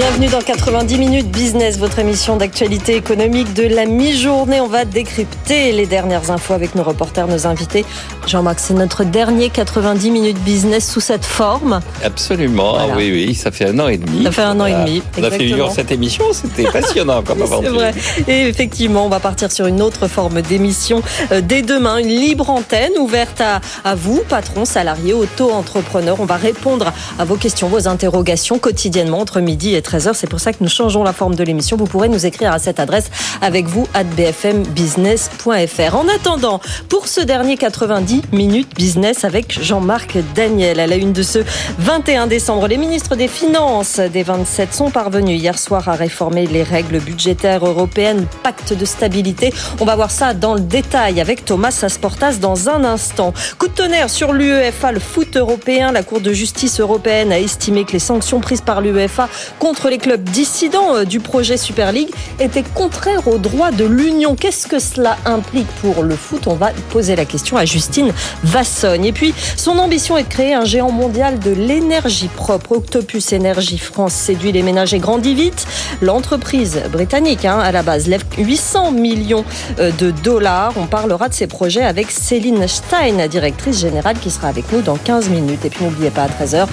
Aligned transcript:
Bienvenue 0.00 0.28
dans 0.28 0.40
90 0.40 0.96
minutes 0.96 1.30
business, 1.30 1.78
votre 1.78 1.98
émission 1.98 2.38
d'actualité 2.38 2.96
économique 2.96 3.52
de 3.52 3.64
la 3.64 3.84
mi-journée. 3.84 4.58
On 4.58 4.66
va 4.66 4.86
décrypter 4.86 5.72
les 5.72 5.84
dernières 5.84 6.30
infos 6.30 6.54
avec 6.54 6.74
nos 6.74 6.82
reporters, 6.82 7.28
nos 7.28 7.46
invités. 7.46 7.84
Jean-Marc, 8.26 8.60
c'est 8.60 8.72
notre 8.72 9.04
dernier 9.04 9.50
90 9.50 10.10
minutes 10.10 10.38
business 10.38 10.90
sous 10.90 11.02
cette 11.02 11.26
forme. 11.26 11.80
Absolument, 12.02 12.76
ah 12.78 12.86
oui, 12.96 13.10
oui, 13.12 13.34
ça 13.34 13.50
fait 13.50 13.66
un 13.66 13.78
an 13.78 13.88
et 13.88 13.98
demi. 13.98 14.24
Ça 14.24 14.32
fait 14.32 14.40
un 14.40 14.58
an 14.60 14.64
et 14.64 14.72
demi. 14.72 15.02
On 15.18 15.22
a 15.22 15.30
fait 15.30 15.36
vivre 15.36 15.70
cette 15.70 15.92
émission, 15.92 16.24
c'était 16.32 16.70
passionnant 16.70 17.22
comme 17.22 17.42
aventure. 17.42 17.70
C'est 17.70 17.76
vrai. 17.76 17.94
Et 18.26 18.48
effectivement, 18.48 19.04
on 19.04 19.10
va 19.10 19.20
partir 19.20 19.52
sur 19.52 19.66
une 19.66 19.82
autre 19.82 20.08
forme 20.08 20.40
d'émission 20.40 21.02
euh, 21.30 21.42
dès 21.42 21.60
demain, 21.60 21.98
une 21.98 22.08
libre 22.08 22.48
antenne 22.48 22.96
ouverte 22.98 23.42
à, 23.42 23.60
à 23.84 23.94
vous, 23.96 24.22
patrons, 24.26 24.64
salariés, 24.64 25.12
auto-entrepreneurs. 25.12 26.20
On 26.20 26.24
va 26.24 26.36
répondre 26.36 26.90
à 27.18 27.24
vos 27.26 27.36
questions, 27.36 27.68
vos 27.68 27.86
interrogations 27.86 28.58
quotidiennement 28.58 29.20
entre 29.20 29.40
midi 29.40 29.74
et 29.74 29.82
13h. 29.90 30.12
C'est 30.14 30.28
pour 30.28 30.40
ça 30.40 30.52
que 30.52 30.58
nous 30.60 30.68
changeons 30.68 31.02
la 31.02 31.12
forme 31.12 31.34
de 31.34 31.42
l'émission. 31.42 31.76
Vous 31.76 31.86
pourrez 31.86 32.08
nous 32.08 32.26
écrire 32.26 32.52
à 32.52 32.58
cette 32.58 32.78
adresse 32.78 33.10
avec 33.40 33.66
vous 33.66 33.88
à 33.94 34.04
bfmbusiness.fr. 34.04 35.96
En 35.96 36.06
attendant, 36.08 36.60
pour 36.88 37.08
ce 37.08 37.20
dernier 37.20 37.56
90 37.56 38.22
minutes 38.32 38.74
business 38.76 39.24
avec 39.24 39.60
Jean-Marc 39.60 40.18
Daniel 40.34 40.78
à 40.78 40.86
la 40.86 40.96
une 40.96 41.12
de 41.12 41.22
ce 41.22 41.40
21 41.78 42.28
décembre, 42.28 42.68
les 42.68 42.76
ministres 42.76 43.16
des 43.16 43.26
Finances 43.28 43.98
des 43.98 44.22
27 44.22 44.72
sont 44.74 44.90
parvenus 44.90 45.40
hier 45.40 45.58
soir 45.58 45.88
à 45.88 45.94
réformer 45.94 46.46
les 46.46 46.62
règles 46.62 47.00
budgétaires 47.00 47.66
européennes, 47.66 48.26
pacte 48.42 48.72
de 48.72 48.84
stabilité. 48.84 49.52
On 49.80 49.84
va 49.84 49.96
voir 49.96 50.10
ça 50.10 50.34
dans 50.34 50.54
le 50.54 50.60
détail 50.60 51.20
avec 51.20 51.44
Thomas 51.44 51.76
Asportas 51.82 52.34
dans 52.34 52.68
un 52.68 52.84
instant. 52.84 53.32
Coup 53.58 53.68
de 53.68 53.72
tonnerre 53.72 54.10
sur 54.10 54.32
l'UEFA, 54.32 54.92
le 54.92 55.00
foot 55.00 55.36
européen. 55.36 55.90
La 55.90 56.02
Cour 56.02 56.20
de 56.20 56.32
justice 56.32 56.80
européenne 56.80 57.32
a 57.32 57.40
estimé 57.40 57.84
que 57.84 57.92
les 57.92 57.98
sanctions 57.98 58.40
prises 58.40 58.60
par 58.60 58.80
l'UEFA 58.80 59.28
contre 59.58 59.79
les 59.88 59.98
clubs 59.98 60.22
dissidents 60.22 60.96
euh, 60.96 61.04
du 61.04 61.20
projet 61.20 61.56
Super 61.56 61.92
League 61.92 62.10
étaient 62.38 62.62
contraires 62.62 63.26
aux 63.28 63.38
droits 63.38 63.70
de 63.70 63.84
l'Union. 63.84 64.34
Qu'est-ce 64.34 64.66
que 64.66 64.78
cela 64.78 65.16
implique 65.24 65.68
pour 65.80 66.02
le 66.02 66.16
foot? 66.16 66.46
On 66.46 66.54
va 66.54 66.70
poser 66.90 67.16
la 67.16 67.24
question 67.24 67.56
à 67.56 67.64
Justine 67.64 68.12
Vassogne. 68.44 69.04
Et 69.04 69.12
puis, 69.12 69.32
son 69.56 69.78
ambition 69.78 70.16
est 70.16 70.24
de 70.24 70.28
créer 70.28 70.54
un 70.54 70.64
géant 70.64 70.90
mondial 70.90 71.38
de 71.38 71.50
l'énergie 71.50 72.28
propre. 72.28 72.72
Octopus 72.72 73.32
Énergie 73.32 73.78
France 73.78 74.12
séduit 74.12 74.52
les 74.52 74.62
ménages 74.62 74.92
et 74.92 74.98
grandit 74.98 75.34
vite. 75.34 75.66
L'entreprise 76.02 76.82
britannique, 76.90 77.44
hein, 77.44 77.58
à 77.58 77.72
la 77.72 77.82
base, 77.82 78.06
lève 78.06 78.24
800 78.38 78.92
millions 78.92 79.44
euh, 79.78 79.90
de 79.98 80.10
dollars. 80.10 80.72
On 80.76 80.86
parlera 80.86 81.28
de 81.28 81.34
ses 81.34 81.46
projets 81.46 81.82
avec 81.84 82.10
Céline 82.10 82.66
Stein, 82.66 83.26
directrice 83.28 83.80
générale, 83.80 84.18
qui 84.18 84.30
sera 84.30 84.48
avec 84.48 84.72
nous 84.72 84.82
dans 84.82 84.96
15 84.96 85.28
minutes. 85.30 85.64
Et 85.64 85.70
puis, 85.70 85.84
n'oubliez 85.84 86.10
pas, 86.10 86.24
à 86.24 86.28
13h, 86.28 86.66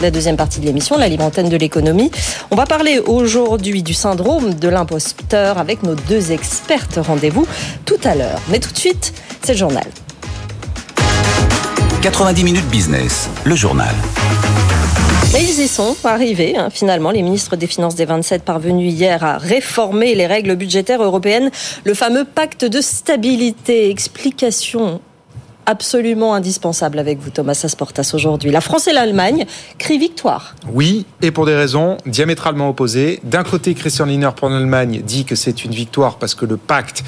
la 0.00 0.10
deuxième 0.10 0.36
partie 0.36 0.60
de 0.60 0.66
l'émission, 0.66 0.98
la 0.98 1.08
libre 1.08 1.24
antenne 1.24 1.48
de 1.48 1.56
l'économie. 1.56 2.10
On 2.50 2.56
va 2.56 2.66
parler 2.66 2.98
aujourd'hui 2.98 3.82
du 3.82 3.94
syndrome 3.94 4.54
de 4.54 4.68
l'imposteur 4.68 5.58
avec 5.58 5.82
nos 5.82 5.94
deux 5.94 6.32
expertes. 6.32 6.98
Rendez-vous 7.00 7.46
tout 7.84 8.00
à 8.04 8.14
l'heure. 8.14 8.40
Mais 8.48 8.58
tout 8.58 8.72
de 8.72 8.78
suite, 8.78 9.12
c'est 9.42 9.52
le 9.52 9.58
journal. 9.58 9.86
90 12.02 12.44
minutes 12.44 12.66
business, 12.66 13.28
le 13.44 13.54
journal. 13.54 13.94
Mais 15.32 15.44
ils 15.44 15.60
y 15.60 15.68
sont 15.68 15.94
arrivés, 16.02 16.56
hein, 16.56 16.70
finalement. 16.70 17.12
Les 17.12 17.22
ministres 17.22 17.54
des 17.54 17.68
Finances 17.68 17.94
des 17.94 18.04
27 18.04 18.42
parvenus 18.42 18.92
hier 18.92 19.22
à 19.22 19.38
réformer 19.38 20.14
les 20.16 20.26
règles 20.26 20.56
budgétaires 20.56 21.02
européennes, 21.02 21.50
le 21.84 21.94
fameux 21.94 22.24
pacte 22.24 22.64
de 22.64 22.80
stabilité. 22.80 23.90
Explication 23.90 25.00
absolument 25.70 26.34
indispensable 26.34 26.98
avec 26.98 27.18
vous, 27.20 27.30
Thomas 27.30 27.58
Asportas, 27.64 28.10
aujourd'hui. 28.14 28.50
La 28.50 28.60
France 28.60 28.88
et 28.88 28.92
l'Allemagne 28.92 29.46
crient 29.78 29.98
victoire. 29.98 30.54
Oui, 30.72 31.06
et 31.22 31.30
pour 31.30 31.46
des 31.46 31.54
raisons 31.54 31.96
diamétralement 32.06 32.68
opposées. 32.68 33.20
D'un 33.22 33.44
côté, 33.44 33.74
Christian 33.74 34.06
Lindner 34.06 34.30
pour 34.36 34.48
l'Allemagne 34.48 35.02
dit 35.04 35.24
que 35.24 35.36
c'est 35.36 35.64
une 35.64 35.72
victoire 35.72 36.16
parce 36.16 36.34
que 36.34 36.44
le 36.44 36.56
pacte 36.56 37.04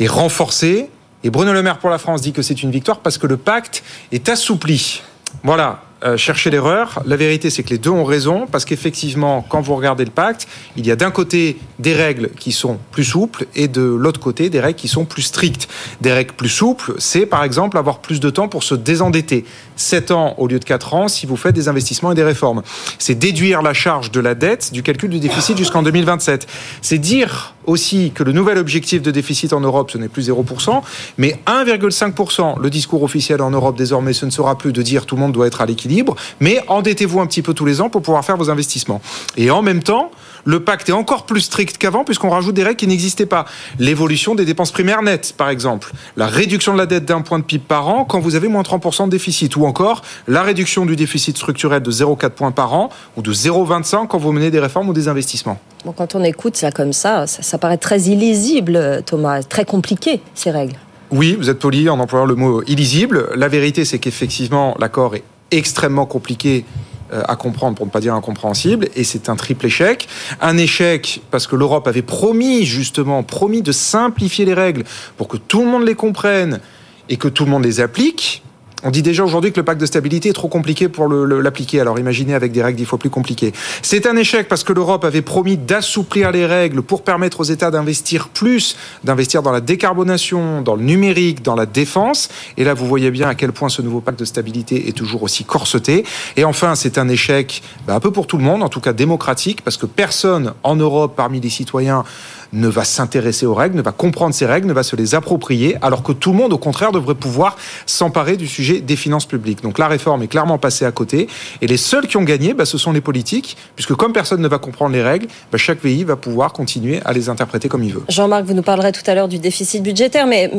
est 0.00 0.06
renforcé. 0.06 0.90
Et 1.22 1.30
Bruno 1.30 1.52
Le 1.52 1.62
Maire 1.62 1.78
pour 1.78 1.90
la 1.90 1.98
France 1.98 2.22
dit 2.22 2.32
que 2.32 2.42
c'est 2.42 2.62
une 2.62 2.70
victoire 2.70 3.00
parce 3.00 3.18
que 3.18 3.26
le 3.26 3.36
pacte 3.36 3.82
est 4.10 4.28
assoupli. 4.28 5.02
Voilà, 5.42 5.82
euh, 6.04 6.16
chercher 6.16 6.50
l'erreur. 6.50 7.02
La 7.06 7.16
vérité, 7.16 7.50
c'est 7.50 7.64
que 7.64 7.70
les 7.70 7.78
deux 7.78 7.90
ont 7.90 8.04
raison, 8.04 8.46
parce 8.46 8.64
qu'effectivement, 8.64 9.44
quand 9.48 9.60
vous 9.60 9.74
regardez 9.74 10.04
le 10.04 10.12
pacte, 10.12 10.46
il 10.76 10.86
y 10.86 10.92
a 10.92 10.96
d'un 10.96 11.10
côté 11.10 11.58
des 11.80 11.92
règles 11.92 12.30
qui 12.38 12.52
sont 12.52 12.78
plus 12.92 13.02
souples 13.02 13.46
et 13.56 13.66
de 13.66 13.82
l'autre 13.82 14.20
côté 14.20 14.48
des 14.48 14.60
règles 14.60 14.78
qui 14.78 14.86
sont 14.86 15.04
plus 15.04 15.22
strictes. 15.22 15.68
Des 16.00 16.12
règles 16.12 16.34
plus 16.34 16.48
souples, 16.48 16.94
c'est 16.98 17.26
par 17.26 17.42
exemple 17.42 17.78
avoir 17.78 17.98
plus 17.98 18.20
de 18.20 18.30
temps 18.30 18.46
pour 18.46 18.62
se 18.62 18.76
désendetter. 18.76 19.44
7 19.78 20.10
ans 20.10 20.34
au 20.36 20.46
lieu 20.46 20.58
de 20.58 20.64
4 20.64 20.94
ans 20.94 21.08
si 21.08 21.24
vous 21.24 21.36
faites 21.36 21.54
des 21.54 21.68
investissements 21.68 22.12
et 22.12 22.14
des 22.14 22.24
réformes. 22.24 22.62
C'est 22.98 23.14
déduire 23.14 23.62
la 23.62 23.72
charge 23.72 24.10
de 24.10 24.20
la 24.20 24.34
dette 24.34 24.72
du 24.72 24.82
calcul 24.82 25.10
du 25.10 25.20
déficit 25.20 25.56
jusqu'en 25.56 25.82
2027. 25.82 26.46
C'est 26.82 26.98
dire 26.98 27.54
aussi 27.64 28.12
que 28.14 28.22
le 28.22 28.32
nouvel 28.32 28.58
objectif 28.58 29.02
de 29.02 29.10
déficit 29.10 29.52
en 29.52 29.60
Europe, 29.60 29.90
ce 29.90 29.98
n'est 29.98 30.08
plus 30.08 30.28
0%, 30.30 30.80
mais 31.18 31.38
1,5%. 31.46 32.60
Le 32.60 32.70
discours 32.70 33.02
officiel 33.02 33.42
en 33.42 33.50
Europe 33.50 33.76
désormais, 33.76 34.12
ce 34.12 34.26
ne 34.26 34.30
sera 34.30 34.56
plus 34.56 34.72
de 34.72 34.82
dire 34.82 35.06
tout 35.06 35.14
le 35.14 35.20
monde 35.20 35.32
doit 35.32 35.46
être 35.46 35.60
à 35.60 35.66
l'équilibre, 35.66 36.16
mais 36.40 36.62
endettez-vous 36.68 37.20
un 37.20 37.26
petit 37.26 37.42
peu 37.42 37.54
tous 37.54 37.64
les 37.64 37.80
ans 37.80 37.90
pour 37.90 38.02
pouvoir 38.02 38.24
faire 38.24 38.36
vos 38.36 38.50
investissements. 38.50 39.00
Et 39.36 39.50
en 39.50 39.62
même 39.62 39.82
temps, 39.82 40.10
le 40.44 40.60
pacte 40.60 40.88
est 40.88 40.92
encore 40.92 41.26
plus 41.26 41.42
strict 41.42 41.78
qu'avant 41.78 42.04
puisqu'on 42.04 42.30
rajoute 42.30 42.54
des 42.54 42.62
règles 42.62 42.76
qui 42.76 42.86
n'existaient 42.86 43.26
pas. 43.26 43.44
L'évolution 43.78 44.34
des 44.34 44.44
dépenses 44.44 44.72
primaires 44.72 45.02
nettes, 45.02 45.34
par 45.36 45.50
exemple. 45.50 45.92
La 46.16 46.26
réduction 46.26 46.72
de 46.72 46.78
la 46.78 46.86
dette 46.86 47.04
d'un 47.04 47.20
point 47.20 47.38
de 47.38 47.44
PIB 47.44 47.64
par 47.66 47.88
an 47.88 48.04
quand 48.04 48.20
vous 48.20 48.34
avez 48.34 48.48
moins 48.48 48.62
30% 48.62 49.06
de 49.06 49.10
déficit. 49.10 49.56
Ou 49.56 49.64
encore 49.64 50.02
la 50.26 50.42
réduction 50.42 50.86
du 50.86 50.96
déficit 50.96 51.36
structurel 51.36 51.82
de 51.82 51.90
0,4 51.90 52.30
points 52.30 52.52
par 52.52 52.74
an 52.74 52.90
ou 53.16 53.22
de 53.22 53.32
0,25 53.32 54.06
quand 54.06 54.18
vous 54.18 54.32
menez 54.32 54.50
des 54.50 54.60
réformes 54.60 54.88
ou 54.88 54.92
des 54.92 55.08
investissements. 55.08 55.58
Bon, 55.84 55.92
quand 55.92 56.14
on 56.14 56.24
écoute 56.24 56.56
ça 56.56 56.70
comme 56.70 56.92
ça, 56.92 57.26
ça, 57.26 57.58
paraît 57.58 57.78
très 57.78 58.00
illisible, 58.02 59.02
Thomas, 59.06 59.42
très 59.42 59.64
compliqué, 59.64 60.20
ces 60.34 60.50
règles. 60.50 60.76
Oui, 61.10 61.36
vous 61.38 61.48
êtes 61.48 61.58
poli 61.58 61.88
en 61.88 61.98
employant 61.98 62.26
le 62.26 62.34
mot 62.34 62.62
illisible. 62.66 63.30
La 63.34 63.48
vérité, 63.48 63.84
c'est 63.84 63.98
qu'effectivement, 63.98 64.76
l'accord 64.78 65.14
est 65.14 65.24
extrêmement 65.50 66.04
compliqué 66.04 66.64
à 67.12 67.36
comprendre, 67.36 67.76
pour 67.76 67.86
ne 67.86 67.90
pas 67.90 68.00
dire 68.00 68.14
incompréhensible, 68.14 68.88
et 68.94 69.04
c'est 69.04 69.28
un 69.28 69.36
triple 69.36 69.66
échec. 69.66 70.08
Un 70.40 70.58
échec 70.58 71.22
parce 71.30 71.46
que 71.46 71.56
l'Europe 71.56 71.86
avait 71.86 72.02
promis, 72.02 72.64
justement, 72.64 73.22
promis 73.22 73.62
de 73.62 73.72
simplifier 73.72 74.44
les 74.44 74.54
règles 74.54 74.84
pour 75.16 75.28
que 75.28 75.36
tout 75.36 75.60
le 75.60 75.66
monde 75.66 75.86
les 75.86 75.94
comprenne 75.94 76.60
et 77.08 77.16
que 77.16 77.28
tout 77.28 77.44
le 77.44 77.50
monde 77.50 77.64
les 77.64 77.80
applique. 77.80 78.42
On 78.84 78.90
dit 78.90 79.02
déjà 79.02 79.24
aujourd'hui 79.24 79.50
que 79.50 79.58
le 79.58 79.64
pacte 79.64 79.80
de 79.80 79.86
stabilité 79.86 80.28
est 80.28 80.34
trop 80.34 80.46
compliqué 80.46 80.88
pour 80.88 81.08
l'appliquer. 81.08 81.80
Alors 81.80 81.98
imaginez 81.98 82.34
avec 82.34 82.52
des 82.52 82.62
règles 82.62 82.78
dix 82.78 82.84
fois 82.84 82.98
plus 82.98 83.10
compliquées. 83.10 83.52
C'est 83.82 84.06
un 84.06 84.16
échec 84.16 84.46
parce 84.46 84.62
que 84.62 84.72
l'Europe 84.72 85.04
avait 85.04 85.22
promis 85.22 85.56
d'assouplir 85.56 86.30
les 86.30 86.46
règles 86.46 86.82
pour 86.82 87.02
permettre 87.02 87.40
aux 87.40 87.44
États 87.44 87.72
d'investir 87.72 88.28
plus, 88.28 88.76
d'investir 89.02 89.42
dans 89.42 89.50
la 89.50 89.60
décarbonation, 89.60 90.62
dans 90.62 90.76
le 90.76 90.82
numérique, 90.82 91.42
dans 91.42 91.56
la 91.56 91.66
défense. 91.66 92.28
Et 92.56 92.62
là, 92.62 92.74
vous 92.74 92.86
voyez 92.86 93.10
bien 93.10 93.28
à 93.28 93.34
quel 93.34 93.52
point 93.52 93.68
ce 93.68 93.82
nouveau 93.82 94.00
pacte 94.00 94.20
de 94.20 94.24
stabilité 94.24 94.88
est 94.88 94.92
toujours 94.92 95.24
aussi 95.24 95.44
corseté. 95.44 96.04
Et 96.36 96.44
enfin, 96.44 96.76
c'est 96.76 96.98
un 96.98 97.08
échec 97.08 97.62
bah, 97.86 97.96
un 97.96 98.00
peu 98.00 98.12
pour 98.12 98.28
tout 98.28 98.38
le 98.38 98.44
monde, 98.44 98.62
en 98.62 98.68
tout 98.68 98.80
cas 98.80 98.92
démocratique, 98.92 99.62
parce 99.62 99.76
que 99.76 99.86
personne 99.86 100.52
en 100.62 100.76
Europe 100.76 101.14
parmi 101.16 101.40
les 101.40 101.50
citoyens 101.50 102.04
ne 102.52 102.68
va 102.68 102.84
s'intéresser 102.84 103.46
aux 103.46 103.54
règles, 103.54 103.76
ne 103.76 103.82
va 103.82 103.92
comprendre 103.92 104.34
ces 104.34 104.46
règles, 104.46 104.66
ne 104.66 104.72
va 104.72 104.82
se 104.82 104.96
les 104.96 105.14
approprier, 105.14 105.76
alors 105.82 106.02
que 106.02 106.12
tout 106.12 106.32
le 106.32 106.38
monde, 106.38 106.52
au 106.52 106.58
contraire, 106.58 106.92
devrait 106.92 107.14
pouvoir 107.14 107.56
s'emparer 107.86 108.36
du 108.36 108.46
sujet 108.46 108.80
des 108.80 108.96
finances 108.96 109.26
publiques. 109.26 109.62
Donc 109.62 109.78
la 109.78 109.88
réforme 109.88 110.22
est 110.22 110.28
clairement 110.28 110.58
passée 110.58 110.84
à 110.84 110.92
côté, 110.92 111.28
et 111.60 111.66
les 111.66 111.76
seuls 111.76 112.06
qui 112.06 112.16
ont 112.16 112.24
gagné, 112.24 112.54
bah, 112.54 112.64
ce 112.64 112.78
sont 112.78 112.92
les 112.92 113.00
politiques, 113.00 113.56
puisque 113.74 113.94
comme 113.94 114.12
personne 114.12 114.40
ne 114.40 114.48
va 114.48 114.58
comprendre 114.58 114.94
les 114.94 115.02
règles, 115.02 115.26
bah, 115.52 115.58
chaque 115.58 115.78
pays 115.78 116.04
va 116.04 116.16
pouvoir 116.16 116.52
continuer 116.52 117.00
à 117.04 117.12
les 117.12 117.28
interpréter 117.28 117.68
comme 117.68 117.84
il 117.84 117.92
veut. 117.94 118.02
Jean-Marc, 118.08 118.44
vous 118.44 118.54
nous 118.54 118.62
parlerez 118.62 118.92
tout 118.92 119.08
à 119.08 119.14
l'heure 119.14 119.28
du 119.28 119.38
déficit 119.38 119.82
budgétaire, 119.82 120.26
mais 120.26 120.50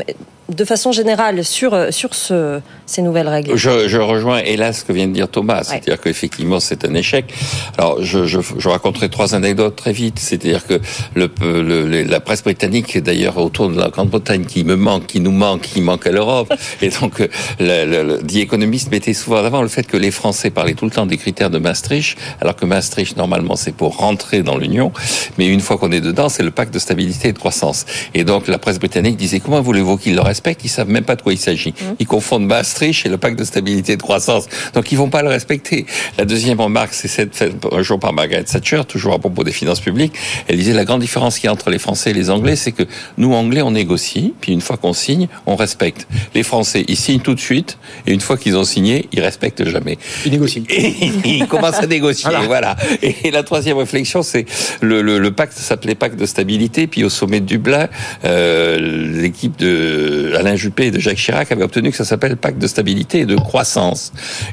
de 0.49 0.65
façon 0.65 0.91
générale 0.91 1.45
sur, 1.45 1.93
sur 1.93 2.15
ce, 2.15 2.59
ces 2.85 3.01
nouvelles 3.01 3.27
règles 3.27 3.55
je, 3.55 3.97
rejoins 3.97 4.39
hélas 4.39 4.79
ce 4.79 4.85
que 4.85 4.93
vient 4.93 5.07
de 5.07 5.13
dire 5.13 5.27
Thomas, 5.27 5.63
c'est-à-dire 5.63 5.99
qu'effectivement 6.01 6.59
c'est 6.59 6.85
un 6.85 6.93
échec. 6.93 7.33
Alors 7.77 8.01
je, 8.01 8.25
je, 8.25 8.39
je, 8.57 8.69
raconterai 8.69 9.09
trois 9.09 9.35
anecdotes 9.35 9.75
très 9.75 9.91
vite, 9.91 10.19
c'est-à-dire 10.19 10.65
que 10.65 10.79
le, 11.15 11.29
le, 11.43 11.78
la 11.85 12.19
presse 12.19 12.43
britannique 12.43 12.97
d'ailleurs 12.97 13.37
autour 13.37 13.69
de 13.69 13.79
la 13.79 13.89
Grande-Bretagne 13.89 14.45
qui 14.45 14.63
me 14.63 14.75
manque, 14.75 15.07
qui 15.07 15.19
nous 15.19 15.31
manque, 15.31 15.61
qui 15.61 15.81
manque 15.81 16.05
à 16.07 16.11
l'Europe, 16.11 16.53
et 16.81 16.89
donc 16.89 17.19
le, 17.59 17.85
le, 17.85 18.17
The 18.19 18.37
Economist 18.37 18.91
mettait 18.91 19.13
souvent 19.13 19.41
en 19.41 19.45
avant 19.45 19.61
le 19.61 19.67
fait 19.67 19.83
que 19.83 19.97
les 19.97 20.11
Français 20.11 20.49
parlaient 20.49 20.73
tout 20.73 20.85
le 20.85 20.91
temps 20.91 21.05
des 21.05 21.17
critères 21.17 21.49
de 21.49 21.57
Maastricht, 21.59 22.17
alors 22.41 22.55
que 22.55 22.65
Maastricht 22.65 23.17
normalement 23.17 23.55
c'est 23.55 23.73
pour 23.73 23.97
rentrer 23.97 24.43
dans 24.43 24.57
l'Union, 24.57 24.91
mais 25.37 25.47
une 25.47 25.61
fois 25.61 25.77
qu'on 25.77 25.91
est 25.91 26.01
dedans 26.01 26.29
c'est 26.29 26.43
le 26.43 26.51
pacte 26.51 26.73
de 26.73 26.79
stabilité 26.79 27.29
et 27.29 27.33
de 27.33 27.39
croissance. 27.39 27.85
Et 28.13 28.23
donc 28.23 28.47
la 28.47 28.57
presse 28.57 28.79
britannique 28.79 29.17
disait 29.17 29.39
comment 29.39 29.61
voulez-vous 29.61 29.97
qu'il 29.97 30.15
le 30.15 30.21
respectent, 30.21 30.63
ils 30.63 30.69
savent 30.69 30.89
même 30.89 31.05
pas 31.05 31.15
de 31.15 31.21
quoi 31.21 31.33
il 31.33 31.39
s'agit. 31.39 31.71
Mmh. 31.71 31.95
Ils 31.99 32.07
confondent 32.07 32.45
Maastricht 32.45 33.05
et 33.05 33.09
le 33.09 33.17
pacte 33.17 33.37
de 33.37 33.43
stabilité 33.43 33.93
et 33.93 33.97
de 33.97 34.01
croissance. 34.01 34.47
Donc 34.73 34.91
ils 34.91 34.97
vont 34.97 35.09
pas 35.09 35.21
le 35.21 35.29
respecter. 35.29 35.85
La 36.17 36.25
deuxième 36.25 36.59
remarque, 36.59 36.93
c'est 36.93 37.07
cette 37.07 37.35
faite 37.35 37.53
un 37.71 37.81
jour 37.81 37.99
par 37.99 38.13
Margaret 38.13 38.43
Thatcher, 38.43 38.81
toujours 38.87 39.13
à 39.13 39.19
propos 39.19 39.43
des 39.43 39.51
finances 39.51 39.79
publiques. 39.79 40.13
Elle 40.47 40.57
disait 40.57 40.73
la 40.73 40.85
grande 40.85 41.01
différence 41.01 41.35
qu'il 41.35 41.45
y 41.45 41.49
a 41.49 41.53
entre 41.53 41.68
les 41.69 41.79
Français 41.79 42.11
et 42.11 42.13
les 42.13 42.29
Anglais, 42.29 42.55
c'est 42.55 42.71
que 42.71 42.83
nous 43.17 43.33
Anglais 43.33 43.61
on 43.61 43.71
négocie, 43.71 44.33
puis 44.41 44.51
une 44.51 44.61
fois 44.61 44.77
qu'on 44.77 44.93
signe, 44.93 45.27
on 45.45 45.55
respecte. 45.55 46.07
Les 46.35 46.43
Français 46.43 46.85
ils 46.87 46.97
signent 46.97 47.21
tout 47.21 47.35
de 47.35 47.39
suite 47.39 47.77
et 48.07 48.13
une 48.13 48.21
fois 48.21 48.37
qu'ils 48.37 48.57
ont 48.57 48.63
signé, 48.63 49.07
ils 49.11 49.21
respectent 49.21 49.67
jamais. 49.67 49.97
Ils 50.25 50.31
négocient. 50.31 50.63
Et 50.69 50.93
ils 51.25 51.47
commencent 51.47 51.79
à 51.79 51.87
négocier. 51.87 52.29
voilà. 52.45 52.75
Et 53.01 53.31
la 53.31 53.43
troisième 53.43 53.77
réflexion, 53.77 54.23
c'est 54.23 54.45
le, 54.81 55.01
le, 55.01 55.19
le, 55.19 55.31
pacte 55.31 55.53
s'appelait 55.53 55.95
pacte 55.95 56.19
de 56.19 56.25
stabilité, 56.25 56.87
puis 56.87 57.03
au 57.03 57.09
sommet 57.09 57.39
de 57.39 57.45
Dublin, 57.45 57.87
euh, 58.25 59.21
l'équipe 59.21 59.57
de 59.57 60.33
Alain 60.37 60.55
Juppé 60.55 60.87
et 60.87 60.91
de 60.91 60.99
Jacques 60.99 61.17
Chirac 61.17 61.51
avait 61.51 61.63
obtenu 61.63 61.91
que 61.91 61.97
ça 61.97 62.05
s'appelle 62.05 62.37
pacte 62.37 62.59
de 62.59 62.67
stabilité 62.67 63.19
et 63.19 63.25
de 63.25 63.35
croissance. 63.35 64.11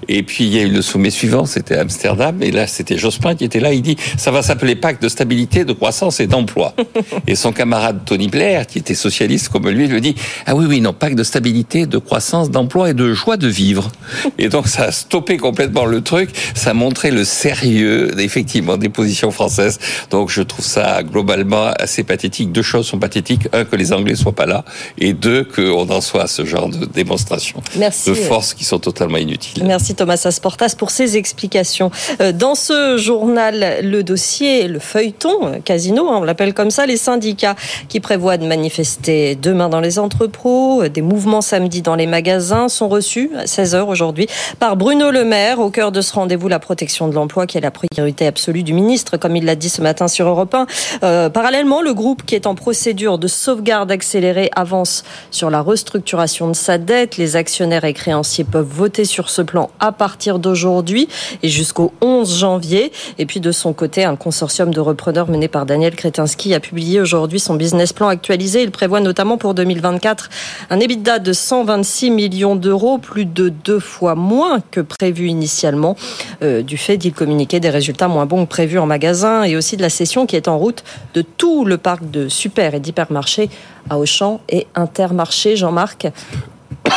Et 0.09 0.23
puis 0.23 0.45
il 0.45 0.55
y 0.55 0.59
a 0.59 0.63
eu 0.63 0.71
le 0.71 0.83
sommet 0.83 1.11
suivant, 1.11 1.47
c'était 1.47 1.77
Amsterdam, 1.77 2.43
et 2.43 2.51
là 2.51 2.67
c'était 2.67 2.99
Jospin 2.99 3.35
qui 3.35 3.45
était 3.45 3.61
là. 3.61 3.73
Il 3.73 3.83
dit 3.83 3.97
ça 4.17 4.31
va 4.31 4.43
s'appeler 4.43 4.77
pacte 4.77 5.03
de 5.03 5.09
stabilité, 5.09 5.65
de 5.65 5.73
croissance 5.73 6.21
et 6.21 6.27
d'emploi. 6.27 6.75
et 7.27 7.35
son 7.35 7.53
camarade 7.53 8.01
Tony 8.05 8.29
Blair, 8.29 8.67
qui 8.67 8.79
était 8.79 8.95
socialiste 8.95 9.49
comme 9.49 9.69
lui, 9.69 9.89
lui 9.89 10.01
dit 10.01 10.15
ah 10.47 10.55
oui 10.55 10.67
oui 10.69 10.81
non 10.81 10.93
pacte 10.93 11.17
de 11.17 11.25
stabilité, 11.25 11.87
de 11.87 11.99
croissance, 11.99 12.51
d'emploi 12.51 12.91
et 12.91 12.95
de 12.95 13.13
joie 13.13 13.37
de 13.37 13.49
vivre. 13.49 13.91
Et 14.39 14.49
donc 14.49 14.69
ça 14.69 14.85
a 14.85 14.93
stoppé 14.93 15.37
complètement 15.37 15.87
le 15.87 16.01
truc. 16.01 16.31
Ça 16.55 16.71
a 16.71 16.75
montré 16.75 17.11
le 17.11 17.25
sérieux 17.25 18.19
effectivement 18.19 18.77
des 18.77 18.89
positions 18.89 19.31
françaises. 19.31 19.79
Donc 20.11 20.31
je 20.31 20.43
trouve 20.43 20.65
ça 20.65 21.03
globalement 21.03 21.71
assez 21.79 22.03
pathétique. 22.03 22.53
Deux 22.53 22.63
choses 22.63 22.87
sont 22.87 22.99
pathétiques 22.99 23.49
un 23.53 23.65
que 23.65 23.77
les 23.77 23.93
Anglais 23.93 24.15
soient 24.15 24.35
pas 24.35 24.47
là, 24.47 24.65
et 24.99 25.13
deux 25.13 25.45
qu'on 25.45 25.89
en 25.89 26.01
soit 26.01 26.23
à 26.23 26.27
ce 26.27 26.45
genre 26.45 26.69
de 26.69 26.87
démonstration 26.87 27.63
de 27.77 28.15
force 28.15 28.55
qui 28.55 28.65
sont 28.65 28.79
totalement 28.79 29.19
inutiles. 29.19 29.65
Merci 29.65 29.95
Thomas 29.95 30.21
Asportas 30.25 30.75
pour 30.77 30.91
ces 30.91 31.17
explications. 31.17 31.91
Euh, 32.21 32.33
dans 32.33 32.55
ce 32.55 32.97
journal, 32.97 33.79
le 33.83 34.03
dossier, 34.03 34.69
le 34.69 34.79
feuilleton, 34.79 35.47
euh, 35.47 35.59
casino, 35.65 36.09
hein, 36.09 36.19
on 36.21 36.25
l'appelle 36.25 36.55
comme 36.55 36.71
ça, 36.71 36.87
les 36.87 36.96
syndicats 36.97 37.57
qui 37.89 38.01
prévoient 38.01 38.37
de 38.37 38.47
manifester 38.47 39.35
demain 39.35 39.69
dans 39.69 39.81
les 39.81 39.99
entrepôts, 39.99 40.83
euh, 40.83 40.89
des 40.89 41.03
mouvements 41.03 41.41
samedi 41.41 41.83
dans 41.83 41.95
les 41.95 42.07
magasins 42.07 42.69
sont 42.69 42.89
reçus 42.89 43.31
à 43.37 43.45
16h 43.45 43.87
aujourd'hui 43.87 44.27
par 44.59 44.77
Bruno 44.77 45.11
Le 45.11 45.25
Maire. 45.25 45.61
Au 45.61 45.71
cœur 45.71 45.93
de 45.93 46.01
ce 46.01 46.13
rendez-vous, 46.13 46.49
la 46.49 46.59
protection 46.59 47.09
de 47.09 47.15
l'emploi 47.15 47.47
qui 47.47 47.59
est 47.59 47.61
la 47.61 47.71
priorité 47.71 48.27
absolue 48.27 48.63
du 48.63 48.73
ministre, 48.73 49.17
comme 49.17 49.37
il 49.37 49.45
l'a 49.45 49.57
dit 49.57 49.69
ce 49.69 49.83
matin 49.83 50.09
sur 50.09 50.27
Europe 50.27 50.55
1. 51.01 51.31
parallèlement, 51.31 51.83
le 51.83 51.95
groupe 51.95 52.25
qui 52.25 52.35
est 52.35 52.47
en 52.47 52.55
procédure 52.55 53.19
de 53.19 53.27
sauvegarde 53.27 53.91
accélérée 53.91 54.51
avance 54.55 55.05
sur 55.31 55.51
la 55.51 55.61
restructuration 55.61 56.49
de 56.49 56.55
sa 56.55 56.79
dette. 56.79 57.17
Les 57.17 57.37
actionnaires 57.37 57.85
et 57.85 57.93
créanciers 57.93 58.45
peuvent 58.45 58.67
voter 58.67 59.05
sur 59.05 59.31
ce 59.31 59.43
plan 59.43 59.71
à 59.81 59.93
partir 59.93 60.39
d'aujourd'hui 60.39 61.09
et 61.43 61.49
jusqu'au 61.49 61.93
11 62.01 62.39
janvier. 62.39 62.93
Et 63.19 63.27
puis 63.27 63.41
de 63.41 63.53
son 63.53 63.73
côté, 63.73 64.05
un 64.05 64.17
consortium 64.17 64.73
de 64.73 64.81
repreneurs 64.81 65.29
mené 65.29 65.49
par 65.49 65.67
Daniel 65.67 65.95
Kretinsky 65.95 66.55
a 66.55 66.61
publié 66.61 66.86
aujourd'hui 67.01 67.41
son 67.41 67.55
business 67.55 67.93
plan 67.93 68.09
actualisé. 68.09 68.63
Il 68.63 68.71
prévoit 68.71 69.01
notamment 69.01 69.37
pour 69.37 69.55
2024 69.55 70.31
un 70.71 70.81
EBITDA 70.81 71.19
de 71.19 71.33
126 71.33 72.11
millions 72.11 72.57
d'euros, 72.57 72.99
plus 72.99 73.25
de 73.25 73.49
deux 73.49 73.81
fois 73.81 74.15
moins 74.15 74.61
que 74.71 74.81
prévu 74.81 75.29
initialement, 75.29 75.97
euh, 76.43 76.63
du 76.63 76.77
fait 76.77 76.97
d'il 76.97 77.13
communiquer 77.13 77.61
des 77.61 77.71
résultats 77.71 78.09
moins 78.09 78.27
bons 78.27 78.45
que 78.45 78.51
prévus 78.51 78.79
en 78.79 78.87
magasin 78.87 79.43
et 79.43 79.57
aussi 79.57 79.77
de 79.77 79.83
la 79.83 79.91
session 79.91 80.27
qui 80.27 80.37
est 80.37 80.49
en 80.49 80.59
route 80.59 80.85
de 81.15 81.23
tout 81.23 81.65
le 81.65 81.77
parc 81.77 82.11
de 82.11 82.29
super 82.29 82.75
et 82.75 82.81
d'hypermarchés 82.81 83.51
à 83.91 83.99
Auchan 83.99 84.41
et 84.49 84.67
Intermarché. 84.75 85.57
Jean-Marc 85.57 86.09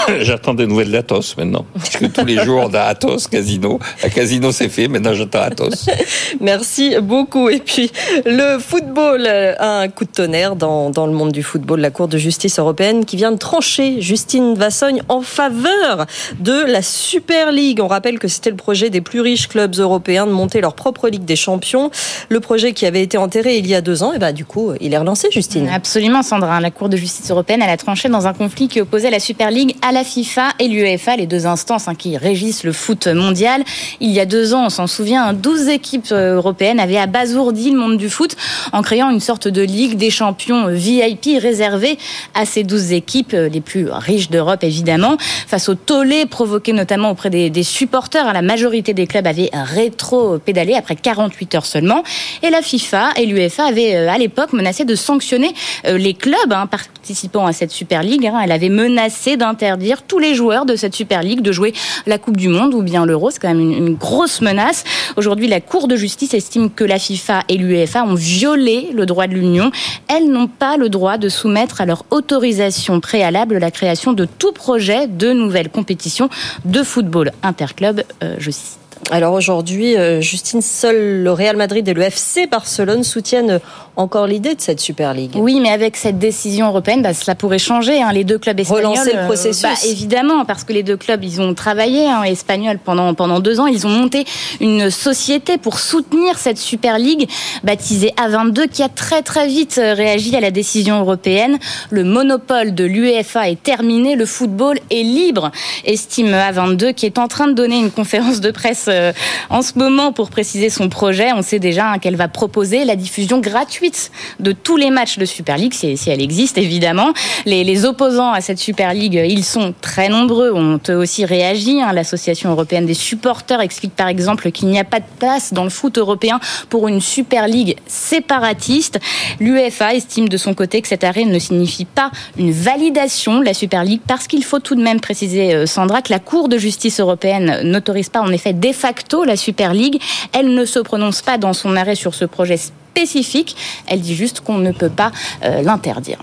J'attends 0.22 0.54
des 0.54 0.68
nouvelles 0.68 0.92
d'Atos 0.92 1.36
maintenant. 1.38 1.66
Parce 1.74 1.98
que 1.98 2.06
tous 2.06 2.26
les 2.26 2.44
jours, 2.44 2.70
on 2.70 2.74
a 2.74 2.82
Atos, 2.82 3.28
Casino. 3.28 3.80
À 4.04 4.10
Casino, 4.10 4.52
c'est 4.52 4.70
fait. 4.70 4.88
Maintenant, 4.88 5.14
j'attends 5.14 5.42
Atos. 5.42 5.88
Merci 6.42 6.96
beaucoup. 7.02 7.50
Et 7.50 7.60
puis, 7.60 7.92
le 8.26 8.60
football, 8.60 9.28
un 9.60 9.88
coup 9.90 10.06
de 10.06 10.12
tonnerre 10.12 10.56
dans, 10.56 10.90
dans 10.90 11.06
le 11.06 11.14
monde 11.14 11.32
du 11.32 11.44
football. 11.44 11.80
La 11.80 11.92
Cour 11.92 12.08
de 12.08 12.18
justice 12.18 12.60
européenne 12.60 13.06
qui 13.06 13.16
vient 13.16 13.32
de 13.32 13.38
trancher 13.38 14.02
Justine 14.02 14.56
Vassogne 14.56 15.02
en 15.10 15.22
faveur 15.22 16.06
de 16.40 16.66
la 16.66 16.82
Super 16.82 17.52
League. 17.52 17.80
On 17.82 17.88
rappelle 17.88 18.20
que 18.20 18.28
c'était 18.28 18.50
le 18.50 18.56
projet 18.56 18.90
des 18.90 19.02
plus 19.02 19.22
riches 19.22 19.48
clubs 19.48 19.76
européens 19.78 20.26
de 20.26 20.32
monter 20.32 20.62
leur 20.62 20.74
propre 20.74 21.10
Ligue 21.10 21.26
des 21.26 21.36
Champions. 21.36 21.92
Le 22.30 22.40
projet 22.40 22.74
qui 22.74 22.86
avait 22.86 23.02
été 23.02 23.18
enterré 23.18 23.58
il 23.58 23.68
y 23.68 23.76
a 23.76 23.82
deux 23.82 24.04
ans, 24.04 24.14
et 24.14 24.20
ben, 24.20 24.32
du 24.32 24.46
coup, 24.46 24.74
il 24.80 24.94
est 24.94 24.98
relancé, 24.98 25.30
Justine. 25.32 25.70
Absolument, 25.70 26.24
Sandra. 26.24 26.60
La 26.60 26.72
Cour 26.72 26.90
de 26.90 26.98
justice 26.98 27.30
européenne, 27.32 27.62
elle 27.64 27.70
a 27.70 27.78
tranché 27.78 28.10
dans 28.10 28.28
un 28.28 28.34
conflit 28.34 28.68
qui 28.68 28.82
opposait 28.82 29.10
la 29.10 29.20
Super 29.20 29.52
League 29.52 29.76
à 29.82 29.89
la 29.92 30.04
FIFA 30.04 30.50
et 30.60 30.68
l'UEFA, 30.68 31.16
les 31.16 31.28
deux 31.28 31.48
instances 31.48 31.88
hein, 31.88 31.96
qui 31.96 32.18
régissent 32.18 32.64
le 32.64 32.74
foot 32.74 33.08
mondial. 33.08 33.64
Il 34.00 34.10
y 34.10 34.20
a 34.20 34.26
deux 34.26 34.54
ans, 34.54 34.66
on 34.66 34.70
s'en 34.70 34.88
souvient, 34.88 35.34
12 35.34 35.70
équipes 35.70 36.12
euh, 36.12 36.36
européennes 36.36 36.80
avaient 36.80 36.98
abasourdi 36.98 37.72
le 37.72 37.78
monde 37.78 37.98
du 37.98 38.10
foot 38.10 38.36
en 38.74 38.82
créant 38.82 39.10
une 39.10 39.20
sorte 39.20 39.48
de 39.48 39.62
ligue 39.62 39.96
des 39.96 40.10
champions 40.10 40.68
VIP 40.68 41.40
réservée 41.42 41.98
à 42.34 42.46
ces 42.46 42.64
12 42.64 42.94
équipes 42.94 43.34
euh, 43.34 43.50
les 43.50 43.62
plus 43.62 43.88
riches 43.90 44.30
d'Europe, 44.30 44.64
évidemment. 44.64 45.18
Face 45.48 45.70
au 45.70 45.76
tollé 45.76 46.26
provoqué 46.26 46.74
notamment 46.74 47.12
auprès 47.12 47.30
des, 47.30 47.64
supporters, 47.64 48.28
hein, 48.28 48.34
la 48.34 48.42
majorité 48.42 48.94
des 48.94 49.08
clubs 49.08 49.28
avaient 49.28 49.50
rétro-pédalé 49.54 50.74
après 50.74 50.96
48 50.96 51.56
heures 51.56 51.66
seulement. 51.66 52.04
Et 52.44 52.50
la 52.50 52.62
FIFA 52.62 53.12
et 53.18 53.26
l'UEFA 53.26 53.66
avaient 53.66 53.96
euh, 53.96 54.10
à 54.10 54.18
l'époque 54.18 54.54
menacé 54.54 54.86
de 54.86 54.96
sanctionner 54.96 55.54
les 55.86 56.14
clubs 56.14 56.52
hein, 56.52 56.68
participant 56.68 57.46
à 57.46 57.54
cette 57.54 57.72
Super 57.72 58.04
League. 58.04 58.30
Elle 58.44 58.52
avait 58.52 58.70
menacé 58.70 59.38
d'interdire 59.38 59.69
tous 60.08 60.20
les 60.20 60.36
joueurs 60.36 60.66
de 60.66 60.76
cette 60.76 60.96
Super 60.96 61.22
League 61.22 61.42
de 61.42 61.52
jouer 61.52 61.74
la 62.06 62.18
Coupe 62.18 62.38
du 62.38 62.48
Monde 62.48 62.74
ou 62.74 62.82
bien 62.82 63.06
l'Euro. 63.06 63.30
C'est 63.30 63.40
quand 63.40 63.50
même 63.50 63.60
une, 63.60 63.96
grosse 63.96 64.42
menace. 64.42 64.84
Aujourd'hui, 65.18 65.48
la 65.48 65.62
Cour 65.62 65.88
de 65.88 65.96
justice 65.96 66.34
estime 66.34 66.70
que 66.70 66.84
la 66.84 67.00
FIFA 67.00 67.44
et 67.50 67.58
l'UEFA 67.58 68.04
ont 68.04 68.16
violé 68.16 68.90
le 68.94 69.06
droit 69.06 69.28
de 69.28 69.34
l'Union. 69.34 69.72
Elles 70.08 70.30
n'ont 70.30 70.48
pas 70.48 70.78
le 70.78 70.90
droit 70.90 71.18
de 71.18 71.30
soumettre 71.30 71.82
à 71.82 71.86
leur 71.86 72.06
autorisation 72.12 73.00
préalable 73.00 73.58
la 73.58 73.72
création 73.72 74.14
de 74.14 74.26
tout 74.26 74.52
projet 74.52 75.08
de 75.08 75.32
nouvelles 75.34 75.70
compétitions 75.70 76.30
de 76.66 76.84
football 76.84 77.32
interclub, 77.44 78.04
euh, 78.24 78.36
je 78.40 78.52
cite. 78.52 78.79
Alors 79.12 79.34
aujourd'hui, 79.34 79.98
euh, 79.98 80.22
Justine, 80.22 80.62
seul 80.62 81.24
le 81.24 81.32
Real 81.32 81.58
Madrid 81.58 81.88
et 81.88 81.94
le 81.94 82.02
FC 82.04 82.46
Barcelone 82.46 83.04
soutiennent 83.04 83.60
encore 83.96 84.28
l'idée 84.28 84.56
de 84.56 84.62
cette 84.62 84.80
Super 84.80 85.14
League. 85.14 85.32
Oui, 85.36 85.60
mais 85.60 85.70
avec 85.70 85.98
cette 85.98 86.20
décision 86.20 86.68
européenne, 86.68 87.02
bah, 87.02 87.14
cela 87.14 87.36
pourrait 87.36 87.60
changer. 87.60 88.02
Hein. 88.02 88.12
Les 88.14 88.24
deux 88.24 88.38
clubs 88.38 88.60
espagnols. 88.60 88.86
Relancer 88.86 89.14
le 89.14 89.26
processus. 89.26 89.64
bah, 89.64 89.74
évidemment, 89.86 90.46
parce 90.46 90.64
que 90.64 90.74
les 90.74 90.84
deux 90.84 90.96
clubs, 90.96 91.24
ils 91.24 91.42
ont 91.42 91.54
travaillé 91.54 92.08
hein, 92.08 92.24
espagnols 92.24 92.78
pendant 92.78 93.14
pendant 93.14 93.40
deux 93.40 93.60
ans. 93.60 93.68
Ils 93.68 93.88
ont 93.88 93.90
monté 93.90 94.26
une 94.62 94.90
société 94.90 95.58
pour 95.58 95.80
soutenir 95.80 96.38
cette 96.38 96.58
Super 96.58 97.00
League 97.00 97.28
baptisée 97.64 98.14
A22, 98.18 98.68
qui 98.68 98.84
a 98.84 98.90
très 98.90 99.22
très 99.22 99.48
vite 99.48 99.80
euh, 99.80 99.94
réagi 99.94 100.36
à 100.36 100.40
la 100.40 100.52
décision 100.52 101.00
européenne. 101.00 101.58
Le 101.90 102.04
monopole 102.04 102.76
de 102.76 102.86
l'UEFA 102.86 103.50
est 103.50 103.62
terminé. 103.62 104.16
Le 104.16 104.26
football 104.26 104.78
est 104.92 105.04
libre, 105.04 105.52
estime 105.86 106.32
A22, 106.32 106.94
qui 106.94 107.06
est 107.06 107.18
en 107.18 107.28
train 107.28 107.48
de 107.48 107.54
donner 107.54 107.80
une 107.80 107.92
conférence 107.92 108.40
de 108.40 108.52
presse 108.52 108.89
euh, 108.90 109.14
en 109.50 109.62
ce 109.62 109.78
moment 109.78 110.12
pour 110.12 110.30
préciser 110.30 110.70
son 110.70 110.90
projet. 110.90 111.32
On 111.34 111.42
sait 111.42 111.60
déjà 111.60 111.92
hein, 111.92 112.00
qu'elle 112.00 112.16
va 112.16 112.28
proposer 112.28 112.86
la 112.86 112.96
diffusion 112.96 113.40
gratuite 113.40 114.12
de 114.40 114.52
tous 114.52 114.78
les 114.78 114.90
matchs 114.90 115.18
de 115.18 115.26
Super 115.26 115.58
League, 115.58 115.74
si, 115.74 115.98
elle 116.08 116.22
existe 116.22 116.58
évidemment. 116.58 117.14
Les, 117.46 117.86
opposants 117.86 118.34
à 118.34 118.42
cette 118.42 118.60
Super 118.60 118.94
League, 118.94 119.22
ils 119.30 119.46
sont 119.46 119.74
très 119.80 120.10
nombreux, 120.10 120.52
ont 120.52 120.80
aussi 120.90 121.24
réagi. 121.24 121.82
Hein. 121.82 121.94
L'association 121.94 122.50
européenne 122.52 122.86
des 122.86 122.94
supporters 122.94 123.62
explique 123.62 123.96
par 123.96 124.08
exemple 124.10 124.52
qu'il 124.52 124.68
n'y 124.68 124.80
a 124.80 124.84
pas 124.84 125.00
de 125.00 125.06
place 125.18 125.54
dans 125.54 125.64
le 125.64 125.70
foot 125.70 125.98
européen 125.98 126.40
pour 126.70 126.88
une 126.88 127.00
Super 127.00 127.48
League 127.48 127.78
séparatiste. 127.88 129.00
L'UEFA 129.40 129.94
estime 129.94 130.28
de 130.28 130.38
son 130.38 130.54
côté 130.54 130.82
que 130.82 130.88
cet 130.88 131.04
arrêt 131.04 131.26
ne 131.26 131.40
signifie 131.40 131.86
pas 131.86 132.12
une 132.38 132.52
validation 132.52 133.40
de 133.40 133.46
la 133.46 133.54
Super 133.54 133.84
League 133.84 134.02
parce 134.08 134.28
qu'il 134.28 134.44
faut 134.44 134.60
tout 134.60 134.76
de 134.76 134.82
même 134.82 135.00
préciser, 135.00 135.54
euh, 135.54 135.66
Sandra, 135.66 136.02
que 136.02 136.12
la 136.12 136.20
Cour 136.20 136.50
de 136.50 136.58
justice 136.58 137.00
européenne 137.00 137.62
n'autorise 137.64 138.10
pas 138.10 138.22
en 138.22 138.32
effet 138.32 138.54
de 138.54 138.60
facto 138.80 139.24
la 139.24 139.36
Super 139.36 139.74
League. 139.74 140.02
Elle 140.34 140.54
ne 140.54 140.66
se 140.66 140.80
prononce 140.80 141.22
pas 141.22 141.38
dans 141.38 141.54
son 141.54 141.76
arrêt 141.76 141.96
sur 141.96 142.16
ce 142.16 142.26
projet 142.26 142.58
spécifique. 142.58 143.56
Elle 143.88 144.02
dit 144.02 144.16
juste 144.16 144.42
qu'on 144.42 144.58
ne 144.58 144.72
peut 144.72 144.90
pas 144.90 145.12
euh, 145.44 145.62
l'interdire. 145.62 146.20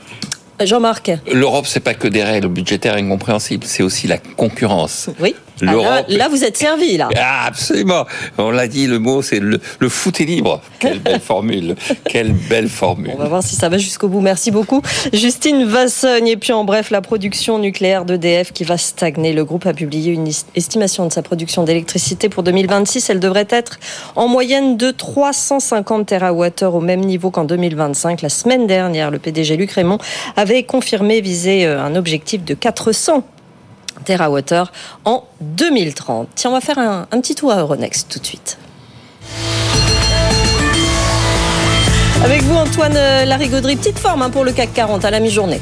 Jean-Marc. 0.65 1.13
L'Europe, 1.31 1.67
c'est 1.67 1.81
pas 1.81 1.93
que 1.95 2.09
des 2.09 2.25
règles 2.25 2.49
budgétaires 2.49 2.95
incompréhensibles, 2.95 3.67
c'est 3.67 3.83
aussi 3.83 4.07
la 4.07 4.17
concurrence. 4.17 5.11
Oui. 5.21 5.35
Ah, 5.67 6.03
là, 6.09 6.29
vous 6.29 6.45
êtes 6.45 6.57
servi, 6.57 6.97
là. 6.97 7.09
Ah, 7.17 7.47
absolument. 7.47 8.05
On 8.39 8.51
l'a 8.51 8.69
dit, 8.69 8.87
le 8.87 8.99
mot, 8.99 9.23
c'est 9.23 9.41
le, 9.41 9.61
le, 9.79 9.89
foot 9.89 10.21
est 10.21 10.25
libre. 10.25 10.61
Quelle 10.79 10.99
belle 10.99 11.21
formule. 11.25 11.77
Quelle 12.05 12.33
belle 12.33 12.69
formule. 12.69 13.13
On 13.15 13.19
va 13.19 13.29
voir 13.29 13.43
si 13.43 13.57
ça 13.57 13.69
va 13.69 13.79
jusqu'au 13.79 14.09
bout. 14.09 14.21
Merci 14.21 14.51
beaucoup. 14.51 14.83
Justine 15.13 15.65
Vassogne. 15.65 16.29
Et 16.29 16.37
puis, 16.37 16.53
en 16.53 16.65
bref, 16.65 16.91
la 16.91 17.01
production 17.01 17.59
nucléaire 17.59 18.05
d'EDF 18.05 18.53
qui 18.53 18.65
va 18.65 18.77
stagner. 18.77 19.33
Le 19.33 19.45
groupe 19.45 19.67
a 19.67 19.73
publié 19.73 20.13
une 20.13 20.29
estimation 20.55 21.07
de 21.07 21.13
sa 21.13 21.23
production 21.23 21.65
d'électricité 21.65 22.29
pour 22.29 22.43
2026. 22.43 23.11
Elle 23.11 23.21
devrait 23.21 23.49
être 23.51 23.79
en 24.15 24.29
moyenne 24.29 24.77
de 24.77 24.91
350 24.91 26.07
TWh 26.07 26.67
au 26.67 26.81
même 26.81 27.01
niveau 27.01 27.31
qu'en 27.31 27.45
2025. 27.45 28.23
La 28.23 28.29
semaine 28.29 28.67
dernière, 28.67 29.11
le 29.11 29.19
PDG 29.19 29.57
Luc 29.57 29.73
Raymond 29.73 29.99
avait 30.37 30.65
confirmé 30.65 31.21
viser 31.21 31.67
euh, 31.67 31.83
un 31.83 31.95
objectif 31.95 32.45
de 32.45 32.55
400 32.55 33.25
TWh 34.05 34.65
en 35.05 35.25
2030. 35.41 36.29
Tiens, 36.35 36.51
on 36.51 36.53
va 36.55 36.61
faire 36.61 36.79
un, 36.79 37.07
petit 37.21 37.35
tour 37.35 37.53
à 37.53 37.57
Euronext 37.57 38.09
tout 38.11 38.19
de 38.19 38.27
suite. 38.27 38.59
Avec 42.25 42.43
vous, 42.43 42.57
Antoine 42.57 42.95
Larigauderie, 42.95 43.77
petite 43.77 43.99
forme 43.99 44.23
hein, 44.23 44.31
pour 44.31 44.45
le 44.45 44.53
CAC 44.53 44.73
40 44.73 45.05
à 45.05 45.11
la 45.11 45.21
mi-journée. 45.21 45.61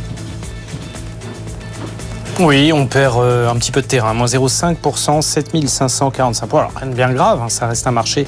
Oui, 2.41 2.73
on 2.73 2.87
perd 2.87 3.21
euh, 3.21 3.49
un 3.49 3.55
petit 3.55 3.71
peu 3.71 3.81
de 3.81 3.87
terrain, 3.87 4.12
moins 4.12 4.26
0,5%, 4.26 5.23
7545 5.23 6.47
points. 6.49 6.61
Alors 6.62 6.73
rien 6.75 6.88
de 6.88 6.95
bien 6.95 7.12
grave, 7.12 7.41
hein, 7.41 7.49
ça 7.49 7.69
reste 7.69 7.87
un 7.87 7.93
marché 7.93 8.26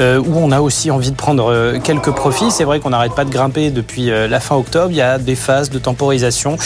euh, 0.00 0.18
où 0.18 0.38
on 0.38 0.50
a 0.50 0.60
aussi 0.60 0.90
envie 0.90 1.12
de 1.12 1.16
prendre 1.16 1.52
euh, 1.52 1.78
quelques 1.78 2.10
profits. 2.10 2.50
C'est 2.50 2.64
vrai 2.64 2.80
qu'on 2.80 2.90
n'arrête 2.90 3.14
pas 3.14 3.24
de 3.24 3.30
grimper 3.30 3.70
depuis 3.70 4.06
la 4.06 4.40
fin 4.40 4.56
octobre. 4.56 4.90
Il 4.90 4.96
y 4.96 5.02
a 5.02 5.18
des 5.18 5.36
phases 5.36 5.70
de 5.70 5.78
temporisation 5.78 6.56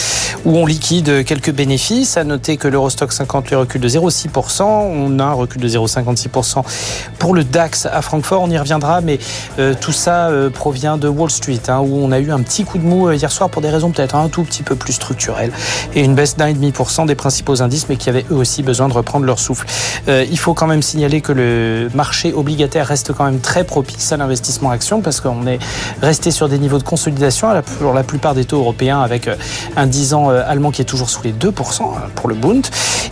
où 0.45 0.57
on 0.57 0.65
liquide 0.65 1.23
quelques 1.25 1.51
bénéfices. 1.51 2.17
À 2.17 2.23
noter 2.23 2.57
que 2.57 2.67
l'Eurostock 2.67 3.11
50 3.11 3.49
lui 3.49 3.55
recule 3.55 3.81
de 3.81 3.89
0,6%. 3.89 4.63
On 4.63 5.19
a 5.19 5.23
un 5.23 5.33
recul 5.33 5.61
de 5.61 5.67
0,56% 5.69 6.63
pour 7.19 7.35
le 7.35 7.43
DAX 7.43 7.85
à 7.85 8.01
Francfort. 8.01 8.41
On 8.41 8.49
y 8.49 8.57
reviendra, 8.57 9.01
mais 9.01 9.19
tout 9.79 9.91
ça 9.91 10.29
provient 10.53 10.97
de 10.97 11.07
Wall 11.07 11.29
Street, 11.29 11.61
hein, 11.67 11.79
où 11.79 12.03
on 12.03 12.11
a 12.11 12.19
eu 12.19 12.31
un 12.31 12.41
petit 12.41 12.63
coup 12.63 12.77
de 12.77 12.83
mou 12.83 13.11
hier 13.11 13.31
soir 13.31 13.49
pour 13.49 13.61
des 13.61 13.69
raisons 13.69 13.91
peut-être 13.91 14.15
un 14.15 14.27
tout 14.27 14.43
petit 14.43 14.63
peu 14.63 14.75
plus 14.75 14.93
structurelles 14.93 15.51
et 15.93 16.01
une 16.01 16.15
baisse 16.15 16.35
d'un 16.35 16.47
et 16.47 16.53
demi 16.53 16.71
des 17.05 17.15
principaux 17.15 17.61
indices, 17.61 17.87
mais 17.89 17.97
qui 17.97 18.09
avaient 18.09 18.25
eux 18.31 18.35
aussi 18.35 18.63
besoin 18.63 18.87
de 18.87 18.93
reprendre 18.93 19.25
leur 19.25 19.39
souffle. 19.39 19.67
Euh, 20.07 20.25
il 20.29 20.39
faut 20.39 20.53
quand 20.53 20.67
même 20.67 20.81
signaler 20.81 21.19
que 21.19 21.33
le 21.33 21.89
marché 21.93 22.33
obligataire 22.33 22.87
reste 22.87 23.11
quand 23.13 23.25
même 23.25 23.39
très 23.39 23.65
propice 23.65 24.11
à 24.11 24.17
l'investissement 24.17 24.71
action, 24.71 25.01
parce 25.01 25.19
qu'on 25.19 25.45
est 25.45 25.59
resté 26.01 26.31
sur 26.31 26.47
des 26.47 26.57
niveaux 26.57 26.77
de 26.77 26.83
consolidation 26.83 27.49
pour 27.79 27.93
la 27.93 28.03
plupart 28.03 28.33
des 28.33 28.45
taux 28.45 28.59
européens, 28.59 29.01
avec 29.01 29.27
euh, 29.27 29.35
un 29.75 29.87
10 29.87 30.13
ans 30.13 30.31
euh, 30.31 30.41
allemand 30.47 30.71
qui 30.71 30.81
est 30.81 30.85
toujours 30.85 31.09
sous 31.09 31.21
les 31.23 31.33
2% 31.33 31.51
pour 32.15 32.29
le 32.29 32.35
Bund. 32.35 32.65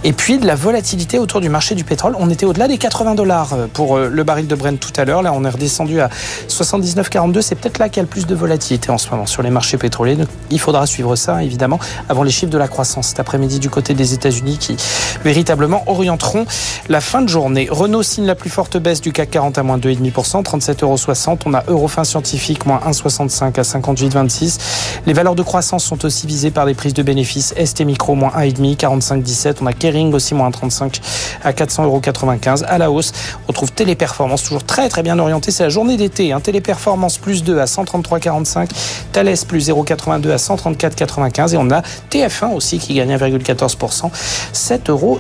Et 0.03 0.13
puis 0.13 0.37
de 0.37 0.45
la 0.45 0.55
volatilité 0.55 1.19
autour 1.19 1.41
du 1.41 1.49
marché 1.49 1.75
du 1.75 1.83
pétrole. 1.83 2.15
On 2.19 2.29
était 2.29 2.45
au-delà 2.45 2.67
des 2.67 2.77
80 2.77 3.15
dollars 3.15 3.57
pour 3.73 3.97
le 3.97 4.23
baril 4.23 4.47
de 4.47 4.55
Brent 4.55 4.79
tout 4.79 4.93
à 4.95 5.05
l'heure. 5.05 5.21
Là, 5.23 5.33
on 5.33 5.43
est 5.43 5.49
redescendu 5.49 5.99
à 5.99 6.09
79,42. 6.47 7.41
C'est 7.41 7.55
peut-être 7.55 7.79
là 7.79 7.89
qu'il 7.89 7.97
y 7.97 7.99
a 8.01 8.03
le 8.03 8.09
plus 8.09 8.27
de 8.27 8.35
volatilité 8.35 8.91
en 8.91 8.97
ce 8.97 9.09
moment 9.09 9.25
sur 9.25 9.41
les 9.41 9.49
marchés 9.49 9.77
pétroliers. 9.77 10.17
il 10.51 10.59
faudra 10.59 10.85
suivre 10.85 11.15
ça, 11.15 11.43
évidemment, 11.43 11.79
avant 12.09 12.23
les 12.23 12.31
chiffres 12.31 12.51
de 12.51 12.57
la 12.57 12.67
croissance 12.67 13.07
cet 13.07 13.19
après-midi 13.19 13.56
du 13.59 13.69
côté 13.69 13.93
des 13.93 14.13
États-Unis 14.13 14.57
qui 14.57 14.77
véritablement 15.23 15.83
orienteront 15.87 16.45
la 16.89 17.01
fin 17.01 17.21
de 17.21 17.29
journée. 17.29 17.67
Renault 17.69 18.03
signe 18.03 18.25
la 18.25 18.35
plus 18.35 18.49
forte 18.49 18.77
baisse 18.77 19.01
du 19.01 19.11
CAC 19.11 19.31
40 19.31 19.57
à 19.57 19.63
moins 19.63 19.77
2,5%, 19.77 20.43
37,60 20.43 20.83
euros. 20.83 21.37
On 21.45 21.53
a 21.53 21.63
Eurofin 21.67 22.03
Scientifique 22.03 22.65
moins 22.65 22.79
1,65 22.87 23.59
à 23.59 23.63
58,26. 23.63 24.57
Les 25.05 25.13
valeurs 25.13 25.35
de 25.35 25.43
croissance 25.43 25.83
sont 25.83 26.05
aussi 26.05 26.27
visées 26.27 26.51
par 26.51 26.65
des 26.65 26.73
prises 26.73 26.93
de 26.93 27.03
bénéfices. 27.03 27.53
ST 27.63 27.81
Micro 27.81 28.15
moins 28.15 28.31
1,5, 28.37 28.77
45,17. 28.77 29.55
On 29.61 29.65
a 29.65 29.73
Kering 29.73 30.13
aussi 30.13 30.33
moins 30.33 30.51
35 30.51 30.99
à 31.43 31.51
400,95 31.51 31.83
euros. 31.83 32.65
À 32.67 32.77
la 32.77 32.91
hausse, 32.91 33.11
on 33.47 33.53
trouve 33.53 33.71
Téléperformance 33.71 34.43
toujours 34.43 34.63
très 34.63 34.89
très 34.89 35.03
bien 35.03 35.19
orienté. 35.19 35.51
C'est 35.51 35.63
la 35.63 35.69
journée 35.69 35.97
d'été. 35.97 36.31
Hein. 36.31 36.39
Téléperformance 36.39 37.17
plus 37.17 37.43
2 37.43 37.59
à 37.59 37.65
133,45. 37.65 38.69
Thales 39.11 39.35
plus 39.47 39.69
0,82 39.69 40.31
à 40.31 40.35
134,95. 40.35 41.53
Et 41.53 41.57
on 41.57 41.69
a 41.71 41.81
TF1 42.11 42.53
aussi 42.53 42.79
qui 42.79 42.93
gagne 42.93 43.15
1,4 43.15 43.46
14%, 43.53 44.11
7,07 44.53 44.89
euros. 44.89 45.19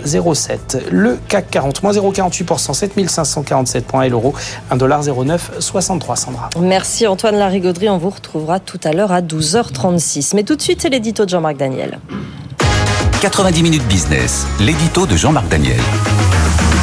Le 0.91 1.17
CAC 1.27 1.49
40, 1.49 1.83
moins 1.83 1.91
0,48%, 1.91 2.73
7547 2.73 3.85
points 3.85 4.03
et 4.03 4.09
l'euro, 4.09 4.33
1,0963 4.71 6.15
Sandra. 6.15 6.49
Merci 6.59 7.07
Antoine 7.07 7.35
Larigauderie, 7.37 7.89
on 7.89 7.97
vous 7.97 8.09
retrouvera 8.09 8.59
tout 8.59 8.79
à 8.83 8.93
l'heure 8.93 9.11
à 9.11 9.21
12h36. 9.21 10.35
Mais 10.35 10.43
tout 10.43 10.55
de 10.55 10.61
suite, 10.61 10.81
c'est 10.81 10.89
l'édito 10.89 11.25
de 11.25 11.29
Jean-Marc 11.29 11.57
Daniel. 11.57 11.99
90 13.21 13.63
minutes 13.63 13.87
business, 13.87 14.45
l'édito 14.59 15.07
de 15.07 15.15
Jean-Marc 15.15 15.47
Daniel 15.47 15.79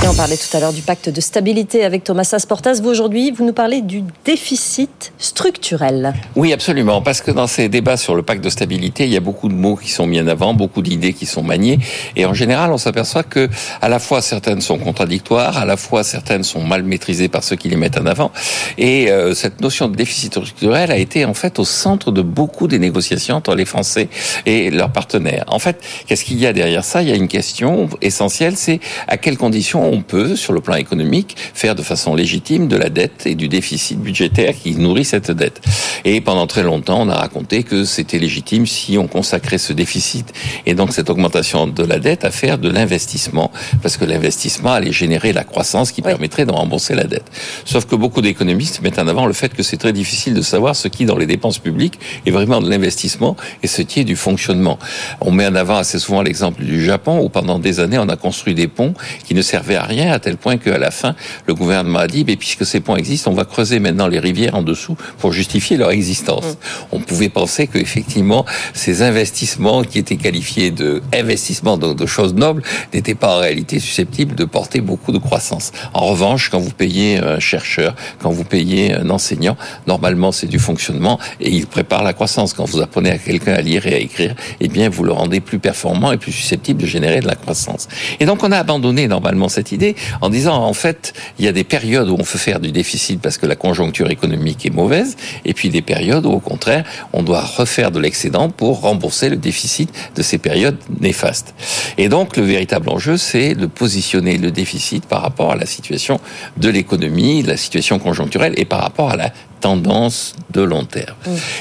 on 0.09 0.15
parlait 0.15 0.37
tout 0.37 0.55
à 0.55 0.61
l'heure 0.61 0.73
du 0.73 0.83
pacte 0.83 1.09
de 1.09 1.21
stabilité 1.21 1.85
avec 1.85 2.05
Thomas 2.05 2.29
Asportas. 2.33 2.81
Vous, 2.83 2.91
aujourd'hui, 2.91 3.31
vous 3.31 3.45
nous 3.45 3.53
parlez 3.53 3.81
du 3.81 4.03
déficit 4.25 5.13
structurel. 5.19 6.13
Oui, 6.37 6.53
absolument. 6.53 7.01
Parce 7.01 7.23
que 7.23 7.31
dans 7.31 7.47
ces 7.47 7.69
débats 7.69 7.97
sur 7.97 8.15
le 8.15 8.23
pacte 8.23 8.45
de 8.45 8.51
stabilité, 8.51 9.05
il 9.05 9.11
y 9.11 9.17
a 9.17 9.21
beaucoup 9.21 9.49
de 9.49 9.55
mots 9.55 9.77
qui 9.77 9.91
sont 9.91 10.07
mis 10.07 10.21
en 10.21 10.27
avant, 10.27 10.53
beaucoup 10.53 10.83
d'idées 10.83 11.13
qui 11.13 11.27
sont 11.27 11.43
maniées. 11.43 11.79
Et 12.17 12.27
en 12.27 12.35
général, 12.35 12.73
on 12.73 12.77
s'aperçoit 12.77 13.23
que, 13.23 13.49
à 13.81 13.89
la 13.89 13.99
fois, 13.99 14.21
certaines 14.21 14.61
sont 14.61 14.79
contradictoires, 14.79 15.57
à 15.57 15.65
la 15.65 15.77
fois, 15.77 16.05
certaines 16.05 16.45
sont 16.45 16.63
mal 16.63 16.83
maîtrisées 16.83 17.29
par 17.29 17.43
ceux 17.43 17.57
qui 17.57 17.69
les 17.69 17.77
mettent 17.77 17.99
en 17.99 18.07
avant. 18.07 18.31
Et 18.77 19.11
euh, 19.11 19.33
cette 19.33 19.61
notion 19.61 19.89
de 19.89 19.97
déficit 19.97 20.33
structurel 20.33 20.91
a 20.91 20.99
été, 20.99 21.25
en 21.25 21.35
fait, 21.35 21.59
au 21.59 21.65
centre 21.65 22.11
de 22.11 22.21
beaucoup 22.21 22.69
des 22.69 22.79
négociations 22.79 23.37
entre 23.37 23.55
les 23.55 23.65
Français 23.65 24.09
et 24.45 24.71
leurs 24.71 24.93
partenaires. 24.93 25.45
En 25.47 25.59
fait, 25.59 25.81
qu'est-ce 26.07 26.25
qu'il 26.25 26.39
y 26.39 26.47
a 26.47 26.53
derrière 26.53 26.85
ça? 26.85 27.01
Il 27.01 27.09
y 27.09 27.13
a 27.13 27.17
une 27.17 27.29
question 27.29 27.89
essentielle, 28.03 28.57
c'est 28.57 28.81
à 29.09 29.17
quelles 29.17 29.39
conditions 29.39 29.94
on 29.95 30.03
peut, 30.03 30.35
sur 30.35 30.53
le 30.53 30.61
plan 30.61 30.75
économique, 30.75 31.37
faire 31.55 31.75
de 31.75 31.83
façon 31.83 32.15
légitime 32.15 32.67
de 32.67 32.77
la 32.77 32.89
dette 32.89 33.27
et 33.27 33.35
du 33.37 33.49
déficit 33.49 33.99
budgétaire 33.99 34.55
qui 34.61 34.75
nourrit 34.75 35.05
cette 35.05 35.31
dette. 35.31 35.61
Et 36.05 36.21
pendant 36.21 36.47
très 36.47 36.63
longtemps, 36.65 37.03
on 37.03 37.09
a 37.09 37.15
raconté 37.15 37.63
que 37.63 37.85
c'était 37.85 38.19
légitime 38.19 38.67
si 38.67 38.99
on 38.99 39.07
consacrait 39.07 39.59
ce 39.59 39.73
déficit 39.73 40.33
et 40.67 40.75
donc 40.75 40.93
cette 40.93 41.11
augmentation 41.11 41.67
de 41.67 41.85
la 41.85 41.99
dette 41.99 42.25
à 42.25 42.31
faire 42.31 42.59
de 42.59 42.69
l'investissement, 42.69 43.53
parce 43.83 43.97
que 43.97 44.05
l'investissement 44.05 44.73
allait 44.73 44.93
générer 44.93 45.33
la 45.33 45.45
croissance 45.45 45.93
qui 45.93 46.03
permettrait 46.03 46.45
de 46.45 46.53
rembourser 46.53 46.95
la 46.95 47.05
dette. 47.05 47.31
Sauf 47.65 47.87
que 47.87 47.95
beaucoup 47.95 48.21
d'économistes 48.21 48.83
mettent 48.83 48.99
en 48.99 49.07
avant 49.07 49.27
le 49.27 49.33
fait 49.33 49.55
que 49.55 49.63
c'est 49.63 49.77
très 49.77 49.93
difficile 49.93 50.35
de 50.35 50.43
savoir 50.43 50.75
ce 50.75 50.89
qui, 50.89 51.05
dans 51.05 51.17
les 51.17 51.27
dépenses 51.27 51.59
publiques, 51.59 51.99
est 52.27 52.31
vraiment 52.31 52.61
de 52.61 52.69
l'investissement 52.69 53.37
et 53.63 53.69
ce 53.69 53.83
qui 53.83 54.01
est 54.01 54.05
du 54.05 54.17
fonctionnement. 54.17 54.79
On 55.21 55.31
met 55.31 55.47
en 55.47 55.55
avant 55.55 55.77
assez 55.77 55.99
souvent 55.99 56.23
l'exemple 56.23 56.65
du 56.65 56.85
Japon, 56.85 57.21
où 57.21 57.29
pendant 57.29 57.59
des 57.59 57.79
années, 57.79 57.99
on 57.99 58.09
a 58.09 58.17
construit 58.17 58.55
des 58.55 58.67
ponts 58.67 58.95
qui 59.25 59.35
ne 59.35 59.43
servaient 59.43 59.74
à 59.75 59.85
rien, 59.85 60.13
à 60.13 60.19
tel 60.19 60.37
point 60.37 60.57
qu'à 60.57 60.79
la 60.79 60.91
fin, 60.91 61.15
le 61.47 61.55
gouvernement 61.55 62.01
a 62.01 62.07
dit, 62.07 62.25
mais 62.27 62.37
puisque 62.37 62.67
ces 62.67 62.81
ponts 62.81 62.97
existent, 62.97 63.31
on 63.31 63.35
va 63.35 63.45
creuser 63.45 63.79
maintenant 63.79 64.07
les 64.07 64.19
rivières 64.19 64.55
en 64.55 64.63
dessous 64.63 64.97
pour 65.19 65.33
justifier 65.33 65.77
leur 65.77 65.91
existence. 65.91 66.45
Mm. 66.45 66.57
On 66.93 67.01
pouvait 67.01 67.29
penser 67.29 67.67
qu'effectivement, 67.67 68.45
ces 68.73 69.03
investissements 69.03 69.83
qui 69.85 69.99
étaient 69.99 70.17
qualifiés 70.17 70.71
de 70.71 71.03
investissements 71.13 71.77
de, 71.77 71.93
de 71.93 72.07
choses 72.07 72.35
nobles 72.35 72.63
n'étaient 72.93 73.15
pas 73.15 73.37
en 73.37 73.41
réalité 73.41 73.79
susceptibles 73.79 74.35
de 74.35 74.45
porter 74.45 74.81
beaucoup 74.81 75.13
de 75.13 75.19
croissance. 75.19 75.73
En 75.93 76.07
revanche, 76.07 76.51
quand 76.51 76.59
vous 76.59 76.71
payez 76.71 77.19
un 77.19 77.39
chercheur, 77.39 77.95
quand 78.21 78.31
vous 78.31 78.45
payez 78.45 78.95
un 78.95 79.11
enseignant, 79.11 79.57
normalement 79.87 80.33
c'est 80.33 80.47
du 80.47 80.59
fonctionnement 80.59 81.19
et 81.41 81.51
il 81.51 81.67
prépare 81.67 82.03
la 82.03 82.13
croissance. 82.13 82.55
Quand 82.55 82.65
vous 82.65 82.81
apprenez 82.81 83.11
à 83.11 83.19
quelqu'un 83.19 83.55
à 83.55 83.61
lire 83.61 83.87
et 83.87 83.95
à 83.95 83.99
écrire, 83.99 84.35
eh 84.61 84.69
bien 84.69 84.89
vous 84.89 85.05
le 85.05 85.13
rendez 85.13 85.41
plus 85.41 85.59
performant 85.59 86.13
et 86.13 86.17
plus 86.17 86.33
susceptible 86.33 86.81
de 86.81 86.87
générer 86.87 87.21
de 87.21 87.27
la 87.27 87.35
croissance. 87.35 87.89
Et 88.21 88.27
donc 88.27 88.43
on 88.43 88.53
a 88.53 88.59
abandonné 88.59 89.09
normalement 89.09 89.49
cette 89.49 89.64
idée 89.73 89.97
en 90.21 90.29
disant 90.29 90.57
en 90.57 90.73
fait 90.73 91.13
il 91.39 91.45
y 91.45 91.49
a 91.49 91.53
des 91.53 91.65
périodes 91.65 92.09
où 92.09 92.15
on 92.15 92.25
peut 92.25 92.39
faire 92.39 92.61
du 92.61 92.73
déficit 92.73 93.21
parce 93.21 93.39
que 93.39 93.47
la 93.47 93.57
conjoncture 93.57 94.11
économique 94.11 94.67
est 94.67 94.75
mauvaise 94.75 95.17
et 95.45 95.55
puis 95.55 95.71
des 95.71 95.83
périodes 95.83 96.27
où 96.27 96.31
au 96.31 96.41
contraire 96.41 96.85
on 97.13 97.23
doit 97.23 97.43
refaire 97.43 97.91
de 97.91 98.01
l'excédent 98.01 98.49
pour 98.51 98.81
rembourser 98.81 99.29
le 99.29 99.37
déficit 99.37 99.91
de 100.15 100.23
ces 100.23 100.39
périodes 100.39 100.79
néfastes. 101.01 101.55
Et 101.99 102.09
donc 102.09 102.37
le 102.37 102.45
véritable 102.45 102.89
enjeu 102.89 103.17
c'est 103.17 103.55
de 103.55 103.67
positionner 103.67 104.39
le 104.39 104.51
déficit 104.51 105.07
par 105.07 105.23
rapport 105.23 105.53
à 105.53 105.57
la 105.57 105.67
situation 105.67 106.21
de 106.57 106.69
l'économie, 106.69 107.43
la 107.43 107.57
situation 107.57 107.99
conjoncturelle 107.99 108.55
et 108.57 108.65
par 108.65 108.81
rapport 108.81 109.11
à 109.11 109.17
la 109.17 109.33
tendance 109.65 110.37
de 110.53 110.61
long 110.61 110.85
terme. 110.85 111.17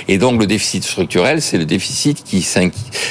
Et 0.10 0.17
donc 0.17 0.38
le 0.38 0.45
déficit 0.45 0.83
structurel, 0.83 1.41
c'est 1.41 1.57
le 1.57 1.63
déficit 1.63 2.24
qui 2.24 2.45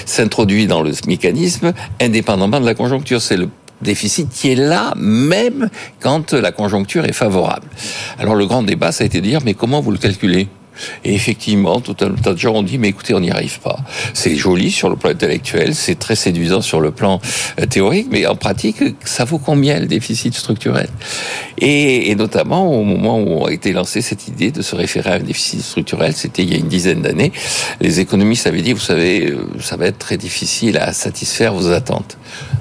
s'introduit 0.04 0.66
dans 0.66 0.82
le 0.82 0.92
mécanisme 1.06 1.72
indépendamment 1.98 2.60
de 2.60 2.66
la 2.66 2.74
conjoncture. 2.74 3.22
C'est 3.22 3.38
le 3.38 3.48
déficit 3.82 4.30
qui 4.30 4.52
est 4.52 4.56
là 4.56 4.94
même 4.96 5.68
quand 6.00 6.32
la 6.32 6.52
conjoncture 6.52 7.04
est 7.04 7.12
favorable. 7.12 7.66
Alors 8.18 8.34
le 8.34 8.46
grand 8.46 8.62
débat, 8.62 8.92
ça 8.92 9.04
a 9.04 9.06
été 9.06 9.20
de 9.20 9.26
dire, 9.26 9.40
mais 9.44 9.54
comment 9.54 9.80
vous 9.80 9.90
le 9.90 9.98
calculez? 9.98 10.48
Et 11.04 11.14
effectivement, 11.14 11.80
tout 11.80 11.96
un 12.00 12.10
tas 12.10 12.32
de 12.32 12.38
gens 12.38 12.54
ont 12.54 12.62
dit, 12.62 12.78
mais 12.78 12.88
écoutez, 12.88 13.14
on 13.14 13.20
n'y 13.20 13.30
arrive 13.30 13.60
pas. 13.60 13.78
C'est 14.14 14.36
joli 14.36 14.70
sur 14.70 14.88
le 14.88 14.96
plan 14.96 15.10
intellectuel, 15.10 15.74
c'est 15.74 15.98
très 15.98 16.16
séduisant 16.16 16.62
sur 16.62 16.80
le 16.80 16.90
plan 16.90 17.20
euh, 17.60 17.66
théorique, 17.66 18.08
mais 18.10 18.26
en 18.26 18.36
pratique, 18.36 18.82
ça 19.04 19.24
vaut 19.24 19.38
combien 19.38 19.80
le 19.80 19.86
déficit 19.86 20.34
structurel? 20.34 20.88
Et, 21.58 22.14
notamment 22.14 22.72
au 22.78 22.84
moment 22.84 23.20
où 23.20 23.46
a 23.46 23.52
été 23.52 23.72
lancée 23.72 24.02
cette 24.02 24.28
idée 24.28 24.50
de 24.50 24.62
se 24.62 24.74
référer 24.74 25.10
à 25.10 25.14
un 25.14 25.20
déficit 25.20 25.60
structurel, 25.60 26.12
c'était 26.14 26.42
il 26.42 26.52
y 26.52 26.54
a 26.54 26.58
une 26.58 26.68
dizaine 26.68 27.02
d'années, 27.02 27.32
les 27.80 28.00
économistes 28.00 28.46
avaient 28.46 28.62
dit, 28.62 28.72
vous 28.72 28.80
savez, 28.80 29.30
euh, 29.30 29.46
ça 29.60 29.76
va 29.76 29.86
être 29.86 29.98
très 29.98 30.16
difficile 30.16 30.78
à 30.78 30.92
satisfaire 30.92 31.54
vos 31.54 31.70
attentes. 31.70 32.18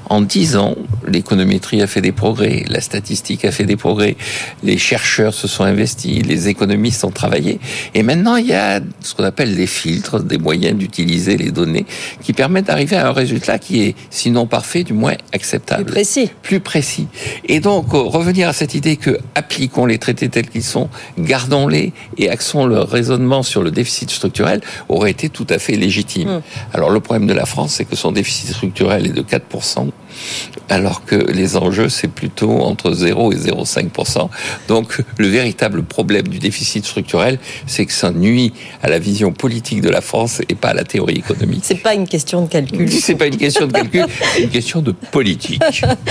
En 0.09 0.21
dix 0.21 0.57
ans, 0.57 0.75
l'économétrie 1.07 1.81
a 1.81 1.87
fait 1.87 2.01
des 2.01 2.11
progrès, 2.11 2.65
la 2.67 2.81
statistique 2.81 3.45
a 3.45 3.51
fait 3.51 3.63
des 3.63 3.77
progrès, 3.77 4.17
les 4.63 4.77
chercheurs 4.77 5.33
se 5.33 5.47
sont 5.47 5.63
investis, 5.63 6.25
les 6.25 6.49
économistes 6.49 7.05
ont 7.05 7.11
travaillé. 7.11 7.59
Maintenant, 8.03 8.35
il 8.35 8.47
y 8.47 8.53
a 8.53 8.79
ce 9.01 9.13
qu'on 9.13 9.23
appelle 9.23 9.55
des 9.55 9.67
filtres, 9.67 10.21
des 10.21 10.37
moyens 10.37 10.77
d'utiliser 10.77 11.37
les 11.37 11.51
données 11.51 11.85
qui 12.21 12.33
permettent 12.33 12.67
d'arriver 12.67 12.95
à 12.95 13.07
un 13.07 13.11
résultat 13.11 13.59
qui 13.59 13.83
est, 13.83 13.95
sinon 14.09 14.47
parfait, 14.47 14.83
du 14.83 14.93
moins 14.93 15.15
acceptable. 15.33 15.85
Plus 15.85 15.93
précis. 15.93 16.31
Plus 16.41 16.59
précis. 16.59 17.07
Et 17.45 17.59
donc, 17.59 17.93
euh, 17.93 17.97
revenir 17.97 18.49
à 18.49 18.53
cette 18.53 18.73
idée 18.73 18.95
que 18.95 19.17
appliquons 19.35 19.85
les 19.85 19.97
traités 19.97 20.29
tels 20.29 20.49
qu'ils 20.49 20.63
sont, 20.63 20.89
gardons-les 21.17 21.93
et 22.17 22.29
axons 22.29 22.65
le 22.65 22.79
raisonnement 22.79 23.43
sur 23.43 23.63
le 23.63 23.71
déficit 23.71 24.09
structurel 24.09 24.61
aurait 24.89 25.11
été 25.11 25.29
tout 25.29 25.47
à 25.49 25.59
fait 25.59 25.73
légitime. 25.73 26.37
Hmm. 26.37 26.41
Alors, 26.73 26.89
le 26.89 26.99
problème 26.99 27.27
de 27.27 27.33
la 27.33 27.45
France, 27.45 27.73
c'est 27.75 27.85
que 27.85 27.95
son 27.95 28.11
déficit 28.11 28.49
structurel 28.49 29.05
est 29.07 29.13
de 29.13 29.21
4%, 29.21 29.89
alors 30.69 31.05
que 31.05 31.15
les 31.15 31.57
enjeux, 31.57 31.89
c'est 31.89 32.07
plutôt 32.07 32.61
entre 32.61 32.93
0 32.93 33.33
et 33.33 33.35
0,5%. 33.35 34.29
Donc, 34.67 35.01
le 35.17 35.27
véritable 35.27 35.83
problème 35.83 36.27
du 36.27 36.39
déficit 36.39 36.85
structurel, 36.85 37.39
c'est 37.67 37.85
que 37.85 37.90
ça 37.91 38.11
nuit 38.11 38.53
à 38.81 38.89
la 38.89 38.99
vision 38.99 39.31
politique 39.31 39.81
de 39.81 39.89
la 39.89 40.01
France 40.01 40.41
et 40.49 40.55
pas 40.55 40.69
à 40.69 40.73
la 40.73 40.83
théorie 40.83 41.17
économique. 41.17 41.61
C'est 41.63 41.75
pas 41.75 41.93
une 41.93 42.07
question 42.07 42.41
de 42.41 42.47
calcul. 42.47 42.91
C'est 43.01 43.15
pas 43.15 43.27
une 43.27 43.37
question 43.37 43.67
de 43.67 43.71
calcul, 43.71 44.05
c'est 44.33 44.43
une 44.43 44.49
question 44.49 44.81
de 44.81 44.91
politique. 44.91 45.61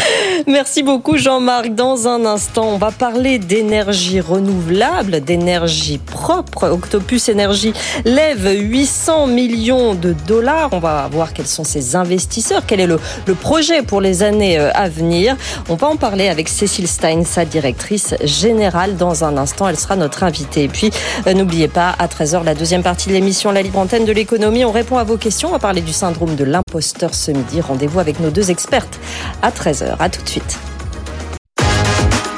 Merci 0.46 0.82
beaucoup 0.82 1.16
Jean-Marc. 1.16 1.74
Dans 1.74 2.08
un 2.08 2.24
instant, 2.24 2.68
on 2.74 2.78
va 2.78 2.90
parler 2.90 3.38
d'énergie 3.38 4.20
renouvelable, 4.20 5.20
d'énergie 5.20 5.98
propre. 5.98 6.68
Octopus 6.68 7.28
Énergie 7.28 7.72
lève 8.04 8.48
800 8.50 9.28
millions 9.28 9.94
de 9.94 10.14
dollars. 10.26 10.70
On 10.72 10.78
va 10.78 11.08
voir 11.10 11.32
quels 11.32 11.46
sont 11.46 11.64
ses 11.64 11.96
investisseurs, 11.96 12.62
quel 12.66 12.80
est 12.80 12.86
le, 12.86 12.98
le 13.26 13.34
projet 13.34 13.82
pour 13.82 14.00
les 14.00 14.22
années 14.22 14.58
euh, 14.58 14.70
à 14.74 14.88
venir. 14.88 15.36
On 15.68 15.74
va 15.74 15.88
en 15.88 15.96
parler 15.96 16.28
avec 16.28 16.48
Cécile 16.48 16.88
Stein, 16.88 17.24
sa 17.24 17.44
directrice 17.44 18.14
générale. 18.24 18.96
Dans 18.96 19.24
un 19.24 19.36
instant, 19.36 19.68
elle 19.68 19.78
sera 19.78 19.96
notre 19.96 20.24
invitée. 20.24 20.64
Et 20.64 20.68
puis, 20.68 20.90
euh, 21.26 21.34
n'oubliez 21.34 21.68
pas, 21.68 21.69
à 21.76 22.06
13h, 22.06 22.44
la 22.44 22.54
deuxième 22.54 22.82
partie 22.82 23.08
de 23.08 23.14
l'émission 23.14 23.52
La 23.52 23.62
Libre 23.62 23.78
Antenne 23.78 24.04
de 24.04 24.12
l'économie. 24.12 24.64
On 24.64 24.72
répond 24.72 24.98
à 24.98 25.04
vos 25.04 25.16
questions. 25.16 25.48
On 25.48 25.52
va 25.52 25.58
parler 25.58 25.80
du 25.80 25.92
syndrome 25.92 26.36
de 26.36 26.44
l'imposteur 26.44 27.14
ce 27.14 27.30
midi. 27.30 27.60
Rendez-vous 27.60 28.00
avec 28.00 28.20
nos 28.20 28.30
deux 28.30 28.50
expertes 28.50 28.98
à 29.42 29.50
13h. 29.50 29.96
À 29.98 30.08
tout 30.08 30.22
de 30.22 30.28
suite. 30.28 30.58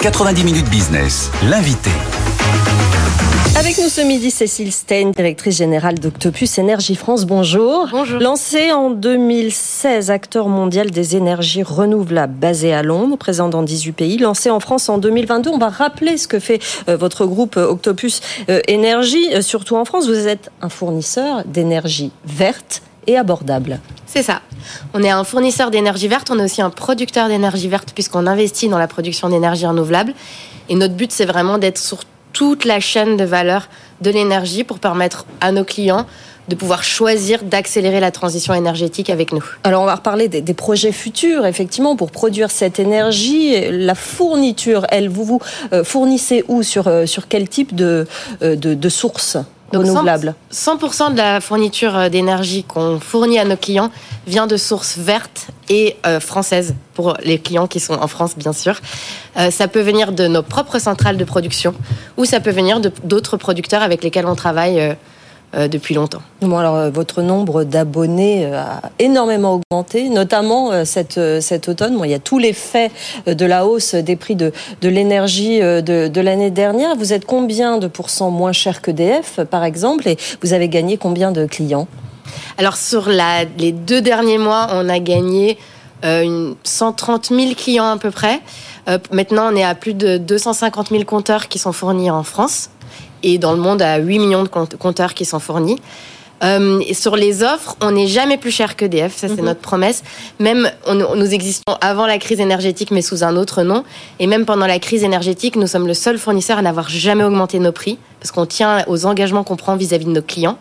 90 0.01 0.45
minutes 0.45 0.69
business, 0.69 1.31
l'invité. 1.49 1.91
Avec 3.63 3.79
nous 3.79 3.89
ce 3.89 4.01
midi, 4.01 4.33
Cécile 4.33 4.73
Stein, 4.73 5.11
directrice 5.11 5.59
générale 5.59 5.95
d'Octopus 5.95 6.59
Énergie 6.59 6.97
France. 6.97 7.27
Bonjour. 7.27 7.87
Bonjour. 7.93 8.19
Lancé 8.19 8.73
en 8.73 8.91
2016, 8.91 10.11
acteur 10.11 10.49
mondial 10.49 10.91
des 10.91 11.15
énergies 11.15 11.63
renouvelables 11.63 12.35
basé 12.35 12.75
à 12.75 12.83
Londres, 12.83 13.17
présent 13.17 13.49
dans 13.49 13.63
18 13.63 13.93
pays. 13.93 14.19
Lancé 14.19 14.51
en 14.51 14.59
France 14.59 14.89
en 14.89 14.99
2022. 14.99 15.51
On 15.51 15.59
va 15.59 15.69
rappeler 15.69 16.17
ce 16.17 16.27
que 16.27 16.41
fait 16.41 16.59
euh, 16.89 16.97
votre 16.97 17.25
groupe 17.25 17.57
euh, 17.57 17.69
Octopus 17.69 18.21
euh, 18.49 18.59
Énergie, 18.67 19.41
surtout 19.43 19.77
en 19.77 19.85
France. 19.85 20.09
Vous 20.09 20.27
êtes 20.27 20.51
un 20.61 20.69
fournisseur 20.69 21.45
d'énergie 21.45 22.11
verte 22.25 22.83
et 23.07 23.17
abordable. 23.17 23.79
C'est 24.07 24.25
ça. 24.25 24.43
On 24.93 25.05
est 25.05 25.11
un 25.11 25.23
fournisseur 25.23 25.71
d'énergie 25.71 26.09
verte, 26.09 26.33
on 26.33 26.39
est 26.41 26.45
aussi 26.45 26.63
un 26.63 26.71
producteur 26.71 27.29
d'énergie 27.29 27.69
verte 27.69 27.93
puisqu'on 27.95 28.27
investit 28.27 28.69
dans 28.69 28.79
la 28.79 28.89
production 28.89 29.29
d'énergie 29.29 29.67
renouvelable. 29.67 30.15
Et 30.69 30.75
notre 30.75 30.95
but, 30.95 31.13
c'est 31.13 31.27
vraiment 31.27 31.59
d'être 31.59 31.79
sur 31.79 31.99
toute 32.33 32.65
la 32.65 32.81
chaîne 32.81 33.17
de 33.17 33.25
valeur 33.25 33.69
de 34.01 34.11
l'énergie 34.11 34.65
pour 34.65 34.79
permettre 34.79 35.27
à 35.41 35.53
nos 35.53 35.65
clients 35.65 36.07
de 36.49 36.55
pouvoir 36.57 36.83
choisir 36.83 37.43
d'accélérer 37.45 38.01
la 38.01 38.11
transition 38.11 38.53
énergétique 38.53 39.11
avec 39.11 39.33
nous. 39.33 39.45
Alors 39.65 39.83
on 39.83 39.87
va 39.87 39.95
reparler 39.95 40.29
des, 40.29 40.55
projets 40.55 40.93
futurs, 40.93 41.47
effectivement, 41.47 41.97
pour 41.97 42.11
produire 42.11 42.51
cette 42.51 42.79
énergie. 42.79 43.55
La 43.71 43.95
fourniture, 43.95 44.87
elle, 44.91 45.09
vous 45.09 45.25
vous 45.25 45.41
euh, 45.73 45.85
fournissez 45.85 46.45
où 46.49 46.63
sur, 46.63 46.89
euh, 46.89 47.07
sur 47.07 47.29
quel 47.29 47.49
type 47.49 47.75
de, 47.75 48.07
euh, 48.43 48.57
de, 48.57 48.75
de 48.75 48.89
renouvelables 49.79 50.35
100%, 50.53 51.13
de 51.13 51.19
la 51.19 51.41
fourniture 51.41 52.11
d'énergie 52.11 52.65
qu'on 52.65 53.01
fournit 53.01 53.39
à 53.39 53.45
nos 53.45 53.57
clients 53.57 53.91
vient 54.27 54.47
de 54.47 54.57
sources 54.57 54.99
vertes 54.99 55.49
et 55.69 55.97
euh, 56.07 56.21
françaises 56.21 56.75
pour 56.95 57.17
les 57.25 57.39
clients 57.39 57.67
qui 57.67 57.81
sont 57.81 57.95
en 57.95 58.09
France, 58.09 58.37
bien 58.37 58.53
sûr. 58.53 58.81
Euh, 59.37 59.51
ça 59.51 59.69
peut 59.69 59.81
venir 59.81 60.13
de 60.13 60.27
nos 60.27 60.43
propres 60.43 60.79
centrales 60.79 61.17
de 61.17 61.25
production 61.25 61.75
ou 62.17 62.25
ça 62.25 62.41
peut 62.41 62.51
venir 62.51 62.81
d'autres 63.05 63.37
producteurs 63.37 63.83
avec 63.83 64.05
lesquels 64.05 64.27
on 64.27 64.35
travaille. 64.35 64.81
Euh, 64.81 64.93
euh, 64.93 64.95
depuis 65.55 65.95
longtemps. 65.95 66.23
Bon, 66.41 66.57
alors, 66.59 66.77
euh, 66.77 66.91
votre 66.91 67.23
nombre 67.23 67.65
d'abonnés 67.65 68.47
euh, 68.47 68.61
a 68.61 68.91
énormément 68.99 69.61
augmenté, 69.61 70.09
notamment 70.09 70.85
cette, 70.85 71.21
cet 71.41 71.69
automne. 71.69 71.97
Bon, 71.97 72.05
il 72.05 72.11
y 72.11 72.15
a 72.15 72.19
tous 72.19 72.39
les 72.39 72.53
faits 72.53 72.93
de 73.27 73.47
la 73.47 73.67
hausse 73.67 73.95
des 73.95 74.17
prix 74.17 74.37
de, 74.37 74.53
de 74.81 74.89
l'énergie 74.89 75.61
de, 75.61 76.09
de 76.09 76.21
l'année 76.21 76.51
dernière. 76.51 76.97
Vous 76.97 77.13
êtes 77.13 77.27
combien 77.27 77.79
de 77.79 77.87
pourcents 77.87 78.31
moins 78.31 78.53
cher 78.53 78.83
que 78.83 78.91
DF, 78.91 79.41
par 79.51 79.65
exemple, 79.65 80.09
et 80.09 80.17
vous 80.43 80.53
avez 80.53 80.69
gagné 80.69 80.97
combien 80.97 81.33
de 81.33 81.47
clients? 81.47 81.89
Alors, 82.59 82.77
sur 82.77 83.09
la, 83.09 83.45
les 83.59 83.73
deux 83.73 84.01
derniers 84.01 84.39
mois, 84.39 84.69
on 84.73 84.89
a 84.89 84.99
gagné 84.99 85.59
euh, 86.05 86.55
130 86.65 87.29
000 87.29 87.55
clients 87.55 87.91
à 87.91 87.97
peu 87.97 88.11
près. 88.11 88.41
Euh, 88.89 88.99
maintenant, 89.13 89.53
on 89.53 89.57
est 89.57 89.63
à 89.63 89.75
plus 89.75 89.95
de 89.95 90.17
250 90.19 90.89
000 90.89 91.05
compteurs 91.05 91.49
qui 91.49 91.59
sont 91.59 91.73
fournis 91.73 92.11
en 92.11 92.25
France 92.25 92.71
et 93.23 93.39
dans 93.39 93.53
le 93.53 93.59
monde 93.59 93.83
à 93.83 93.99
8 93.99 94.19
millions 94.19 94.43
de 94.43 94.49
compteurs 94.49 95.15
qui 95.15 95.25
sont 95.25 95.39
fournis. 95.39 95.79
Euh, 96.43 96.81
sur 96.93 97.15
les 97.15 97.45
offres, 97.45 97.77
on 97.81 97.93
n'est 97.93 98.09
jamais 98.09 98.37
plus 98.37 98.51
cher 98.51 98.75
que 98.75 98.85
DF, 98.85 99.17
ça 99.17 99.29
c'est 99.29 99.37
mhm. 99.37 99.45
notre 99.45 99.61
promesse. 99.61 100.03
Même 100.41 100.69
on, 100.87 100.95
nous 100.95 101.35
existons 101.35 101.77
avant 101.81 102.07
la 102.07 102.19
crise 102.19 102.41
énergétique, 102.41 102.91
mais 102.91 103.03
sous 103.03 103.23
un 103.23 103.37
autre 103.37 103.63
nom. 103.63 103.85
Et 104.19 104.27
même 104.27 104.45
pendant 104.45 104.67
la 104.67 104.81
crise 104.81 105.05
énergétique, 105.05 105.55
nous 105.55 105.69
sommes 105.69 105.87
le 105.87 105.95
seul 105.95 106.19
fournisseur 106.19 106.59
à 106.59 106.63
n'avoir 106.63 106.89
jamais 106.89 107.23
augmenté 107.23 107.61
nos 107.61 107.71
prix, 107.71 107.99
parce 108.19 108.33
qu'on 108.33 108.47
tient 108.47 108.85
aux 108.89 109.07
engagements 109.07 109.45
qu'on 109.45 109.57
prend 109.57 109.77
vis-à-vis 109.77 110.05
-vis 110.05 110.09
de 110.09 110.15
nos 110.15 110.23
clients. 110.23 110.59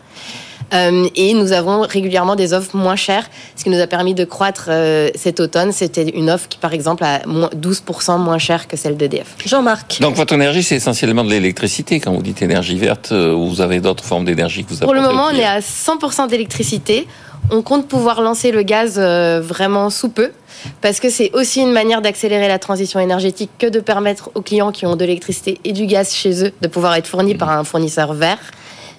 Euh, 0.73 1.07
et 1.15 1.33
nous 1.33 1.51
avons 1.51 1.81
régulièrement 1.81 2.35
des 2.35 2.53
offres 2.53 2.75
moins 2.75 2.95
chères, 2.95 3.29
ce 3.55 3.63
qui 3.63 3.69
nous 3.69 3.79
a 3.79 3.87
permis 3.87 4.13
de 4.13 4.23
croître 4.23 4.65
euh, 4.69 5.09
cet 5.15 5.39
automne. 5.39 5.71
C'était 5.71 6.09
une 6.09 6.29
offre 6.29 6.47
qui, 6.47 6.57
par 6.57 6.73
exemple, 6.73 7.03
a 7.03 7.19
12% 7.19 8.19
moins 8.19 8.37
chère 8.37 8.67
que 8.67 8.77
celle 8.77 8.97
d'EDF. 8.97 9.35
Jean-Marc. 9.45 9.99
Donc 10.01 10.15
votre 10.15 10.33
énergie, 10.33 10.63
c'est 10.63 10.75
essentiellement 10.75 11.23
de 11.23 11.29
l'électricité. 11.29 11.99
Quand 11.99 12.13
vous 12.13 12.21
dites 12.21 12.41
énergie 12.41 12.77
verte, 12.77 13.09
euh, 13.11 13.33
ou 13.33 13.47
vous 13.47 13.61
avez 13.61 13.79
d'autres 13.79 14.03
formes 14.03 14.25
d'énergie 14.25 14.63
que 14.63 14.73
vous 14.73 14.79
Pour 14.79 14.93
le 14.93 15.01
moment, 15.01 15.27
on 15.31 15.35
est 15.35 15.45
à 15.45 15.59
100% 15.59 16.27
d'électricité. 16.27 17.07
On 17.49 17.61
compte 17.61 17.87
pouvoir 17.87 18.21
lancer 18.21 18.51
le 18.51 18.61
gaz 18.61 18.99
vraiment 18.99 19.89
sous 19.89 20.09
peu 20.09 20.31
parce 20.79 20.99
que 20.99 21.09
c'est 21.09 21.31
aussi 21.33 21.61
une 21.61 21.71
manière 21.71 22.01
d'accélérer 22.01 22.47
la 22.47 22.59
transition 22.59 22.99
énergétique 22.99 23.49
que 23.57 23.67
de 23.67 23.79
permettre 23.79 24.29
aux 24.35 24.41
clients 24.41 24.71
qui 24.71 24.85
ont 24.85 24.95
de 24.95 25.03
l'électricité 25.03 25.59
et 25.63 25.73
du 25.73 25.87
gaz 25.87 26.13
chez 26.13 26.45
eux 26.45 26.53
de 26.61 26.67
pouvoir 26.67 26.93
être 26.95 27.07
fournis 27.07 27.35
par 27.35 27.49
un 27.49 27.63
fournisseur 27.63 28.13
vert. 28.13 28.39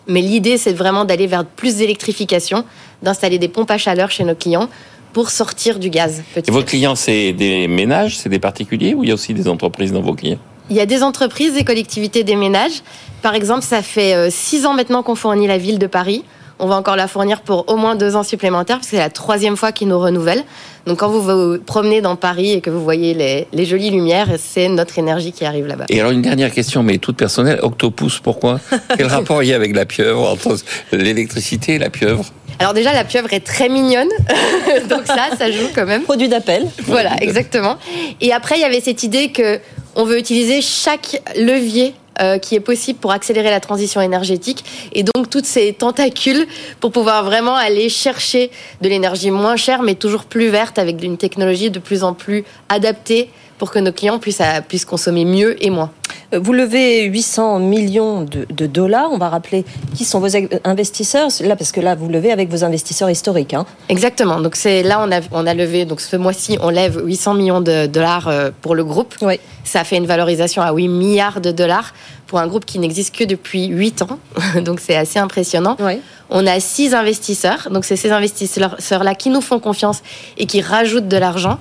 Mais 0.07 0.21
l'idée, 0.21 0.59
c'est 0.59 0.73
vraiment 0.73 1.05
d'aller 1.05 1.27
vers 1.27 1.45
plus 1.45 1.77
d'électrification, 1.77 2.65
d'installer 3.03 3.38
des 3.38 3.49
pompes 3.49 3.71
à 3.71 3.79
chaleur 3.79 4.11
chez 4.11 4.25
nos 4.25 4.35
clients 4.35 4.69
pour 5.12 5.31
sortir 5.31 5.79
du 5.79 5.91
gaz. 5.91 6.23
Et 6.37 6.51
vos 6.51 6.62
clients, 6.62 6.95
c'est 6.95 7.33
des 7.33 7.69
ménages, 7.69 8.19
c'est 8.19 8.29
des 8.29 8.38
particuliers 8.38 8.95
ou 8.95 9.05
il 9.05 9.09
y 9.09 9.11
a 9.11 9.15
aussi 9.15 9.35
des 9.35 9.49
entreprises 9.49 9.93
dans 9.93 10.01
vos 10.01 10.15
clients? 10.15 10.38
Il 10.71 10.77
y 10.77 10.81
a 10.81 10.87
des 10.87 11.03
entreprises, 11.03 11.55
des 11.55 11.65
collectivités, 11.65 12.25
des 12.25 12.37
ménages. 12.37 12.83
Par 13.21 13.35
exemple, 13.35 13.62
ça 13.62 13.83
fait 13.83 14.15
euh, 14.15 14.29
six 14.31 14.65
ans 14.65 14.75
maintenant 14.75 15.03
qu'on 15.03 15.15
fournit 15.15 15.47
la 15.47 15.59
ville 15.59 15.79
de 15.79 15.87
Paris. 15.87 16.25
On 16.64 16.68
va 16.68 16.77
encore 16.77 16.94
la 16.94 17.09
fournir 17.09 17.40
pour 17.40 17.68
au 17.68 17.77
moins 17.77 17.96
deux 17.96 18.14
ans 18.14 18.22
supplémentaires, 18.22 18.77
parce 18.77 18.87
que 18.87 18.92
c'est 18.92 19.03
la 19.03 19.11
troisième 19.11 19.57
fois 19.57 19.72
qu'ils 19.72 19.88
nous 19.88 19.98
renouvellent. 19.98 20.44
Donc 20.87 21.01
quand 21.01 21.09
vous 21.09 21.20
vous 21.20 21.59
promenez 21.59 22.01
dans 22.01 22.14
Paris 22.14 22.53
et 22.53 22.61
que 22.61 22.70
vous 22.70 22.85
voyez 22.85 23.14
les, 23.14 23.48
les 23.53 23.64
jolies 23.64 23.90
lumières, 23.90 24.29
c'est 24.38 24.68
notre 24.68 24.96
énergie 24.96 25.33
qui 25.33 25.44
arrive 25.44 25.66
là-bas. 25.66 25.87
Et 25.88 25.98
alors 25.98 26.12
une 26.12 26.22
dernière 26.22 26.53
question, 26.53 26.85
mais 26.85 26.98
toute 26.98 27.16
personnelle, 27.16 27.59
Octopus, 27.62 28.20
pourquoi 28.20 28.61
Quel 28.96 29.09
rapport 29.09 29.42
il 29.42 29.48
y 29.48 29.53
a 29.53 29.57
avec 29.57 29.75
la 29.75 29.87
pieuvre, 29.87 30.31
entre 30.31 30.57
l'électricité 30.92 31.75
et 31.75 31.79
la 31.81 31.90
pieuvre? 31.90 32.25
Alors 32.61 32.75
déjà, 32.75 32.92
la 32.92 33.03
pieuvre 33.03 33.33
est 33.33 33.44
très 33.44 33.68
mignonne, 33.68 34.11
donc 34.88 35.05
ça, 35.07 35.31
ça 35.37 35.51
joue 35.51 35.66
quand 35.75 35.87
même. 35.87 36.03
Produit 36.03 36.29
d'appel. 36.29 36.68
Voilà, 36.87 37.16
exactement. 37.20 37.77
Et 38.20 38.33
après, 38.33 38.57
il 38.57 38.61
y 38.61 38.64
avait 38.64 38.81
cette 38.81 39.03
idée 39.03 39.33
que 39.33 39.59
on 39.96 40.05
veut 40.05 40.16
utiliser 40.16 40.62
chaque 40.62 41.20
levier 41.37 41.94
euh, 42.20 42.38
qui 42.38 42.55
est 42.55 42.61
possible 42.61 42.98
pour 42.98 43.12
accélérer 43.12 43.51
la 43.51 43.61
transition 43.61 44.01
énergétique 44.01 44.64
et 44.92 45.03
donc 45.03 45.31
toutes 45.31 45.46
ces 45.46 45.72
tentacules 45.72 46.46
pour 46.81 46.92
pouvoir 46.92 47.25
vraiment 47.25 47.57
aller 47.57 47.88
chercher 47.88 48.51
de 48.81 48.88
l'énergie 48.88 49.31
moins 49.31 49.57
chère 49.57 49.83
mais 49.83 49.94
toujours 49.94 50.25
plus 50.25 50.48
verte 50.48 50.79
avec 50.79 51.03
une 51.03 51.16
technologie 51.16 51.70
de 51.70 51.79
plus 51.79 52.05
en 52.05 52.12
plus 52.12 52.44
adaptée 52.68 53.31
pour 53.62 53.70
que 53.70 53.79
nos 53.79 53.92
clients 53.92 54.18
puissent, 54.18 54.40
euh, 54.40 54.61
puissent 54.61 54.85
consommer 54.85 55.25
mieux 55.25 55.55
et 55.64 55.70
moins. 55.70 55.92
Euh, 56.35 56.40
vous 56.42 56.53
levez 56.53 57.05
800 57.05 57.61
millions 57.61 58.22
de, 58.22 58.66
dollars. 58.66 59.12
On 59.12 59.18
va 59.18 59.29
rappeler 59.29 59.64
qui 59.94 60.05
sont 60.05 60.18
vos 60.18 60.37
investisseurs. 60.64 61.29
Là, 61.42 61.55
parce 61.55 61.70
que 61.70 61.81
là, 61.81 61.94
vous 61.94 62.09
levez 62.09 62.33
avec 62.33 62.48
vos 62.48 62.64
investisseurs 62.64 63.09
historiques. 63.09 63.55
Hein. 63.55 63.64
Exactement. 63.88 64.40
Donc 64.40 64.57
c'est 64.57 64.83
là, 64.83 65.01
on 65.01 65.12
a, 65.12 65.20
on 65.31 65.46
a 65.46 65.55
levé. 65.55 65.85
Donc 65.85 66.01
ce 66.01 66.16
mois-ci, 66.16 66.59
on 66.61 66.70
lève 66.70 67.01
800 67.05 67.35
millions 67.35 67.61
de 67.61 67.87
dollars 67.87 68.29
pour 68.62 68.75
le 68.75 68.83
groupe. 68.83 69.14
Oui. 69.22 69.38
Ça 69.62 69.85
fait 69.85 69.96
une 69.96 70.07
valorisation 70.07 70.61
à 70.61 70.72
8 70.72 70.88
milliards 70.88 71.40
de 71.40 71.53
dollars 71.53 71.94
pour 72.33 72.38
un 72.38 72.47
groupe 72.47 72.64
qui 72.64 72.79
n'existe 72.79 73.14
que 73.14 73.25
depuis 73.25 73.66
8 73.66 74.01
ans, 74.01 74.18
donc 74.64 74.81
c'est 74.81 74.97
assez 74.97 75.18
impressionnant. 75.18 75.77
Ouais. 75.79 76.01
On 76.31 76.47
a 76.47 76.61
six 76.61 76.95
investisseurs, 76.95 77.68
donc 77.71 77.85
c'est 77.85 77.97
ces 77.97 78.11
investisseurs-là 78.11 79.14
qui 79.14 79.29
nous 79.29 79.42
font 79.42 79.61
confiance 79.61 79.99
et 80.38 80.47
qui 80.47 80.62
rajoutent 80.62 81.09
de 81.09 81.18
l'argent. 81.18 81.59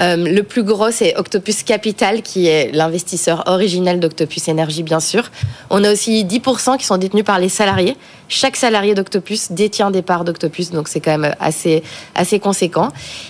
Euh, 0.00 0.16
le 0.16 0.42
plus 0.42 0.64
gros, 0.64 0.90
c'est 0.90 1.16
Octopus 1.16 1.62
Capital, 1.62 2.22
qui 2.22 2.48
est 2.48 2.72
l'investisseur 2.72 3.44
originel 3.46 4.00
d'Octopus 4.00 4.48
Énergie, 4.48 4.82
bien 4.82 4.98
sûr. 4.98 5.30
On 5.70 5.84
a 5.84 5.92
aussi 5.92 6.24
10% 6.24 6.78
qui 6.78 6.84
sont 6.84 6.96
détenus 6.96 7.24
par 7.24 7.38
les 7.38 7.48
salariés. 7.48 7.96
Chaque 8.28 8.56
salarié 8.56 8.96
d'Octopus 8.96 9.52
détient 9.52 9.92
des 9.92 10.02
parts 10.02 10.24
d'Octopus, 10.24 10.70
donc 10.72 10.88
c'est 10.88 11.00
quand 11.00 11.16
même 11.16 11.34
assez, 11.38 11.84
assez 12.16 12.40
conséquent. 12.40 12.88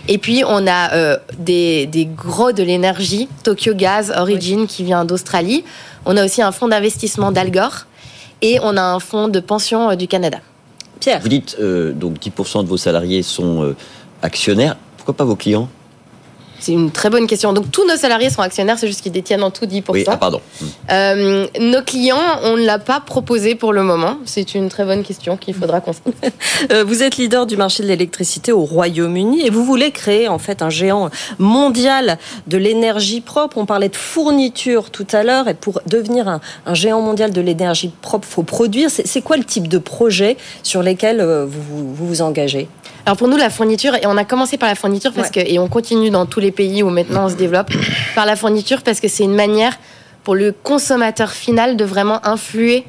Et 0.08 0.16
puis, 0.16 0.42
on 0.46 0.66
a 0.66 0.94
euh, 0.94 1.18
des, 1.38 1.86
des 1.86 2.06
gros 2.06 2.52
de 2.52 2.62
l'énergie, 2.62 3.28
Tokyo 3.44 3.74
Gas, 3.74 4.10
Origin, 4.16 4.66
qui 4.66 4.84
vient 4.84 5.04
d'Australie. 5.04 5.64
On 6.08 6.16
a 6.16 6.24
aussi 6.24 6.40
un 6.40 6.52
fonds 6.52 6.68
d'investissement 6.68 7.30
d'Algor. 7.32 7.86
Et 8.40 8.58
on 8.62 8.76
a 8.76 8.82
un 8.82 8.98
fonds 8.98 9.28
de 9.28 9.40
pension 9.40 9.90
euh, 9.90 9.94
du 9.94 10.08
Canada. 10.08 10.38
Pierre. 11.00 11.20
Vous 11.20 11.28
dites 11.28 11.56
euh, 11.60 11.92
donc 11.92 12.18
10% 12.18 12.64
de 12.64 12.68
vos 12.68 12.76
salariés 12.76 13.22
sont 13.22 13.62
euh, 13.62 13.76
actionnaires. 14.22 14.76
Pourquoi 14.96 15.14
pas 15.14 15.24
vos 15.24 15.36
clients? 15.36 15.68
C'est 16.60 16.72
une 16.72 16.90
très 16.90 17.10
bonne 17.10 17.26
question. 17.26 17.52
Donc 17.52 17.70
tous 17.70 17.86
nos 17.86 17.96
salariés 17.96 18.30
sont 18.30 18.42
actionnaires, 18.42 18.78
c'est 18.78 18.86
juste 18.88 19.02
qu'ils 19.02 19.12
détiennent 19.12 19.42
en 19.42 19.50
tout 19.50 19.66
10%. 19.66 19.82
Oui, 19.90 20.04
ah 20.06 20.16
pardon. 20.16 20.40
Euh, 20.90 21.46
nos 21.60 21.82
clients, 21.82 22.18
on 22.42 22.56
ne 22.56 22.64
l'a 22.64 22.78
pas 22.78 23.00
proposé 23.00 23.54
pour 23.54 23.72
le 23.72 23.82
moment. 23.82 24.18
C'est 24.24 24.54
une 24.54 24.68
très 24.68 24.84
bonne 24.84 25.02
question 25.04 25.36
qu'il 25.36 25.54
faudra 25.54 25.80
qu'on 25.80 25.92
se 25.92 26.00
pose. 26.00 26.14
Euh, 26.72 26.82
Vous 26.84 27.02
êtes 27.04 27.16
leader 27.16 27.46
du 27.46 27.56
marché 27.56 27.82
de 27.84 27.88
l'électricité 27.88 28.50
au 28.50 28.64
Royaume-Uni 28.64 29.46
et 29.46 29.50
vous 29.50 29.64
voulez 29.64 29.92
créer 29.92 30.26
en 30.26 30.38
fait 30.38 30.60
un 30.60 30.70
géant 30.70 31.08
mondial 31.38 32.18
de 32.46 32.58
l'énergie 32.58 33.20
propre. 33.20 33.58
On 33.58 33.66
parlait 33.66 33.88
de 33.88 33.96
fourniture 33.96 34.90
tout 34.90 35.06
à 35.12 35.22
l'heure 35.22 35.46
et 35.48 35.54
pour 35.54 35.80
devenir 35.86 36.26
un, 36.28 36.40
un 36.66 36.74
géant 36.74 37.00
mondial 37.00 37.32
de 37.32 37.40
l'énergie 37.40 37.92
propre, 38.02 38.26
faut 38.28 38.42
produire. 38.42 38.90
C'est 38.90 39.22
quoi 39.22 39.36
le 39.36 39.44
type 39.44 39.68
de 39.68 39.78
projet 39.78 40.36
sur 40.62 40.82
lesquels 40.82 41.20
euh, 41.20 41.46
vous 41.46 41.62
vous, 41.62 41.94
vous 41.94 42.06
vous 42.08 42.22
engagez? 42.22 42.68
Alors 43.06 43.16
pour 43.16 43.28
nous, 43.28 43.36
la 43.38 43.48
fourniture, 43.48 43.94
et 43.94 44.06
on 44.06 44.18
a 44.18 44.24
commencé 44.24 44.58
par 44.58 44.68
la 44.68 44.74
fourniture 44.74 45.12
parce 45.14 45.30
que, 45.30 45.40
et 45.40 45.58
on 45.58 45.68
continue 45.68 46.10
dans 46.10 46.26
tous 46.26 46.40
les 46.40 46.47
pays 46.50 46.82
où 46.82 46.90
maintenant 46.90 47.26
on 47.26 47.28
se 47.28 47.34
développe, 47.34 47.70
par 48.14 48.26
la 48.26 48.36
fourniture 48.36 48.82
parce 48.82 49.00
que 49.00 49.08
c'est 49.08 49.24
une 49.24 49.34
manière 49.34 49.78
pour 50.24 50.34
le 50.34 50.52
consommateur 50.52 51.30
final 51.30 51.76
de 51.76 51.84
vraiment 51.84 52.24
influer 52.26 52.84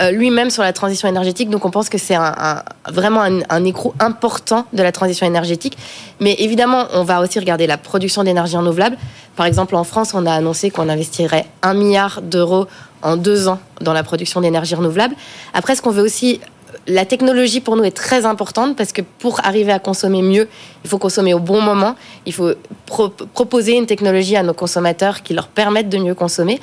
euh, 0.00 0.10
lui-même 0.12 0.48
sur 0.48 0.62
la 0.62 0.72
transition 0.72 1.08
énergétique. 1.08 1.50
Donc 1.50 1.64
on 1.64 1.70
pense 1.70 1.88
que 1.88 1.98
c'est 1.98 2.14
un- 2.14 2.62
vraiment 2.88 3.20
un, 3.22 3.40
un 3.50 3.64
écrou 3.64 3.92
important 3.98 4.64
de 4.72 4.82
la 4.82 4.92
transition 4.92 5.26
énergétique. 5.26 5.76
Mais 6.20 6.36
évidemment, 6.38 6.86
on 6.94 7.02
va 7.02 7.20
aussi 7.20 7.38
regarder 7.40 7.66
la 7.66 7.76
production 7.78 8.22
d'énergie 8.22 8.56
renouvelable. 8.56 8.96
Par 9.34 9.46
exemple, 9.46 9.74
en 9.74 9.84
France, 9.84 10.12
on 10.14 10.24
a 10.24 10.32
annoncé 10.32 10.70
qu'on 10.70 10.88
investirait 10.88 11.46
un 11.62 11.74
milliard 11.74 12.22
d'euros 12.22 12.66
en 13.02 13.16
deux 13.16 13.48
ans 13.48 13.58
dans 13.80 13.92
la 13.92 14.02
production 14.04 14.40
d'énergie 14.40 14.74
renouvelable. 14.76 15.14
Après, 15.52 15.74
ce 15.74 15.82
qu'on 15.82 15.90
veut 15.90 16.02
aussi 16.02 16.40
la 16.88 17.04
technologie 17.04 17.60
pour 17.60 17.76
nous 17.76 17.84
est 17.84 17.90
très 18.04 18.24
importante 18.24 18.74
parce 18.76 18.92
que 18.92 19.02
pour 19.18 19.44
arriver 19.44 19.72
à 19.72 19.78
consommer 19.78 20.22
mieux, 20.22 20.48
il 20.84 20.90
faut 20.90 20.98
consommer 20.98 21.34
au 21.34 21.38
bon 21.38 21.60
moment. 21.60 21.94
Il 22.26 22.32
faut 22.32 22.52
pro- 22.86 23.10
proposer 23.10 23.76
une 23.76 23.86
technologie 23.86 24.36
à 24.36 24.42
nos 24.42 24.54
consommateurs 24.54 25.22
qui 25.22 25.34
leur 25.34 25.48
permette 25.48 25.88
de 25.90 25.98
mieux 25.98 26.14
consommer. 26.14 26.58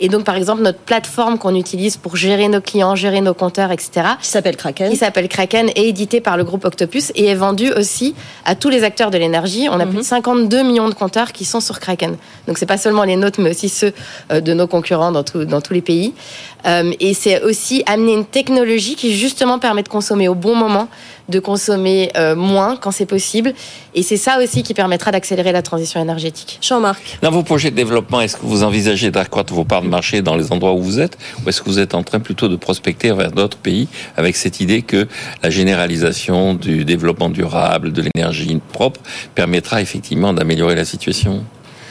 Et 0.00 0.08
donc, 0.08 0.24
par 0.24 0.36
exemple, 0.36 0.62
notre 0.62 0.78
plateforme 0.78 1.38
qu'on 1.38 1.54
utilise 1.54 1.96
pour 1.96 2.16
gérer 2.16 2.48
nos 2.48 2.60
clients, 2.60 2.94
gérer 2.94 3.20
nos 3.20 3.32
compteurs, 3.34 3.72
etc., 3.72 3.90
Qui 4.20 4.28
s'appelle 4.28 4.56
Kraken 4.56 4.90
qui 4.90 4.96
s'appelle 4.96 5.28
Kraken, 5.28 5.70
est 5.74 5.86
édité 5.88 6.20
par 6.20 6.36
le 6.36 6.44
groupe 6.44 6.64
Octopus 6.64 7.12
et 7.14 7.26
est 7.26 7.34
vendu 7.34 7.72
aussi 7.72 8.14
à 8.44 8.54
tous 8.54 8.68
les 8.68 8.84
acteurs 8.84 9.10
de 9.10 9.18
l'énergie. 9.18 9.68
On 9.70 9.80
a 9.80 9.86
plus 9.86 9.98
de 9.98 10.02
52 10.02 10.62
millions 10.62 10.88
de 10.88 10.94
compteurs 10.94 11.32
qui 11.32 11.44
sont 11.44 11.60
sur 11.60 11.80
Kraken. 11.80 12.16
Donc 12.46 12.58
c'est 12.58 12.66
pas 12.66 12.76
seulement 12.78 13.04
les 13.04 13.16
nôtres, 13.16 13.40
mais 13.40 13.50
aussi 13.50 13.68
ceux 13.68 13.92
euh, 14.30 14.40
de 14.40 14.52
nos 14.52 14.66
concurrents 14.66 15.12
dans, 15.12 15.24
tout- 15.24 15.44
dans 15.44 15.60
tous 15.60 15.72
les 15.72 15.82
pays. 15.82 16.12
Euh, 16.66 16.92
et 17.00 17.14
c'est 17.14 17.42
aussi 17.42 17.82
amener 17.86 18.12
une 18.12 18.24
technologie 18.26 18.96
qui 18.96 19.14
justement 19.16 19.58
permet 19.58 19.82
de 19.82 19.88
consommer 19.88 20.28
au 20.28 20.34
bon 20.34 20.54
moment, 20.54 20.88
de 21.28 21.40
consommer 21.40 22.10
euh, 22.16 22.36
moins 22.36 22.76
quand 22.76 22.90
c'est 22.90 23.06
possible. 23.06 23.52
Et 23.94 24.02
c'est 24.02 24.16
ça 24.16 24.38
aussi 24.42 24.62
qui 24.62 24.74
permettra 24.74 25.10
d'accélérer 25.10 25.52
la 25.52 25.62
transition 25.62 26.00
énergétique. 26.00 26.58
Jean-Marc. 26.62 27.18
Dans 27.22 27.30
vos 27.30 27.42
projets 27.42 27.70
de 27.70 27.76
développement, 27.76 28.20
est-ce 28.20 28.36
que 28.36 28.46
vous 28.46 28.62
envisagez 28.62 29.10
d'accroître 29.10 29.52
vos 29.52 29.64
parts 29.64 29.82
de 29.82 29.88
marché 29.88 30.22
dans 30.22 30.36
les 30.36 30.52
endroits 30.52 30.72
où 30.72 30.82
vous 30.82 31.00
êtes 31.00 31.18
Ou 31.44 31.48
est-ce 31.48 31.62
que 31.62 31.68
vous 31.68 31.78
êtes 31.78 31.94
en 31.94 32.02
train 32.02 32.20
plutôt 32.20 32.48
de 32.48 32.56
prospecter 32.56 33.12
vers 33.12 33.32
d'autres 33.32 33.58
pays 33.58 33.88
avec 34.16 34.36
cette 34.36 34.60
idée 34.60 34.82
que 34.82 35.08
la 35.42 35.50
généralisation 35.50 36.54
du 36.54 36.84
développement 36.84 37.30
durable, 37.30 37.92
de 37.92 38.02
l'énergie 38.02 38.60
propre, 38.72 39.00
permettra 39.34 39.80
effectivement 39.80 40.32
d'améliorer 40.32 40.74
la 40.74 40.84
situation? 40.84 41.44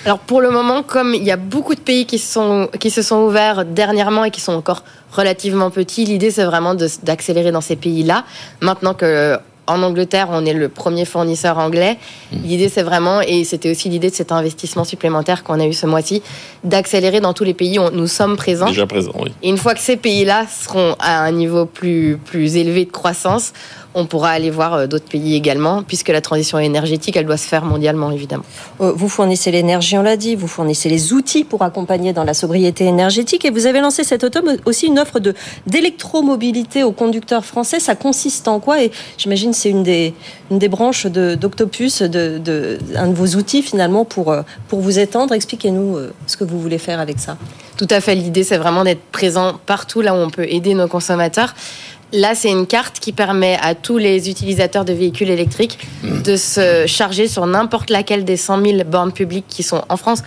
Alors 0.06 0.20
pour 0.20 0.40
le 0.40 0.52
moment, 0.52 0.84
comme 0.84 1.16
il 1.16 1.24
y 1.24 1.32
a 1.32 1.38
beaucoup 1.38 1.74
de 1.74 1.80
pays 1.80 2.06
qui, 2.06 2.20
sont, 2.20 2.70
qui 2.80 2.92
se 2.92 3.02
sont 3.02 3.24
ouverts 3.24 3.66
dernièrement 3.66 4.24
et 4.24 4.30
qui 4.32 4.40
sont 4.40 4.54
encore 4.54 4.84
relativement 5.12 5.72
petits, 5.72 6.06
l'idée 6.06 6.30
c'est 6.30 6.46
vraiment 6.46 6.76
d'accélérer 6.76 7.52
dans 7.52 7.62
ces 7.62 7.76
pays-là. 7.76 8.24
Maintenant 8.62 8.94
que 8.94 9.40
en 9.68 9.82
Angleterre, 9.82 10.28
on 10.30 10.46
est 10.46 10.54
le 10.54 10.70
premier 10.70 11.06
fournisseur 11.06 11.58
anglais. 11.58 11.98
L'idée, 12.32 12.70
c'est 12.70 12.84
vraiment, 12.84 13.22
et 13.22 13.44
c'était 13.44 13.72
aussi 13.72 13.90
l'idée 13.90 14.10
de 14.10 14.16
cet 14.16 14.32
investissement 14.32 14.84
supplémentaire 14.84 15.44
qu'on 15.44 15.60
a 15.60 15.66
eu 15.66 15.74
ce 15.74 15.88
mois-ci, 15.88 16.22
d'accélérer 16.64 17.20
dans 17.20 17.34
tous 17.34 17.44
les 17.44 17.54
pays 17.54 17.80
où 17.80 17.90
nous 17.90 18.08
sommes 18.08 18.38
présents. 18.38 18.68
Déjà 18.68 18.86
présent, 18.86 19.14
oui. 19.20 19.34
Et 19.42 19.50
une 19.50 19.58
fois 19.58 19.74
que 19.74 19.80
ces 19.80 19.98
pays-là 19.98 20.46
seront 20.48 20.96
à 21.00 21.24
un 21.24 21.32
niveau 21.32 21.66
plus, 21.66 22.20
plus 22.24 22.58
élevé 22.58 22.86
de 22.86 22.92
croissance, 22.92 23.54
on 23.98 24.06
pourra 24.06 24.30
aller 24.32 24.52
voir 24.52 24.74
euh, 24.74 24.88
d'autres 24.88 25.08
pays 25.10 25.36
également, 25.36 25.82
puisque 25.82 26.10
la 26.10 26.22
transition 26.22 26.60
énergétique, 26.60 27.16
elle 27.16 27.26
doit 27.26 27.38
se 27.38 27.48
faire 27.48 27.64
mondialement, 27.66 28.12
évidemment. 28.12 28.44
Euh, 28.82 28.92
Vous 28.94 29.10
fournissez 29.10 29.52
l'énergie, 29.52 29.98
on 29.98 30.02
l'a 30.04 30.18
dit, 30.18 30.36
vous 30.36 30.48
fournissez 30.48 30.90
les 30.90 31.14
outils 31.14 31.46
pour 31.46 31.62
accompagner 31.64 32.12
dans 32.12 32.26
la 32.26 32.34
sobriété 32.34 32.84
énergétique 32.86 33.46
et 33.46 33.50
vous 33.52 33.66
avez 33.66 33.80
lancé 33.80 34.04
cet 34.04 34.24
automne 34.24 34.58
aussi 34.66 34.88
une 34.88 35.00
offre 35.00 35.20
de 35.20 35.34
d'électromobilité 35.66 36.84
aux 36.84 36.92
conducteurs 36.92 37.46
français. 37.46 37.80
Ça 37.80 37.96
consiste 37.96 38.48
en 38.48 38.60
quoi? 38.60 38.84
Et 38.84 38.92
j'imagine 39.18 39.54
c'est 39.54 39.70
une 39.70 39.84
des, 39.84 40.14
une 40.52 40.60
des 40.60 40.68
branches 40.68 41.06
de- 41.06 41.36
d'Octopus, 41.36 42.02
de, 42.02 42.38
de, 42.38 42.78
un 42.96 43.08
de 43.08 43.14
vos 43.16 43.36
outils 43.38 43.62
finalement 43.62 44.04
pour, 44.04 44.32
euh, 44.32 44.42
pour 44.68 44.82
vous 44.82 45.00
étendre. 45.00 45.34
Expliquez-nous 45.34 45.98
ce 46.28 46.36
que 46.38 46.44
vous 46.44 46.60
voulez 46.60 46.78
faire 46.78 47.00
avec 47.00 47.20
ça. 47.20 47.38
Tout 47.78 47.88
à 47.90 48.02
fait. 48.02 48.16
L'idée, 48.16 48.44
c'est 48.44 48.58
vraiment 48.58 48.84
d'être 48.84 49.04
présent 49.12 49.54
partout 49.66 50.02
là 50.02 50.14
où 50.14 50.18
on 50.18 50.30
peut 50.30 50.46
aider 50.50 50.74
nos 50.74 50.88
consommateurs. 50.88 51.54
Là, 52.14 52.36
c'est 52.36 52.52
une 52.52 52.68
carte 52.68 53.00
qui 53.00 53.12
permet 53.12 53.58
à 53.62 53.76
tous 53.76 53.98
les 53.98 54.30
utilisateurs 54.30 54.86
de 54.86 54.94
véhicules 54.94 55.30
électriques 55.30 55.80
de 56.04 56.36
se 56.36 56.86
charger 56.88 57.28
sur 57.28 57.46
n'importe 57.46 57.90
laquelle 57.90 58.24
des 58.24 58.38
100 58.38 58.64
000 58.64 58.84
bornes 58.86 59.12
publiques 59.12 59.46
qui 59.48 59.64
sont 59.64 59.84
en 59.90 59.98
France 59.98 60.24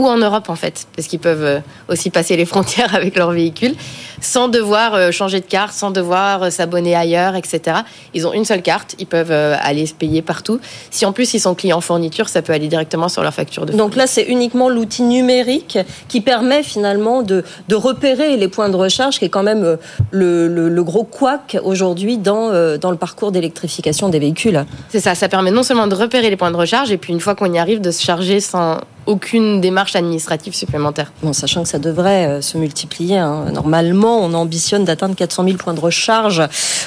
ou 0.00 0.06
en 0.06 0.16
Europe 0.16 0.48
en 0.48 0.56
fait, 0.56 0.86
parce 0.96 1.08
qu'ils 1.08 1.18
peuvent 1.18 1.44
euh, 1.44 1.60
aussi 1.88 2.10
passer 2.10 2.36
les 2.36 2.44
frontières 2.52 2.94
avec 2.94 3.16
leur 3.16 3.30
véhicule, 3.30 3.74
sans 4.20 4.48
devoir 4.48 4.94
euh, 4.94 5.10
changer 5.10 5.40
de 5.40 5.46
carte, 5.46 5.72
sans 5.72 5.90
devoir 5.90 6.44
euh, 6.44 6.50
s'abonner 6.50 6.94
ailleurs, 6.94 7.36
etc. 7.36 7.78
Ils 8.14 8.26
ont 8.26 8.32
une 8.32 8.44
seule 8.44 8.62
carte, 8.62 8.94
ils 8.98 9.06
peuvent 9.06 9.30
aller 9.30 9.86
se 9.86 9.94
payer 9.94 10.22
partout. 10.22 10.60
Si 10.90 11.04
en 11.04 11.12
plus 11.12 11.34
ils 11.34 11.40
sont 11.40 11.54
clients 11.54 11.80
fourniture, 11.80 12.28
ça 12.28 12.42
peut 12.42 12.52
aller 12.52 12.68
directement 12.68 13.08
sur 13.08 13.22
leur 13.22 13.34
facture 13.34 13.66
de 13.66 13.72
Donc 13.72 13.96
là, 13.96 14.06
c'est 14.06 14.24
uniquement 14.24 14.68
l'outil 14.68 15.02
numérique 15.02 15.78
qui 16.08 16.20
permet 16.20 16.62
finalement 16.62 17.22
de, 17.22 17.44
de 17.68 17.74
repérer 17.74 18.36
les 18.36 18.48
points 18.48 18.68
de 18.68 18.76
recharge, 18.76 19.18
qui 19.18 19.26
est 19.26 19.30
quand 19.30 19.42
même 19.42 19.78
le, 20.10 20.48
le, 20.48 20.68
le 20.68 20.84
gros 20.84 21.04
couac 21.04 21.58
aujourd'hui 21.62 22.18
dans, 22.18 22.50
dans 22.78 22.90
le 22.90 22.96
parcours 22.96 23.32
d'électrification 23.32 24.08
des 24.08 24.18
véhicules. 24.18 24.64
C'est 24.88 25.00
ça, 25.00 25.14
ça 25.14 25.28
permet 25.28 25.50
non 25.50 25.62
seulement 25.62 25.86
de 25.86 25.94
repérer 25.94 26.30
les 26.30 26.36
points 26.36 26.50
de 26.50 26.56
recharge, 26.56 26.90
et 26.90 26.96
puis 26.96 27.12
une 27.12 27.20
fois 27.20 27.34
qu'on 27.34 27.52
y 27.52 27.58
arrive, 27.58 27.80
de 27.80 27.90
se 27.90 28.02
charger 28.02 28.40
sans 28.40 28.78
aucune 29.06 29.60
démarche 29.60 29.96
administrative 29.96 30.54
supplémentaire. 30.54 31.12
Bon, 31.22 31.32
sachant 31.32 31.62
que 31.62 31.68
ça 31.68 31.78
devrait 31.78 32.26
euh, 32.26 32.40
se 32.40 32.58
multiplier. 32.58 33.18
hein. 33.18 33.46
Normalement, 33.52 34.18
on 34.20 34.32
ambitionne 34.34 34.84
d'atteindre 34.84 35.14
400 35.14 35.44
000 35.44 35.56
points 35.56 35.74
de 35.74 35.80
recharge 35.80 36.42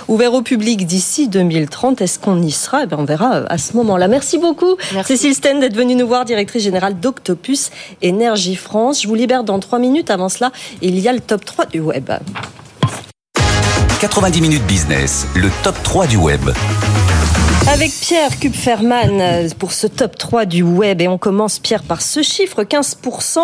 ouverts 0.08 0.34
au 0.34 0.42
public 0.42 0.86
d'ici 0.86 1.28
2030. 1.28 2.02
Est-ce 2.02 2.20
qu'on 2.20 2.42
y 2.42 2.52
sera? 2.52 2.84
Eh 2.84 2.86
bien, 2.88 2.98
On 3.00 3.06
verra 3.06 3.36
euh, 3.36 3.46
à 3.50 3.58
ce 3.58 3.76
moment-là. 3.78 4.08
Merci 4.08 4.38
beaucoup, 4.38 4.76
Merci. 4.94 5.14
Cécile 5.18 5.36
Sten, 5.36 5.60
d'être 5.60 5.76
venue 5.76 5.96
nous 5.96 6.08
voir, 6.08 6.26
directrice 6.26 6.64
générale 6.64 7.00
d'Octopus 7.00 7.72
Énergie 8.02 8.56
France. 8.56 9.02
Je 9.02 9.08
vous 9.08 9.16
libère 9.16 9.44
dans 9.44 9.60
trois 9.60 9.80
minutes. 9.80 10.10
Avant 10.10 10.30
cela, 10.30 10.52
il 10.82 11.00
y 11.00 11.08
a 11.08 11.14
le 11.14 11.20
top 11.20 11.44
3 11.46 11.66
du 11.66 11.80
web. 11.80 12.10
90 14.02 14.42
minutes 14.42 14.64
business, 14.68 15.26
le 15.36 15.50
top 15.64 15.76
3 15.84 16.08
du 16.08 16.18
web. 16.18 16.42
Avec 17.72 17.92
Pierre 17.94 18.38
Kupferman 18.40 19.22
euh, 19.22 19.50
pour 19.58 19.72
ce 19.72 19.88
top 19.88 20.18
3 20.18 20.46
du 20.46 20.64
web. 20.64 21.02
Et 21.02 21.08
on 21.08 21.18
commence, 21.18 21.60
Pierre, 21.60 21.82
par 21.84 22.02
ce 22.02 22.22
chiffre, 22.22 22.64
15%. 22.64 23.40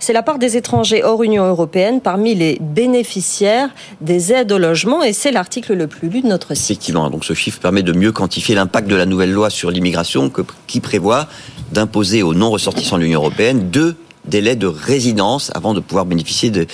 C'est 0.00 0.12
la 0.14 0.22
part 0.22 0.38
des 0.38 0.56
étrangers 0.56 1.04
hors 1.04 1.22
Union 1.22 1.44
européenne 1.46 2.00
parmi 2.00 2.34
les 2.34 2.56
bénéficiaires 2.60 3.68
des 4.00 4.32
aides 4.32 4.50
au 4.52 4.58
logement. 4.58 5.02
Et 5.04 5.12
c'est 5.12 5.30
l'article 5.32 5.74
le 5.74 5.86
plus 5.86 6.08
lu 6.08 6.22
de 6.22 6.26
notre 6.28 6.54
site. 6.54 6.70
Effectivement, 6.78 7.10
donc 7.10 7.24
ce 7.26 7.34
chiffre 7.34 7.60
permet 7.60 7.82
de 7.82 7.92
mieux 7.92 8.10
quantifier 8.10 8.54
l'impact 8.54 8.88
de 8.88 8.96
la 8.96 9.04
nouvelle 9.06 9.32
loi 9.32 9.50
sur 9.50 9.70
l'immigration 9.70 10.32
qui 10.66 10.80
prévoit 10.80 11.28
d'imposer 11.70 12.22
aux 12.22 12.32
non-ressortissants 12.34 12.96
de 12.96 13.02
l'Union 13.02 13.20
européenne 13.20 13.68
deux 13.70 13.96
délais 14.24 14.56
de 14.56 14.66
résidence 14.66 15.52
avant 15.54 15.74
de 15.74 15.80
pouvoir 15.80 16.06
bénéficier 16.06 16.50
de- 16.50 16.66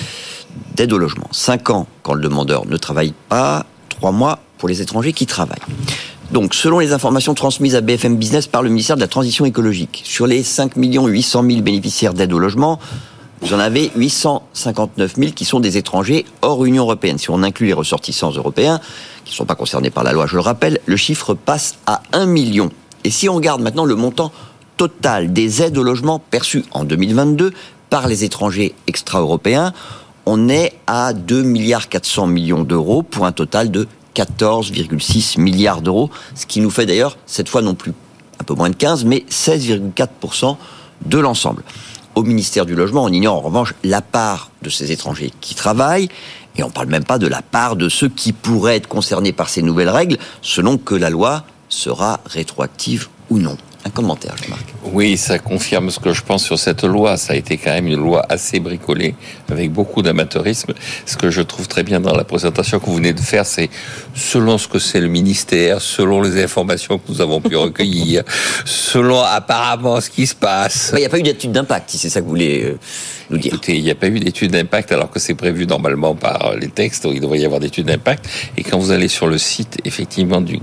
d'aide 0.77 0.93
au 0.93 0.99
logement. 0.99 1.27
Cinq 1.33 1.71
ans 1.71 1.87
quand 2.05 2.15
le 2.15 2.23
demandeur 2.23 2.67
ne 2.67 2.77
travaille 2.77 3.15
pas, 3.29 3.67
trois 3.89 4.13
mois 4.13 4.39
pour 4.59 4.69
les 4.69 4.81
étrangers 4.81 5.13
qui 5.13 5.27
travaillent. 5.27 5.59
Donc, 6.35 6.53
selon 6.53 6.81
les 6.81 6.93
informations 6.93 7.33
transmises 7.33 7.77
à 7.77 7.81
BFM 7.81 8.17
Business 8.17 8.49
par 8.49 8.65
le 8.65 8.69
ministère 8.69 8.97
de 8.97 9.01
la 9.01 9.07
Transition 9.07 9.45
écologique, 9.45 10.03
sur 10.05 10.27
les 10.27 10.43
5 10.43 10.73
800 10.75 11.45
000 11.49 11.63
bénéficiaires 11.63 12.13
d'aide 12.13 12.33
au 12.33 12.41
logement, 12.41 12.81
vous 13.41 13.55
en 13.55 13.61
avez 13.61 13.93
859 13.95 15.15
000 15.15 15.31
qui 15.31 15.45
sont 15.45 15.61
des 15.61 15.77
étrangers 15.77 16.27
hors 16.43 16.65
Union 16.65 16.83
européenne. 16.83 17.19
Si 17.19 17.31
on 17.31 17.45
inclut 17.45 17.69
les 17.69 17.73
ressortissants 17.73 18.33
européens, 18.33 18.81
qui 19.25 19.31
ne 19.31 19.37
sont 19.37 19.45
pas 19.45 19.55
concernés 19.55 19.91
par 19.91 20.03
la 20.03 20.13
loi, 20.13 20.27
je 20.27 20.35
le 20.35 20.41
rappelle, 20.41 20.81
le 20.87 20.97
chiffre 20.97 21.35
passe 21.35 21.77
à 21.87 22.03
1 22.13 22.27
million. 22.27 22.71
Et 23.05 23.13
si 23.13 23.29
on 23.29 23.37
regarde 23.37 23.63
maintenant 23.63 23.85
le 23.85 23.95
montant 23.95 24.33
total 24.77 25.33
des 25.33 25.63
aides 25.63 25.79
au 25.79 25.85
logement 25.85 26.19
perçues 26.19 26.65
en 26.73 26.83
2022 26.83 27.53
par 27.91 28.09
les 28.09 28.25
étrangers 28.25 28.75
extra-européens, 28.89 29.73
on 30.27 30.49
est 30.49 30.73
à 30.89 31.13
2 31.13 31.45
milliards 31.45 31.89
400 31.89 32.27
millions 32.27 32.65
d'euros 32.65 33.05
pour 33.05 33.25
un 33.25 33.31
total 33.31 33.71
de 33.71 33.87
14,6 34.15 35.41
milliards 35.41 35.83
d'euros, 35.83 36.11
ce 36.35 36.47
qui 36.47 36.61
nous 36.61 36.71
fait 36.71 36.87
d'ailleurs 36.87 37.17
cette 37.27 37.49
fois 37.49 37.63
non 37.63 37.75
plus 37.75 37.93
un 38.41 38.45
peu 38.45 38.55
moins 38.55 38.71
de 38.71 38.77
15, 38.77 39.05
mais 39.05 39.25
16,4% 39.31 40.57
de 41.07 41.19
l'ensemble. 41.19 41.63
Au 42.15 42.23
ministère 42.23 42.67
du 42.67 42.75
Logement, 42.75 43.05
on 43.05 43.09
ignore 43.09 43.37
en 43.37 43.41
revanche 43.41 43.75
la 43.83 44.01
part 44.01 44.51
de 44.63 44.71
ces 44.71 44.93
étrangers 44.93 45.33
qui 45.41 45.55
travaillent, 45.55 46.09
et 46.57 46.63
on 46.63 46.69
ne 46.69 46.73
parle 46.73 46.89
même 46.89 47.05
pas 47.05 47.19
de 47.19 47.27
la 47.27 47.43
part 47.43 47.77
de 47.77 47.89
ceux 47.89 48.09
qui 48.09 48.33
pourraient 48.33 48.77
être 48.77 48.87
concernés 48.87 49.33
par 49.33 49.49
ces 49.49 49.63
nouvelles 49.63 49.89
règles, 49.89 50.19
selon 50.41 50.79
que 50.79 50.95
la 50.95 51.11
loi 51.11 51.45
sera 51.69 52.21
rétroactive 52.27 53.09
ou 53.31 53.39
non. 53.39 53.57
Un 53.85 53.91
commentaire, 53.91 54.37
Jean-Marc. 54.37 54.74
Oui, 54.93 55.17
ça 55.17 55.39
confirme 55.39 55.91
ce 55.91 55.99
que 55.99 56.13
je 56.13 56.23
pense 56.23 56.45
sur 56.45 56.59
cette 56.59 56.85
loi. 56.85 57.17
Ça 57.17 57.33
a 57.33 57.37
été 57.37 57.57
quand 57.57 57.71
même 57.71 57.87
une 57.87 58.01
loi 58.01 58.25
assez 58.29 58.61
bricolée, 58.61 59.15
avec 59.51 59.73
beaucoup 59.73 60.03
d'amateurisme. 60.03 60.75
Ce 61.07 61.17
que 61.17 61.31
je 61.31 61.41
trouve 61.41 61.69
très 61.69 61.83
bien 61.83 62.01
dans 62.01 62.15
la 62.15 62.25
présentation 62.25 62.79
que 62.79 62.87
vous 62.87 62.97
venez 62.97 63.15
de 63.15 63.21
faire, 63.21 63.47
c'est 63.47 63.71
selon 64.15 64.59
ce 64.59 64.69
que 64.69 64.79
c'est 64.79 65.01
le 65.01 65.09
ministère, 65.09 65.81
selon 65.81 66.21
les 66.21 66.43
informations 66.43 66.99
que 66.99 67.05
nous 67.09 67.23
avons 67.23 67.41
pu 67.41 67.57
recueillir, 67.57 68.25
selon 68.67 69.23
apparemment 69.23 70.01
ce 70.03 70.11
qui 70.11 70.27
se 70.27 70.35
passe. 70.35 70.91
Il 70.95 70.99
n'y 70.99 71.07
a 71.07 71.09
pas 71.09 71.19
eu 71.19 71.23
d'étude 71.23 71.53
d'impact, 71.53 71.91
si 71.91 71.99
c'est 71.99 72.11
ça 72.11 72.21
que 72.21 72.25
vous 72.25 72.31
voulez 72.31 72.65
euh, 72.65 72.79
nous 73.31 73.39
dire. 73.39 73.55
Écoutez, 73.55 73.77
il 73.77 73.85
n'y 73.85 73.91
a 73.91 73.95
pas 73.95 74.09
eu 74.09 74.21
d'étude 74.21 74.51
d'impact 74.51 74.93
alors 74.93 75.11
que 75.11 75.19
c'est 75.19 75.35
prévu 75.35 75.67
normalement 75.67 76.15
par 76.15 76.55
les 76.57 76.69
textes. 76.69 77.09
Il 77.11 77.21
devrait 77.21 77.39
y 77.39 77.47
avoir 77.47 77.61
d'étude 77.61 77.87
d'impact. 77.87 78.29
Et 78.59 78.63
quand 78.63 78.79
vous 78.79 78.91
allez 78.91 79.09
sur 79.09 79.29
le 79.29 79.39
site, 79.39 79.79
effectivement, 79.87 80.43
du, 80.43 80.61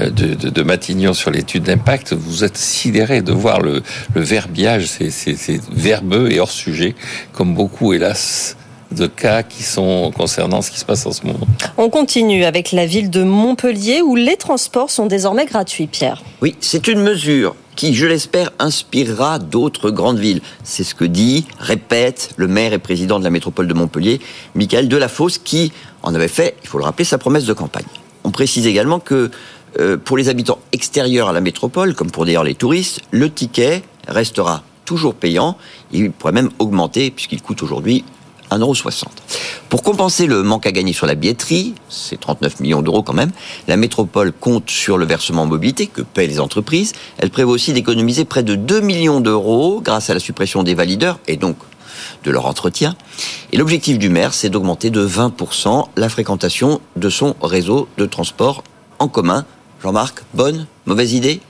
euh, 0.00 0.10
de, 0.10 0.34
de, 0.34 0.50
de 0.50 0.62
Matignon 0.62 1.14
sur 1.14 1.30
l'étude 1.30 1.62
d'impact, 1.62 2.14
vous 2.14 2.42
êtes 2.42 2.56
sidéré 2.56 3.22
de 3.22 3.32
voir 3.32 3.59
le, 3.62 3.82
le 4.14 4.20
verbiage, 4.20 4.86
c'est 4.86 5.60
verbeux 5.70 6.30
et 6.32 6.40
hors 6.40 6.50
sujet, 6.50 6.94
comme 7.32 7.54
beaucoup, 7.54 7.92
hélas, 7.92 8.56
de 8.92 9.06
cas 9.06 9.42
qui 9.42 9.62
sont 9.62 10.10
concernant 10.16 10.62
ce 10.62 10.70
qui 10.70 10.78
se 10.78 10.84
passe 10.84 11.06
en 11.06 11.12
ce 11.12 11.24
moment. 11.24 11.46
On 11.76 11.90
continue 11.90 12.44
avec 12.44 12.72
la 12.72 12.86
ville 12.86 13.10
de 13.10 13.22
Montpellier 13.22 14.02
où 14.02 14.16
les 14.16 14.36
transports 14.36 14.90
sont 14.90 15.06
désormais 15.06 15.46
gratuits, 15.46 15.86
Pierre. 15.86 16.22
Oui, 16.42 16.56
c'est 16.60 16.88
une 16.88 17.00
mesure 17.00 17.54
qui, 17.76 17.94
je 17.94 18.06
l'espère, 18.06 18.50
inspirera 18.58 19.38
d'autres 19.38 19.90
grandes 19.90 20.18
villes. 20.18 20.42
C'est 20.64 20.84
ce 20.84 20.94
que 20.94 21.04
dit, 21.04 21.46
répète 21.58 22.30
le 22.36 22.48
maire 22.48 22.72
et 22.72 22.78
président 22.78 23.18
de 23.18 23.24
la 23.24 23.30
métropole 23.30 23.68
de 23.68 23.74
Montpellier, 23.74 24.20
Michael 24.54 24.88
Delafosse, 24.88 25.38
qui 25.38 25.72
en 26.02 26.14
avait 26.14 26.28
fait, 26.28 26.56
il 26.62 26.68
faut 26.68 26.78
le 26.78 26.84
rappeler, 26.84 27.04
sa 27.04 27.16
promesse 27.16 27.44
de 27.44 27.52
campagne. 27.52 27.86
On 28.24 28.32
précise 28.32 28.66
également 28.66 28.98
que 28.98 29.30
euh, 29.78 29.96
pour 29.96 30.16
les 30.16 30.28
habitants 30.28 30.58
extérieurs 30.72 31.28
à 31.28 31.32
la 31.32 31.40
métropole, 31.40 31.94
comme 31.94 32.10
pour 32.10 32.26
d'ailleurs 32.26 32.44
les 32.44 32.54
touristes, 32.54 33.00
le 33.10 33.30
ticket 33.30 33.82
restera 34.08 34.62
toujours 34.84 35.14
payant. 35.14 35.56
Il 35.92 36.10
pourrait 36.10 36.32
même 36.32 36.50
augmenter 36.58 37.10
puisqu'il 37.10 37.42
coûte 37.42 37.62
aujourd'hui 37.62 38.04
1,60€. 38.50 39.04
Pour 39.68 39.82
compenser 39.82 40.26
le 40.26 40.42
manque 40.42 40.66
à 40.66 40.72
gagner 40.72 40.92
sur 40.92 41.06
la 41.06 41.14
billetterie, 41.14 41.74
c'est 41.88 42.18
39 42.18 42.60
millions 42.60 42.82
d'euros 42.82 43.02
quand 43.02 43.12
même, 43.12 43.30
la 43.68 43.76
métropole 43.76 44.32
compte 44.32 44.68
sur 44.68 44.98
le 44.98 45.06
versement 45.06 45.46
mobilité 45.46 45.86
que 45.86 46.02
paient 46.02 46.26
les 46.26 46.40
entreprises. 46.40 46.92
Elle 47.18 47.30
prévoit 47.30 47.54
aussi 47.54 47.72
d'économiser 47.72 48.24
près 48.24 48.42
de 48.42 48.56
2 48.56 48.80
millions 48.80 49.20
d'euros 49.20 49.80
grâce 49.80 50.10
à 50.10 50.14
la 50.14 50.20
suppression 50.20 50.64
des 50.64 50.74
valideurs 50.74 51.20
et 51.28 51.36
donc 51.36 51.56
de 52.24 52.30
leur 52.30 52.46
entretien. 52.46 52.96
Et 53.52 53.56
l'objectif 53.56 53.98
du 53.98 54.08
maire, 54.08 54.34
c'est 54.34 54.50
d'augmenter 54.50 54.90
de 54.90 55.06
20% 55.06 55.86
la 55.96 56.08
fréquentation 56.08 56.80
de 56.96 57.10
son 57.10 57.36
réseau 57.42 57.88
de 57.96 58.06
transport 58.06 58.64
en 58.98 59.08
commun. 59.08 59.44
Jean-Marc, 59.82 60.22
bonne, 60.34 60.66
mauvaise 60.86 61.14
idée 61.14 61.40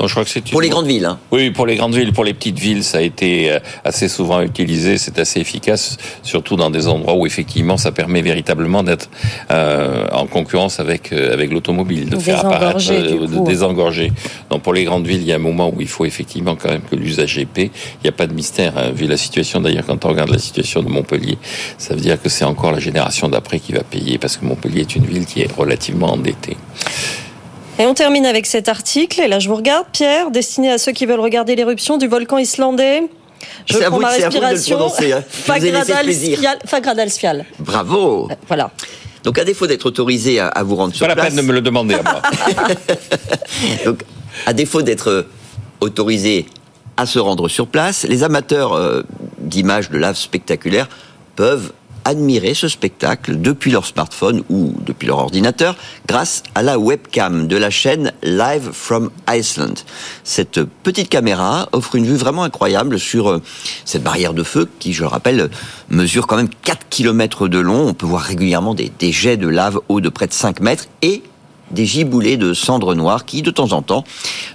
non, 0.00 0.06
je 0.06 0.14
crois 0.14 0.24
que 0.24 0.30
c'est 0.30 0.42
pour 0.48 0.62
les 0.62 0.70
grandes 0.70 0.86
villes. 0.86 1.04
Hein. 1.04 1.18
Oui, 1.30 1.50
pour 1.50 1.66
les 1.66 1.76
grandes 1.76 1.94
villes, 1.94 2.14
pour 2.14 2.24
les 2.24 2.32
petites 2.32 2.58
villes, 2.58 2.84
ça 2.84 2.98
a 2.98 3.00
été 3.02 3.52
euh, 3.52 3.58
assez 3.84 4.08
souvent 4.08 4.40
utilisé. 4.40 4.96
C'est 4.96 5.18
assez 5.18 5.40
efficace, 5.40 5.98
surtout 6.22 6.56
dans 6.56 6.70
des 6.70 6.88
endroits 6.88 7.14
où 7.14 7.26
effectivement 7.26 7.76
ça 7.76 7.92
permet 7.92 8.22
véritablement 8.22 8.82
d'être 8.82 9.10
euh, 9.50 10.06
en 10.10 10.26
concurrence 10.26 10.80
avec 10.80 11.12
euh, 11.12 11.34
avec 11.34 11.52
l'automobile, 11.52 12.08
de 12.08 12.16
faire 12.16 12.46
apparaître, 12.46 12.90
euh, 12.90 13.26
de 13.26 13.44
désengorger. 13.44 14.10
Donc 14.48 14.62
pour 14.62 14.72
les 14.72 14.84
grandes 14.84 15.06
villes, 15.06 15.20
il 15.20 15.26
y 15.26 15.32
a 15.32 15.36
un 15.36 15.38
moment 15.38 15.70
où 15.70 15.82
il 15.82 15.88
faut 15.88 16.06
effectivement 16.06 16.56
quand 16.56 16.70
même 16.70 16.82
que 16.90 16.96
l'usage 16.96 17.38
paie. 17.52 17.70
Il 17.96 18.04
n'y 18.04 18.08
a 18.08 18.12
pas 18.12 18.26
de 18.26 18.32
mystère 18.32 18.78
hein, 18.78 18.92
vu 18.92 19.06
la 19.06 19.18
situation. 19.18 19.60
D'ailleurs, 19.60 19.84
quand 19.86 20.02
on 20.06 20.08
regarde 20.08 20.30
la 20.30 20.38
situation 20.38 20.82
de 20.82 20.88
Montpellier, 20.88 21.36
ça 21.76 21.94
veut 21.94 22.00
dire 22.00 22.20
que 22.20 22.30
c'est 22.30 22.46
encore 22.46 22.72
la 22.72 22.80
génération 22.80 23.28
d'après 23.28 23.58
qui 23.58 23.72
va 23.72 23.82
payer 23.82 24.16
parce 24.16 24.38
que 24.38 24.46
Montpellier 24.46 24.80
est 24.80 24.96
une 24.96 25.04
ville 25.04 25.26
qui 25.26 25.42
est 25.42 25.52
relativement 25.52 26.12
endettée. 26.14 26.56
Et 27.80 27.86
on 27.86 27.94
termine 27.94 28.26
avec 28.26 28.44
cet 28.44 28.68
article. 28.68 29.22
Et 29.22 29.28
là, 29.28 29.38
je 29.38 29.48
vous 29.48 29.56
regarde, 29.56 29.86
Pierre, 29.90 30.30
destiné 30.30 30.70
à 30.70 30.76
ceux 30.76 30.92
qui 30.92 31.06
veulent 31.06 31.18
regarder 31.18 31.56
l'éruption 31.56 31.96
du 31.96 32.08
volcan 32.08 32.36
islandais. 32.36 33.04
Je 33.64 33.78
prends 33.78 33.96
vous, 33.96 34.02
ma 34.02 34.10
respiration. 34.10 34.78
Hein. 35.00 35.22
Fagradalsfjall. 36.66 37.46
Bravo. 37.58 38.28
Euh, 38.30 38.34
voilà. 38.46 38.70
Donc, 39.24 39.38
à 39.38 39.44
défaut 39.44 39.66
d'être 39.66 39.86
autorisé 39.86 40.40
à, 40.40 40.48
à, 40.48 40.62
vous 40.62 40.76
rendre 40.76 40.94
sur 40.94 41.06
pas 41.06 41.14
place. 41.14 41.24
Pas 41.24 41.30
la 41.30 41.36
peine 41.36 41.42
de 41.42 41.48
me 41.48 41.54
le 41.54 41.62
demander 41.62 41.94
à 41.94 42.02
moi. 42.02 42.20
Donc, 43.86 44.02
à 44.44 44.52
défaut 44.52 44.82
d'être 44.82 45.26
autorisé 45.80 46.44
à 46.98 47.06
se 47.06 47.18
rendre 47.18 47.48
sur 47.48 47.66
place, 47.66 48.04
les 48.06 48.24
amateurs 48.24 48.74
euh, 48.74 49.02
d'images 49.38 49.88
de 49.88 49.96
lave 49.96 50.16
spectaculaires 50.16 50.90
peuvent 51.34 51.72
admirer 52.10 52.54
ce 52.54 52.66
spectacle 52.66 53.40
depuis 53.40 53.70
leur 53.70 53.86
smartphone 53.86 54.42
ou 54.50 54.74
depuis 54.84 55.06
leur 55.06 55.18
ordinateur 55.18 55.76
grâce 56.08 56.42
à 56.56 56.62
la 56.62 56.76
webcam 56.76 57.46
de 57.46 57.56
la 57.56 57.70
chaîne 57.70 58.12
Live 58.22 58.70
from 58.72 59.10
Iceland. 59.28 59.74
Cette 60.24 60.60
petite 60.82 61.08
caméra 61.08 61.68
offre 61.70 61.94
une 61.94 62.04
vue 62.04 62.16
vraiment 62.16 62.42
incroyable 62.42 62.98
sur 62.98 63.40
cette 63.84 64.02
barrière 64.02 64.34
de 64.34 64.42
feu 64.42 64.68
qui, 64.80 64.92
je 64.92 65.02
le 65.02 65.06
rappelle, 65.06 65.50
mesure 65.88 66.26
quand 66.26 66.36
même 66.36 66.50
4 66.62 66.88
km 66.90 67.46
de 67.46 67.58
long. 67.58 67.88
On 67.88 67.94
peut 67.94 68.06
voir 68.06 68.22
régulièrement 68.22 68.74
des, 68.74 68.90
des 68.98 69.12
jets 69.12 69.36
de 69.36 69.46
lave 69.46 69.78
hauts 69.88 70.00
de 70.00 70.08
près 70.08 70.26
de 70.26 70.32
5 70.32 70.60
mètres 70.60 70.86
et 71.02 71.22
des 71.70 71.86
giboulées 71.86 72.36
de 72.36 72.54
cendres 72.54 72.94
noires 72.94 73.24
qui, 73.24 73.42
de 73.42 73.50
temps 73.50 73.72
en 73.72 73.82
temps, 73.82 74.04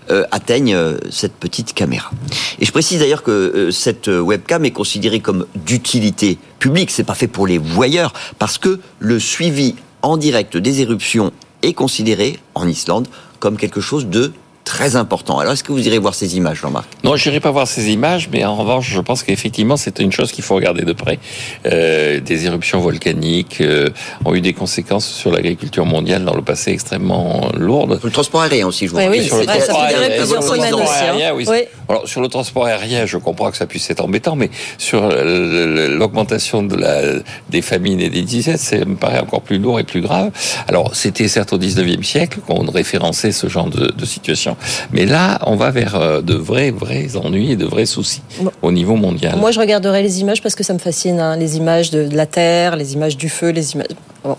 euh, 0.09 0.23
atteignent 0.31 0.75
euh, 0.75 0.97
cette 1.09 1.33
petite 1.33 1.73
caméra. 1.73 2.11
Et 2.59 2.65
je 2.65 2.71
précise 2.71 2.99
d'ailleurs 2.99 3.23
que 3.23 3.31
euh, 3.31 3.71
cette 3.71 4.07
webcam 4.07 4.65
est 4.65 4.71
considérée 4.71 5.19
comme 5.19 5.45
d'utilité 5.55 6.37
publique. 6.59 6.91
C'est 6.91 7.03
pas 7.03 7.15
fait 7.15 7.27
pour 7.27 7.47
les 7.47 7.57
voyeurs 7.57 8.13
parce 8.39 8.57
que 8.57 8.79
le 8.99 9.19
suivi 9.19 9.75
en 10.01 10.17
direct 10.17 10.57
des 10.57 10.81
éruptions 10.81 11.31
est 11.61 11.73
considéré 11.73 12.39
en 12.53 12.67
Islande 12.67 13.07
comme 13.39 13.57
quelque 13.57 13.81
chose 13.81 14.07
de 14.07 14.33
très 14.65 14.95
important. 14.95 15.39
Alors, 15.39 15.53
est-ce 15.53 15.63
que 15.63 15.71
vous 15.71 15.87
irez 15.87 15.99
voir 15.99 16.15
ces 16.15 16.35
images, 16.35 16.59
Jean-Marc? 16.59 16.87
Non, 17.03 17.15
je 17.15 17.29
n'irai 17.29 17.39
pas 17.39 17.51
voir 17.51 17.67
ces 17.67 17.91
images, 17.91 18.27
mais 18.33 18.43
en 18.43 18.55
revanche, 18.55 18.89
je 18.89 18.99
pense 18.99 19.23
qu'effectivement, 19.23 19.77
c'est 19.77 19.99
une 19.99 20.11
chose 20.11 20.31
qu'il 20.31 20.43
faut 20.43 20.55
regarder 20.55 20.81
de 20.81 20.91
près. 20.91 21.19
Euh, 21.67 22.19
des 22.19 22.45
éruptions 22.47 22.79
volcaniques 22.79 23.61
euh, 23.61 23.89
ont 24.25 24.33
eu 24.33 24.41
des 24.41 24.53
conséquences 24.53 25.05
sur 25.05 25.31
l'agriculture 25.31 25.85
mondiale 25.85 26.25
dans 26.25 26.35
le 26.35 26.41
passé 26.41 26.71
extrêmement 26.71 27.49
lourdes. 27.55 27.99
Le 28.03 28.09
transport 28.09 28.41
aérien 28.41 28.67
aussi, 28.67 28.87
je 28.87 28.91
vous 28.91 28.97
oui, 28.97 29.23
sur 29.23 29.37
le 29.37 29.43
vrai, 29.43 29.59
transport 29.59 29.81
aérien, 29.81 31.33
oui. 31.33 31.45
Alors, 31.87 32.07
sur 32.07 32.21
le 32.21 32.27
transport 32.27 32.65
aérien, 32.65 33.05
je 33.05 33.17
comprends 33.17 33.51
que 33.51 33.57
ça 33.57 33.67
puisse 33.67 33.89
être 33.91 34.03
embêtant, 34.03 34.35
mais 34.35 34.49
sur 34.79 35.07
l'augmentation 35.07 36.63
de 36.63 36.75
la, 36.75 37.01
des 37.49 37.61
famines 37.61 38.01
et 38.01 38.09
des 38.09 38.23
disettes, 38.23 38.59
ça 38.59 38.77
me 38.77 38.95
paraît 38.95 39.19
encore 39.19 39.41
plus 39.41 39.59
lourd 39.59 39.79
et 39.79 39.83
plus 39.83 40.01
grave. 40.01 40.31
Alors, 40.67 40.95
c'était 40.95 41.27
certes 41.27 41.53
au 41.53 41.59
19e 41.59 42.01
siècle 42.01 42.39
qu'on 42.47 42.65
référençait 42.71 43.31
ce 43.31 43.47
genre 43.47 43.69
de, 43.69 43.91
de 43.91 44.05
situation. 44.05 44.54
Mais 44.91 45.05
là, 45.05 45.39
on 45.45 45.55
va 45.55 45.71
vers 45.71 45.95
euh, 45.95 46.21
de 46.21 46.35
vrais, 46.35 46.71
vrais 46.71 47.15
ennuis 47.15 47.51
et 47.51 47.55
de 47.55 47.65
vrais 47.65 47.85
soucis 47.85 48.21
au 48.61 48.71
niveau 48.71 48.95
mondial. 48.95 49.37
Moi, 49.37 49.51
je 49.51 49.59
regarderai 49.59 50.01
les 50.01 50.21
images 50.21 50.41
parce 50.41 50.55
que 50.55 50.63
ça 50.63 50.73
me 50.73 50.79
fascine. 50.79 51.19
Hein, 51.19 51.37
les 51.37 51.57
images 51.57 51.91
de, 51.91 52.07
la 52.11 52.25
terre, 52.25 52.75
les 52.75 52.93
images 52.93 53.17
du 53.17 53.29
feu, 53.29 53.49
les 53.49 53.73
images. 53.73 53.87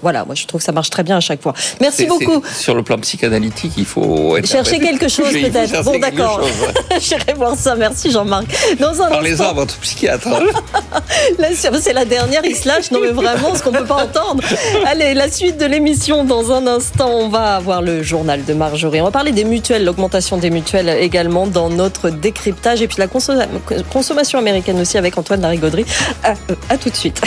Voilà, 0.03 0.25
moi, 0.25 0.35
je 0.35 0.47
trouve 0.47 0.61
que 0.61 0.65
ça 0.65 0.73
marche 0.73 0.91
très 0.91 1.05
bien 1.05 1.17
à 1.17 1.21
chaque 1.21 1.41
fois. 1.41 1.55
Merci 1.81 2.07
beaucoup. 2.07 2.43
Sur 2.53 2.75
le 2.75 2.83
plan 2.83 2.99
psychanalytique, 2.99 3.73
il 3.77 3.85
faut 3.85 4.37
être 4.37 4.49
chercher 4.49 4.81
quelque 4.81 5.09
chose 5.09 5.33
peut-être. 5.33 5.85
Bon, 5.85 5.99
d'accord. 5.99 6.41
J'irai 7.01 7.35
voir 7.35 7.55
ça. 7.55 7.77
Merci, 7.77 8.11
Jean-Marc. 8.11 8.47
Parlez-en 8.79 9.51
à 9.51 9.53
votre 9.53 9.77
psychiatre. 9.79 10.29
là, 11.39 11.49
c'est 11.55 11.93
la 11.93 12.05
dernière. 12.05 12.43
Il 12.45 12.57
se 12.57 12.67
lâche. 12.67 12.91
Non, 12.91 13.01
mais 13.01 13.13
vraiment, 13.13 13.55
ce 13.55 13.63
qu'on 13.63 13.73
peut 13.73 13.85
pas 13.85 14.05
entendre. 14.05 14.43
Allez, 14.87 15.15
la 15.15 15.31
suite 15.31 15.59
de 15.59 15.67
l'émission 15.67 16.25
dans 16.25 16.51
un 16.53 16.67
instant. 16.67 17.11
On 17.13 17.29
va 17.29 17.57
avoir 17.57 17.81
le 17.81 18.03
journal 18.03 18.45
de 18.45 18.55
Marjorie. 18.55 19.01
On 19.01 19.05
va 19.05 19.11
parler 19.11 19.33
des 19.33 19.45
mutuelles, 19.45 19.85
l'augmentation 19.85 20.06
des 20.39 20.51
mutuelles 20.51 20.89
également 20.89 21.47
dans 21.47 21.71
notre 21.71 22.11
décryptage 22.11 22.83
et 22.83 22.89
puis 22.89 22.99
la 22.99 23.09
consommation 23.09 24.39
américaine 24.39 24.81
aussi 24.81 24.99
avec 24.99 25.19
Antoine 25.19 25.41
Larigauderie. 25.41 25.87
À, 26.23 26.35
à 26.69 26.79
tout 26.79 26.91
de 26.91 26.97
suite. 26.97 27.21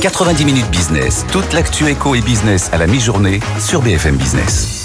90 0.00 0.44
minutes 0.44 0.70
business, 0.70 1.26
toute 1.30 1.52
l'actu 1.52 1.88
éco 1.88 2.14
et 2.14 2.22
business 2.22 2.70
à 2.72 2.78
la 2.78 2.86
mi-journée 2.86 3.40
sur 3.58 3.82
BFM 3.82 4.16
Business. 4.16 4.79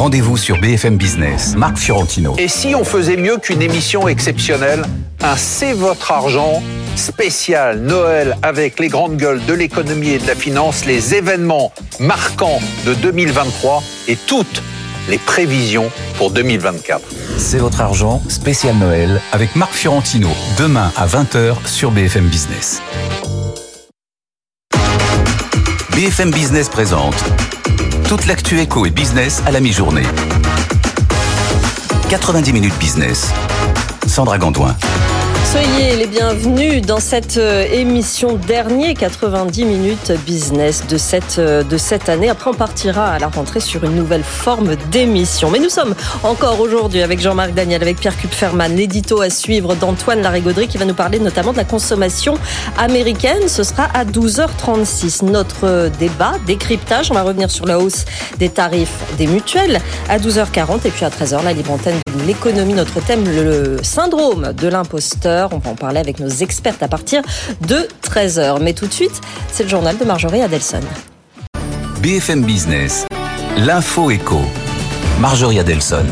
Rendez-vous 0.00 0.38
sur 0.38 0.58
BFM 0.58 0.96
Business. 0.96 1.54
Marc 1.56 1.76
Fiorentino. 1.76 2.34
Et 2.38 2.48
si 2.48 2.74
on 2.74 2.84
faisait 2.84 3.18
mieux 3.18 3.36
qu'une 3.36 3.60
émission 3.60 4.08
exceptionnelle, 4.08 4.82
un 5.20 5.36
C'est 5.36 5.74
votre 5.74 6.10
argent 6.10 6.62
spécial 6.96 7.80
Noël 7.80 8.38
avec 8.40 8.80
les 8.80 8.88
grandes 8.88 9.18
gueules 9.18 9.44
de 9.44 9.52
l'économie 9.52 10.08
et 10.08 10.18
de 10.18 10.26
la 10.26 10.34
finance, 10.34 10.86
les 10.86 11.14
événements 11.14 11.70
marquants 11.98 12.60
de 12.86 12.94
2023 12.94 13.82
et 14.08 14.16
toutes 14.16 14.62
les 15.10 15.18
prévisions 15.18 15.90
pour 16.16 16.30
2024. 16.30 17.02
C'est 17.36 17.58
votre 17.58 17.82
argent, 17.82 18.22
spécial 18.26 18.76
Noël, 18.76 19.20
avec 19.32 19.54
Marc 19.54 19.74
Fiorentino, 19.74 20.30
demain 20.56 20.90
à 20.96 21.06
20h 21.06 21.66
sur 21.66 21.90
BFM 21.90 22.24
Business. 22.24 22.80
BFM 25.94 26.30
Business 26.30 26.70
présente 26.70 27.22
toute 28.10 28.26
l'actu 28.26 28.58
éco 28.58 28.86
et 28.86 28.90
business 28.90 29.40
à 29.46 29.52
la 29.52 29.60
mi-journée. 29.60 30.02
90 32.08 32.52
minutes 32.52 32.76
business. 32.80 33.30
Sandra 34.04 34.36
Gandoin. 34.36 34.74
Soyez 35.50 35.96
les 35.96 36.06
bienvenus 36.06 36.80
dans 36.80 37.00
cette 37.00 37.36
euh, 37.36 37.66
émission 37.72 38.36
dernier 38.36 38.94
90 38.94 39.64
minutes 39.64 40.12
business 40.24 40.86
de 40.86 40.96
cette, 40.96 41.40
euh, 41.40 41.64
de 41.64 41.76
cette 41.76 42.08
année. 42.08 42.30
Après, 42.30 42.50
on 42.50 42.54
partira 42.54 43.08
à 43.08 43.18
la 43.18 43.26
rentrée 43.26 43.58
sur 43.58 43.82
une 43.82 43.96
nouvelle 43.96 44.22
forme 44.22 44.76
d'émission. 44.92 45.50
Mais 45.50 45.58
nous 45.58 45.68
sommes 45.68 45.96
encore 46.22 46.60
aujourd'hui 46.60 47.02
avec 47.02 47.18
Jean-Marc 47.18 47.52
Daniel, 47.52 47.82
avec 47.82 47.98
Pierre 47.98 48.16
Kupferman, 48.16 48.76
l'édito 48.76 49.22
à 49.22 49.28
suivre 49.28 49.74
d'Antoine 49.74 50.22
Larigauderie 50.22 50.68
qui 50.68 50.78
va 50.78 50.84
nous 50.84 50.94
parler 50.94 51.18
notamment 51.18 51.50
de 51.50 51.56
la 51.56 51.64
consommation 51.64 52.34
américaine. 52.78 53.48
Ce 53.48 53.64
sera 53.64 53.88
à 53.92 54.04
12h36. 54.04 55.24
Notre 55.24 55.64
euh, 55.64 55.88
débat, 55.98 56.34
décryptage, 56.46 57.10
on 57.10 57.14
va 57.14 57.22
revenir 57.22 57.50
sur 57.50 57.66
la 57.66 57.80
hausse 57.80 58.04
des 58.38 58.50
tarifs 58.50 59.00
des 59.18 59.26
mutuelles 59.26 59.80
à 60.08 60.20
12h40 60.20 60.86
et 60.86 60.90
puis 60.90 61.04
à 61.04 61.10
13h, 61.10 61.42
la 61.42 61.52
libre 61.52 61.72
antenne 61.72 61.98
de 62.06 62.24
l'économie. 62.24 62.74
Notre 62.74 63.04
thème, 63.04 63.24
le 63.24 63.78
syndrome 63.82 64.52
de 64.52 64.68
l'imposteur 64.68 65.39
on 65.50 65.58
va 65.58 65.70
en 65.70 65.74
parler 65.74 66.00
avec 66.00 66.20
nos 66.20 66.28
experts 66.28 66.76
à 66.80 66.88
partir 66.88 67.22
de 67.66 67.88
13h. 68.02 68.62
Mais 68.62 68.72
tout 68.72 68.86
de 68.86 68.92
suite, 68.92 69.20
c'est 69.50 69.62
le 69.62 69.68
journal 69.68 69.96
de 69.96 70.04
Marjorie 70.04 70.42
Adelson. 70.42 70.80
BFM 72.02 72.44
Business, 72.44 73.06
l'info 73.58 74.10
éco. 74.10 74.40
Marjorie 75.20 75.58
Adelson. 75.58 76.06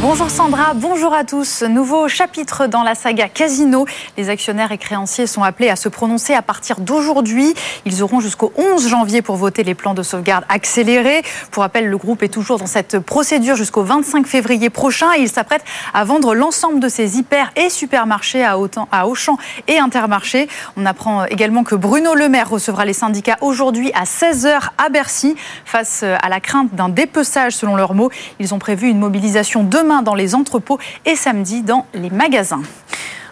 Bonjour 0.00 0.30
Sandra, 0.30 0.74
bonjour 0.74 1.12
à 1.12 1.24
tous. 1.24 1.64
Nouveau 1.64 2.06
chapitre 2.06 2.68
dans 2.68 2.84
la 2.84 2.94
saga 2.94 3.28
Casino. 3.28 3.84
Les 4.16 4.28
actionnaires 4.28 4.70
et 4.70 4.78
créanciers 4.78 5.26
sont 5.26 5.42
appelés 5.42 5.70
à 5.70 5.74
se 5.74 5.88
prononcer 5.88 6.34
à 6.34 6.40
partir 6.40 6.78
d'aujourd'hui. 6.78 7.52
Ils 7.84 8.04
auront 8.04 8.20
jusqu'au 8.20 8.52
11 8.56 8.88
janvier 8.88 9.22
pour 9.22 9.34
voter 9.34 9.64
les 9.64 9.74
plans 9.74 9.94
de 9.94 10.04
sauvegarde 10.04 10.44
accélérés. 10.48 11.22
Pour 11.50 11.64
rappel, 11.64 11.88
le 11.88 11.98
groupe 11.98 12.22
est 12.22 12.28
toujours 12.28 12.58
dans 12.58 12.68
cette 12.68 13.00
procédure 13.00 13.56
jusqu'au 13.56 13.82
25 13.82 14.24
février 14.28 14.70
prochain 14.70 15.08
et 15.16 15.22
il 15.22 15.28
s'apprête 15.28 15.64
à 15.92 16.04
vendre 16.04 16.32
l'ensemble 16.32 16.78
de 16.78 16.88
ses 16.88 17.18
hyper 17.18 17.50
et 17.56 17.68
supermarchés 17.68 18.44
à, 18.44 18.56
Auchan 18.56 19.36
et 19.66 19.78
Intermarché. 19.80 20.48
On 20.76 20.86
apprend 20.86 21.24
également 21.24 21.64
que 21.64 21.74
Bruno 21.74 22.14
Le 22.14 22.28
Maire 22.28 22.48
recevra 22.48 22.84
les 22.84 22.92
syndicats 22.92 23.38
aujourd'hui 23.40 23.90
à 23.94 24.04
16h 24.04 24.60
à 24.78 24.90
Bercy. 24.90 25.34
Face 25.64 26.04
à 26.04 26.28
la 26.28 26.38
crainte 26.38 26.72
d'un 26.76 26.88
dépeçage 26.88 27.56
selon 27.56 27.74
leurs 27.74 27.94
mots, 27.94 28.12
ils 28.38 28.54
ont 28.54 28.60
prévu 28.60 28.88
une 28.88 29.00
mobilisation 29.00 29.64
demain 29.64 29.87
dans 30.02 30.14
les 30.14 30.34
entrepôts 30.34 30.78
et 31.04 31.16
samedi 31.16 31.62
dans 31.62 31.86
les 31.94 32.10
magasins. 32.10 32.62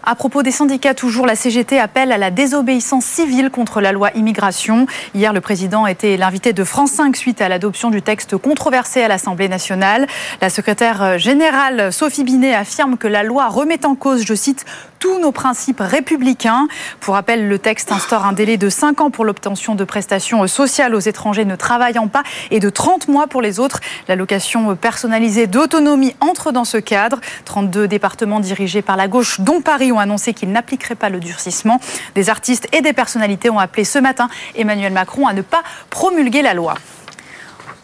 À 0.08 0.14
propos 0.14 0.44
des 0.44 0.52
syndicats, 0.52 0.94
toujours, 0.94 1.26
la 1.26 1.34
CGT 1.34 1.80
appelle 1.80 2.12
à 2.12 2.16
la 2.16 2.30
désobéissance 2.30 3.04
civile 3.04 3.50
contre 3.50 3.80
la 3.80 3.90
loi 3.90 4.12
immigration. 4.14 4.86
Hier, 5.16 5.32
le 5.32 5.40
président 5.40 5.84
était 5.84 6.16
l'invité 6.16 6.52
de 6.52 6.62
France 6.62 6.92
5 6.92 7.16
suite 7.16 7.42
à 7.42 7.48
l'adoption 7.48 7.90
du 7.90 8.02
texte 8.02 8.36
controversé 8.36 9.02
à 9.02 9.08
l'Assemblée 9.08 9.48
nationale. 9.48 10.06
La 10.40 10.48
secrétaire 10.48 11.18
générale 11.18 11.92
Sophie 11.92 12.22
Binet 12.22 12.54
affirme 12.54 12.98
que 12.98 13.08
la 13.08 13.24
loi 13.24 13.48
remet 13.48 13.84
en 13.84 13.96
cause, 13.96 14.24
je 14.24 14.34
cite, 14.34 14.64
tous 15.00 15.18
nos 15.18 15.32
principes 15.32 15.80
républicains. 15.80 16.68
Pour 17.00 17.14
rappel, 17.14 17.48
le 17.48 17.58
texte 17.58 17.92
instaure 17.92 18.24
un 18.24 18.32
délai 18.32 18.56
de 18.56 18.68
5 18.68 19.00
ans 19.00 19.10
pour 19.10 19.24
l'obtention 19.24 19.74
de 19.74 19.84
prestations 19.84 20.46
sociales 20.46 20.94
aux 20.94 21.00
étrangers 21.00 21.44
ne 21.44 21.56
travaillant 21.56 22.08
pas 22.08 22.22
et 22.50 22.60
de 22.60 22.70
30 22.70 23.08
mois 23.08 23.26
pour 23.26 23.42
les 23.42 23.60
autres. 23.60 23.80
L'allocation 24.08 24.76
personnalisée 24.76 25.46
d'autonomie 25.46 26.14
entre 26.20 26.52
dans 26.52 26.64
ce 26.64 26.78
cadre. 26.78 27.20
32 27.44 27.88
départements 27.88 28.40
dirigés 28.40 28.82
par 28.82 28.96
la 28.96 29.08
gauche, 29.08 29.40
dont 29.40 29.60
Paris, 29.60 29.92
ont 29.96 30.00
annoncé 30.00 30.34
qu'ils 30.34 30.52
n'appliqueraient 30.52 30.94
pas 30.94 31.08
le 31.08 31.20
durcissement. 31.20 31.80
Des 32.14 32.30
artistes 32.30 32.68
et 32.72 32.80
des 32.80 32.92
personnalités 32.92 33.50
ont 33.50 33.58
appelé 33.58 33.84
ce 33.84 33.98
matin 33.98 34.28
Emmanuel 34.54 34.92
Macron 34.92 35.26
à 35.26 35.32
ne 35.32 35.42
pas 35.42 35.62
promulguer 35.90 36.42
la 36.42 36.54
loi. 36.54 36.74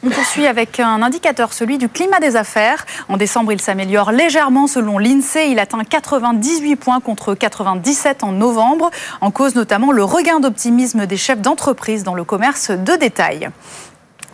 On 0.05 0.11
poursuit 0.11 0.49
avec 0.49 0.81
un 0.81 1.01
indicateur, 1.01 1.53
celui 1.53 1.79
du 1.79 1.89
climat 1.89 2.19
des 2.19 2.35
affaires. 2.35 2.87
En 3.09 3.17
décembre, 3.17 3.53
il 3.53 3.61
s'améliore 3.61 4.11
légèrement 4.11 4.67
selon 4.67 4.99
l'INSEE. 4.99 5.51
Il 5.51 5.61
atteint 5.61 5.85
98 5.85 6.75
points 6.75 6.99
contre 6.99 7.35
97 7.35 8.25
en 8.25 8.33
novembre, 8.33 8.91
en 9.21 9.31
cause 9.31 9.55
notamment 9.55 9.93
le 9.93 10.03
regain 10.03 10.41
d'optimisme 10.41 11.07
des 11.07 11.17
chefs 11.17 11.41
d'entreprise 11.41 12.03
dans 12.03 12.15
le 12.15 12.25
commerce 12.25 12.73
de 12.73 12.97
détail. 12.97 13.51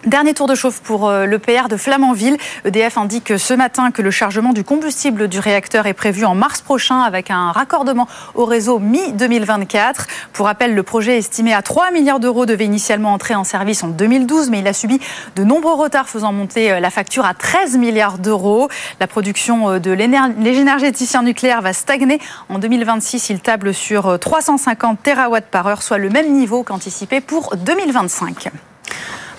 Dernier 0.07 0.33
tour 0.33 0.47
de 0.47 0.55
chauffe 0.55 0.81
pour 0.81 1.09
euh, 1.09 1.27
le 1.27 1.41
PR 1.41 1.69
de 1.69 1.77
Flamanville. 1.77 2.37
EDF 2.65 2.99
indique 2.99 3.37
ce 3.37 3.53
matin 3.53 3.91
que 3.91 4.01
le 4.01 4.13
chargement 4.13 4.53
du 4.53 4.63
combustible 4.63 5.27
du 5.27 5.41
réacteur 5.41 5.87
est 5.87 5.93
prévu 5.93 6.25
en 6.25 6.37
mars 6.37 6.61
prochain 6.61 7.01
avec 7.01 7.33
un 7.33 7.51
raccordement 7.51 8.07
au 8.37 8.45
réseau 8.45 8.79
mi-2024. 8.79 10.07
Pour 10.33 10.47
rappel, 10.47 10.77
le 10.77 10.83
projet 10.85 11.19
estimé 11.19 11.53
à 11.53 11.63
3 11.63 11.91
milliards 11.91 12.21
d'euros 12.21 12.47
devait 12.47 12.65
initialement 12.65 13.13
entrer 13.13 13.35
en 13.35 13.43
service 13.43 13.83
en 13.83 13.89
2012, 13.89 14.51
mais 14.51 14.61
il 14.61 14.69
a 14.69 14.73
subi 14.73 15.01
de 15.35 15.43
nombreux 15.43 15.75
retards 15.75 16.09
faisant 16.09 16.33
monter 16.33 16.71
euh, 16.71 16.79
la 16.79 16.91
facture 16.91 17.25
à 17.27 17.35
13 17.35 17.77
milliards 17.77 18.19
d'euros. 18.19 18.69
La 19.01 19.09
production 19.09 19.69
euh, 19.69 19.79
de 19.81 19.91
l'énergéticien 19.91 21.25
nucléaire 21.25 21.61
va 21.61 21.73
stagner. 21.73 22.21
En 22.49 22.61
2026, 22.61 23.31
il 23.31 23.41
table 23.41 23.75
sur 23.75 24.17
350 24.17 25.01
TWh 25.03 25.41
par 25.51 25.67
heure, 25.67 25.83
soit 25.83 25.99
le 25.99 26.09
même 26.09 26.33
niveau 26.33 26.63
qu'anticipé 26.63 27.21
pour 27.21 27.57
2025. 27.57 28.49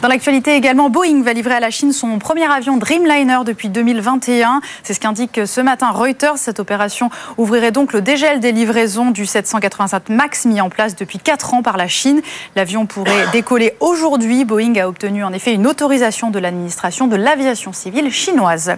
Dans 0.01 0.07
l'actualité 0.07 0.55
également, 0.55 0.89
Boeing 0.89 1.23
va 1.23 1.33
livrer 1.33 1.55
à 1.55 1.59
la 1.59 1.71
Chine 1.71 1.91
son 1.91 2.19
premier 2.19 2.45
avion 2.45 2.77
Dreamliner 2.77 3.39
depuis 3.45 3.67
2021. 3.67 4.62
C'est 4.81 4.93
ce 4.93 4.99
qu'indique 5.01 5.41
ce 5.45 5.59
matin 5.59 5.89
Reuters. 5.91 6.38
Cette 6.38 6.62
opération 6.62 7.09
ouvrirait 7.38 7.73
donc 7.73 7.91
le 7.91 7.99
dégel 7.99 8.39
des 8.39 8.53
livraisons 8.53 9.12
du 9.12 9.25
787 9.25 10.07
MAX 10.07 10.45
mis 10.45 10.62
en 10.62 10.69
place 10.69 10.95
depuis 10.95 11.19
4 11.19 11.53
ans 11.53 11.63
par 11.63 11.75
la 11.75 11.89
Chine. 11.89 12.21
L'avion 12.55 12.85
pourrait 12.85 13.27
décoller 13.33 13.73
aujourd'hui. 13.81 14.45
Boeing 14.45 14.75
a 14.77 14.88
obtenu 14.88 15.25
en 15.25 15.33
effet 15.33 15.53
une 15.53 15.67
autorisation 15.67 16.31
de 16.31 16.39
l'administration 16.39 17.07
de 17.07 17.17
l'aviation 17.17 17.73
civile 17.73 18.09
chinoise. 18.09 18.77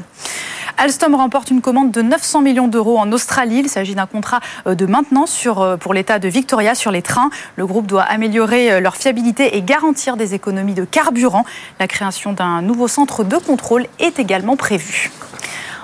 Alstom 0.78 1.16
remporte 1.16 1.52
une 1.52 1.62
commande 1.62 1.92
de 1.92 2.02
900 2.02 2.42
millions 2.42 2.68
d'euros 2.68 2.98
en 2.98 3.12
Australie. 3.12 3.60
Il 3.60 3.70
s'agit 3.70 3.96
d'un 3.96 4.06
contrat 4.06 4.40
euh, 4.68 4.76
de 4.76 4.86
maintenance 4.86 5.46
euh, 5.46 5.78
pour 5.78 5.94
l'État 5.94 6.20
de 6.20 6.28
Victoria 6.28 6.76
sur 6.76 6.92
les 6.92 7.02
trains. 7.02 7.30
Le 7.56 7.66
groupe 7.66 7.88
doit 7.88 8.04
améliorer 8.04 8.72
euh, 8.72 8.80
leur 8.80 8.96
fiabilité 8.96 9.58
et 9.58 9.62
garantir 9.62 10.18
des 10.18 10.34
économies 10.34 10.74
de 10.74 10.86
carburant. 10.86 11.46
La 11.80 11.88
création 11.88 12.34
d'un 12.34 12.62
nouveau 12.62 12.88
centre 12.88 13.24
de 13.24 13.38
contrôle 13.38 13.86
est 14.00 14.20
également 14.20 14.56
prévue. 14.56 15.12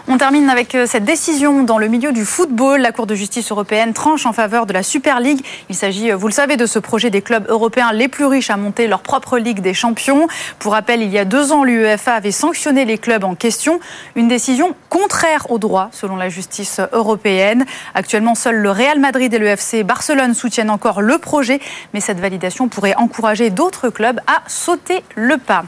On 0.10 0.18
termine 0.18 0.50
avec 0.50 0.74
euh, 0.74 0.86
cette 0.86 1.04
décision 1.04 1.64
dans 1.64 1.78
le 1.78 1.90
milieu 1.90 2.14
du 2.14 2.24
football. 2.24 2.80
La 2.80 2.94
Cour 2.94 3.08
de 3.08 3.14
justice 3.14 3.52
européenne 3.52 3.92
tranche 3.92 4.26
en 4.26 4.32
faveur 4.32 4.66
de 4.66 4.72
la 4.72 4.82
Super 4.82 5.20
League. 5.20 5.46
Il 5.68 5.76
s'agit, 5.76 6.12
euh, 6.12 6.16
vous 6.16 6.28
le 6.28 6.34
savez, 6.34 6.56
de 6.56 6.66
ce 6.66 6.80
projet 6.80 7.10
des 7.10 7.22
clubs 7.22 7.46
européens 7.50 7.92
les 7.92 8.08
plus 8.08 8.24
riches 8.24 8.50
à 8.50 8.56
monter 8.56 8.88
leur 8.88 9.02
propre 9.02 9.38
Ligue 9.38 9.60
des 9.60 9.74
champions. 9.74 10.30
Pour 10.60 10.72
rappel, 10.72 11.02
il 11.02 11.10
y 11.10 11.18
a 11.18 11.26
deux 11.26 11.52
ans, 11.52 11.66
l'UEFA 11.66 12.14
avait 12.14 12.32
sanctionné 12.32 12.86
les 12.86 12.98
clubs 12.98 13.26
en 13.26 13.36
question. 13.36 13.82
Une 14.16 14.30
décision 14.30 14.76
contraire 14.88 15.52
au 15.52 15.60
droit, 15.60 15.90
selon 15.92 16.16
la 16.16 16.30
justice 16.30 16.80
européenne. 16.94 17.66
Actuellement, 17.94 18.34
seuls 18.34 18.56
le 18.56 18.72
Real 18.72 19.02
Madrid 19.02 19.34
et 19.34 19.40
le 19.40 19.48
FC 19.48 19.84
Barcelone 19.84 20.34
soutiennent 20.34 20.70
encore 20.70 21.02
le 21.02 21.18
projet, 21.18 21.60
mais 21.94 22.00
cette 22.00 22.22
validation 22.22 22.70
pourrait 22.70 22.96
encourager 22.96 23.50
d'autres 23.50 23.90
clubs 23.90 24.22
à 24.26 24.42
sauter 24.48 25.04
le 25.16 25.38
pas. 25.38 25.66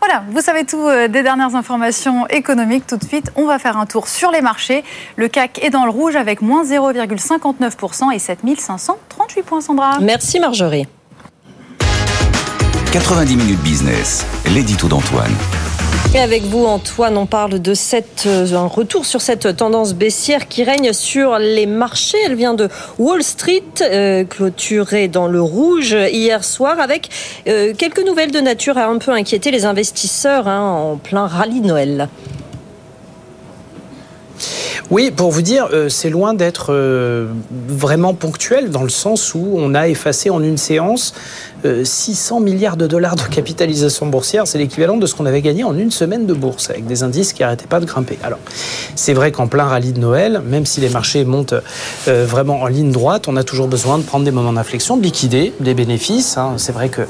Voilà, 0.00 0.22
vous 0.30 0.40
savez 0.40 0.64
tout 0.64 0.86
euh, 0.86 1.08
des 1.08 1.22
dernières 1.22 1.54
informations 1.54 2.26
économiques. 2.28 2.86
Tout 2.86 2.96
de 2.96 3.04
suite, 3.04 3.32
on 3.36 3.46
va 3.46 3.58
faire 3.58 3.76
un 3.76 3.86
tour 3.86 4.06
sur 4.06 4.30
les 4.30 4.40
marchés. 4.40 4.84
Le 5.16 5.28
CAC 5.28 5.62
est 5.62 5.70
dans 5.70 5.84
le 5.84 5.90
rouge 5.90 6.16
avec 6.16 6.40
moins 6.40 6.64
0,59% 6.64 8.12
et 8.12 8.18
7538 8.18 9.42
points, 9.42 9.60
Sandra. 9.60 9.98
Merci 10.00 10.38
Marjorie. 10.38 10.86
90 12.92 13.36
minutes 13.36 13.60
business, 13.60 14.24
l'édito 14.46 14.88
d'Antoine. 14.88 15.34
Et 16.14 16.20
avec 16.20 16.42
vous, 16.42 16.64
Antoine, 16.64 17.18
on 17.18 17.26
parle 17.26 17.60
de 17.60 17.74
cette, 17.74 18.24
euh, 18.26 18.54
un 18.54 18.66
retour 18.66 19.04
sur 19.04 19.20
cette 19.20 19.56
tendance 19.56 19.92
baissière 19.92 20.48
qui 20.48 20.64
règne 20.64 20.94
sur 20.94 21.38
les 21.38 21.66
marchés. 21.66 22.16
Elle 22.24 22.34
vient 22.34 22.54
de 22.54 22.70
Wall 22.98 23.22
Street, 23.22 23.62
euh, 23.82 24.24
clôturée 24.24 25.08
dans 25.08 25.26
le 25.26 25.42
rouge 25.42 25.92
hier 25.92 26.44
soir, 26.44 26.80
avec 26.80 27.10
euh, 27.46 27.74
quelques 27.76 28.04
nouvelles 28.06 28.30
de 28.30 28.40
nature 28.40 28.78
à 28.78 28.86
un 28.86 28.96
peu 28.96 29.10
inquiéter 29.10 29.50
les 29.50 29.66
investisseurs 29.66 30.48
hein, 30.48 30.62
en 30.62 30.96
plein 30.96 31.26
rallye 31.26 31.60
Noël. 31.60 32.08
Oui, 34.90 35.10
pour 35.10 35.30
vous 35.30 35.42
dire, 35.42 35.68
euh, 35.74 35.90
c'est 35.90 36.08
loin 36.08 36.32
d'être 36.32 36.68
euh, 36.70 37.26
vraiment 37.50 38.14
ponctuel 38.14 38.70
dans 38.70 38.82
le 38.82 38.88
sens 38.88 39.34
où 39.34 39.46
on 39.54 39.74
a 39.74 39.86
effacé 39.86 40.30
en 40.30 40.42
une 40.42 40.56
séance 40.56 41.12
600 41.84 42.36
euh, 42.40 42.42
milliards 42.42 42.78
de 42.78 42.86
dollars 42.86 43.14
de 43.14 43.22
capitalisation 43.22 44.06
boursière. 44.06 44.46
C'est 44.46 44.56
l'équivalent 44.56 44.96
de 44.96 45.04
ce 45.04 45.14
qu'on 45.14 45.26
avait 45.26 45.42
gagné 45.42 45.62
en 45.62 45.76
une 45.76 45.90
semaine 45.90 46.24
de 46.24 46.32
bourse 46.32 46.70
avec 46.70 46.86
des 46.86 47.02
indices 47.02 47.34
qui 47.34 47.42
n'arrêtaient 47.42 47.66
pas 47.66 47.80
de 47.80 47.84
grimper. 47.84 48.18
Alors, 48.22 48.38
c'est 48.94 49.12
vrai 49.12 49.30
qu'en 49.30 49.46
plein 49.46 49.64
rallye 49.64 49.92
de 49.92 50.00
Noël, 50.00 50.40
même 50.46 50.64
si 50.64 50.80
les 50.80 50.88
marchés 50.88 51.24
montent 51.26 51.54
vraiment 52.06 52.62
en 52.62 52.66
ligne 52.66 52.90
droite, 52.90 53.28
on 53.28 53.36
a 53.36 53.44
toujours 53.44 53.68
besoin 53.68 53.98
de 53.98 54.04
prendre 54.04 54.24
des 54.24 54.30
moments 54.30 54.52
d'inflexion, 54.54 54.96
de 54.96 55.02
liquider 55.02 55.52
des 55.60 55.74
bénéfices. 55.74 56.38
Hein. 56.38 56.54
C'est 56.56 56.72
vrai 56.72 56.88
que 56.88 57.02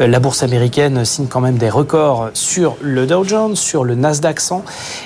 la 0.00 0.18
bourse 0.18 0.42
américaine 0.42 1.04
signe 1.04 1.28
quand 1.28 1.40
même 1.40 1.56
des 1.56 1.70
records 1.70 2.30
sur 2.34 2.76
le 2.82 3.06
Dow 3.06 3.24
Jones, 3.24 3.56
sur 3.56 3.84
le 3.84 3.94
Nasdaq 3.94 4.40
100 4.40 4.64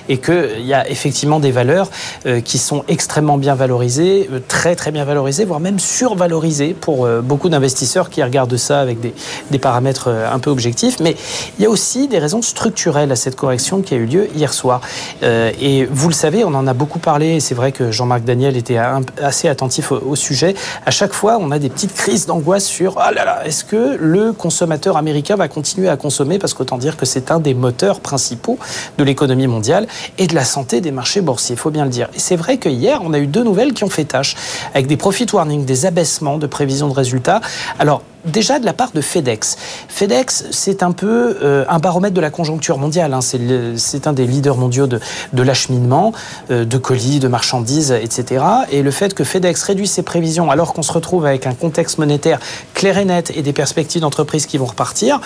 et 0.09 0.19
qu'il 0.19 0.65
y 0.67 0.75
a 0.75 0.89
effectivement 0.89 1.39
des 1.39 1.53
valeurs 1.53 1.91
euh, 2.16 2.16
qui 2.45 2.59
sont 2.59 2.85
extrêmement 2.89 3.39
bien 3.39 3.55
valorisées, 3.55 4.29
euh, 4.33 4.41
très 4.47 4.77
très 4.77 4.91
bien 4.91 5.05
valorisées, 5.05 5.45
voire 5.45 5.61
même 5.61 5.79
survalorisées 5.79 6.75
pour 6.75 7.05
euh, 7.05 7.21
beaucoup 7.21 7.49
d'investisseurs 7.49 8.11
qui 8.11 8.23
regardent 8.23 8.57
ça 8.57 8.81
avec 8.81 8.99
des, 9.01 9.15
paramètres 9.59 10.11
un 10.11 10.39
peu 10.39 10.51
objectifs. 10.51 11.01
Mais 11.01 11.17
il 11.59 11.63
y 11.63 11.67
a 11.67 11.71
aussi 11.71 12.09
des 12.09 12.19
raisons 12.19 12.43
structurelles 12.43 13.11
à 13.11 13.17
cette 13.17 13.37
correction 13.37 13.81
qui 13.81 13.95
a 13.95 13.97
eu 13.97 14.05
lieu 14.05 14.29
hier 14.37 14.53
soir. 14.53 14.83
et 15.23 15.89
vous 15.91 16.09
le 16.09 16.15
savez, 16.15 16.45
on 16.45 16.55
en 16.55 16.67
a 16.67 16.75
beaucoup 16.75 16.99
parlé, 16.99 17.37
et 17.37 17.41
c'est 17.41 17.55
vrai 17.55 17.73
que 17.73 17.91
Jean-Marc 17.91 18.23
Daniel 18.25 18.57
était 18.57 18.79
assez 19.21 19.49
attentif 19.49 19.93
au, 19.93 19.97
au, 19.97 20.15
sujet. 20.15 20.55
À 20.85 20.91
chaque 20.91 21.15
fois, 21.15 21.39
on 21.41 21.51
a 21.51 21.59
des 21.59 21.71
petites 21.71 21.95
crises 21.95 22.27
d'angoisse 22.27 22.67
sur 22.67 22.97
ah 22.99 23.13
là 23.13 23.25
là, 23.25 23.47
est-ce 23.47 23.65
que 23.65 23.97
le 23.99 24.33
consommateur 24.33 24.97
américain 24.97 25.37
va 25.37 25.49
continuer 25.49 25.89
à 25.89 25.97
consommer? 25.97 26.39
Parce 26.39 26.55
qu'autant 26.55 26.79
dire 26.79 26.97
que 26.97 27.07
c'est 27.07 27.31
un 27.31 27.41
des 27.41 27.55
moteurs 27.55 28.01
principaux 28.01 28.59
de 28.99 29.05
l'économie 29.05 29.47
mondiale 29.47 29.87
et 30.19 30.27
de 30.27 30.35
la 30.35 30.45
santé 30.45 30.81
des 30.81 30.91
marchés 30.91 31.21
boursiers, 31.21 31.55
il 31.55 31.59
faut 31.59 31.71
bien 31.71 31.85
le 31.85 31.91
dire. 31.91 32.06
Et 32.15 32.19
c'est 32.19 32.37
vrai 32.37 32.59
que 32.59 32.69
hier, 32.69 33.01
on 33.03 33.13
a 33.13 33.19
eu 33.19 33.27
deux 33.27 33.45
nouvelles 33.45 33.73
qui 33.73 33.85
ont 33.85 33.91
fait 33.91 34.05
tâche, 34.05 34.37
avec 34.75 34.87
des 34.87 34.97
profit 34.97 35.27
warnings, 35.33 35.65
des 35.65 35.87
abaissements 35.87 36.39
de 36.39 36.47
prévisions 36.47 36.89
de 36.89 36.95
résultats. 36.95 37.41
Alors, 37.79 38.03
déjà 38.27 38.59
de 38.59 38.67
la 38.67 38.73
part 38.73 38.91
de 38.93 39.01
FedEx. 39.01 39.57
FedEx, 39.89 40.47
c'est 40.51 40.83
un 40.83 40.93
peu 40.93 41.39
euh, 41.43 41.65
un 41.69 41.79
baromètre 41.79 42.15
de 42.15 42.21
la 42.21 42.31
conjoncture 42.31 42.79
mondiale. 42.79 43.15
Hein. 43.15 43.21
C'est 43.21 44.07
un 44.07 44.13
des 44.13 44.27
leaders 44.27 44.57
mondiaux 44.57 44.87
de, 44.87 45.01
l'acheminement, 45.33 46.13
euh, 46.51 46.65
de 46.65 46.79
colis, 46.79 47.21
de 47.21 47.29
marchandises, 47.29 47.93
etc. 47.93 48.45
Et 48.71 48.83
le 48.83 48.91
fait 48.91 49.15
que 49.15 49.25
FedEx 49.25 49.63
réduise 49.63 49.91
ses 49.91 50.03
prévisions 50.03 50.51
alors 50.51 50.73
qu'on 50.73 50.83
se 50.83 50.93
retrouve 50.93 51.27
avec 51.27 51.47
un 51.47 51.55
contexte 51.55 51.99
monétaire 51.99 52.41
clair 52.75 52.99
et 52.99 53.05
net 53.05 53.33
et 53.35 53.43
des 53.43 53.53
perspectives 53.53 54.03
d'entreprise 54.03 54.47
qui 54.47 54.59
vont 54.59 54.67
repartir, 54.67 55.21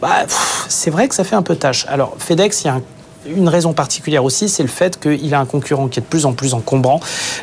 bah, 0.00 0.24
c'est 0.68 0.90
vrai 0.90 1.08
que 1.08 1.14
ça 1.14 1.24
fait 1.24 1.36
un 1.36 1.42
peu 1.42 1.56
tâche. 1.56 1.86
Alors 1.88 2.14
FedEx, 2.18 2.62
il 2.62 2.66
y 2.66 2.70
a 2.70 2.74
un 2.74 2.82
une 3.26 3.48
raison 3.48 3.72
particulière 3.72 4.24
aussi, 4.24 4.48
c'est 4.48 4.62
le 4.62 4.68
fait 4.68 5.00
qu'il 5.00 5.32
a 5.34 5.40
un 5.40 5.46
concurrent 5.46 5.88
qui 5.88 6.00
est 6.00 6.02
de 6.02 6.06
plus 6.06 6.26
en 6.26 6.32
plus 6.32 6.54
encombrant, 6.54 7.00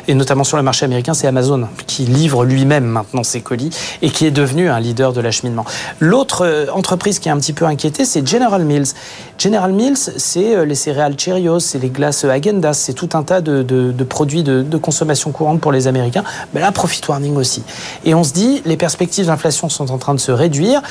et 0.08 0.14
notamment 0.14 0.44
sur 0.44 0.56
le 0.56 0.62
marché 0.62 0.84
américain, 0.84 1.14
c'est 1.14 1.26
Amazon, 1.26 1.68
qui 1.86 2.04
livre 2.04 2.44
lui-même 2.44 2.84
maintenant 2.84 3.22
ses 3.22 3.40
colis 3.40 3.70
et 4.02 4.10
qui 4.10 4.26
est 4.26 4.30
devenu 4.30 4.68
un 4.68 4.80
leader 4.80 5.12
de 5.12 5.20
l'acheminement. 5.20 5.64
L'autre 6.00 6.44
euh, 6.44 6.66
entreprise 6.72 7.18
qui 7.18 7.28
est 7.28 7.32
un 7.32 7.38
petit 7.38 7.52
peu 7.52 7.64
inquiétée, 7.64 8.04
c'est 8.04 8.26
General 8.26 8.64
Mills. 8.64 8.88
General 9.38 9.72
Mills, 9.72 9.96
c'est 9.96 10.56
euh, 10.56 10.64
les 10.64 10.74
céréales 10.74 11.18
Cheerios, 11.18 11.60
c'est 11.60 11.78
les 11.78 11.90
glaces 11.90 12.24
Agendas, 12.24 12.74
c'est 12.74 12.94
tout 12.94 13.10
un 13.14 13.22
tas 13.22 13.40
de, 13.40 13.92
produits 14.04 14.42
de, 14.42 14.76
consommation 14.76 15.30
courante 15.32 15.60
pour 15.60 15.72
les 15.72 15.86
Américains. 15.86 16.24
Mais 16.54 16.60
là, 16.60 16.72
profit 16.72 17.00
warning 17.08 17.36
aussi. 17.36 17.62
Et 18.04 18.14
on 18.14 18.24
se 18.24 18.32
dit, 18.32 18.62
les 18.64 18.76
perspectives 18.76 19.26
d'inflation 19.26 19.68
sont 19.68 19.90
en 19.90 19.98
train 19.98 20.14
de 20.14 20.20
se 20.20 20.32
réduire 20.32 20.82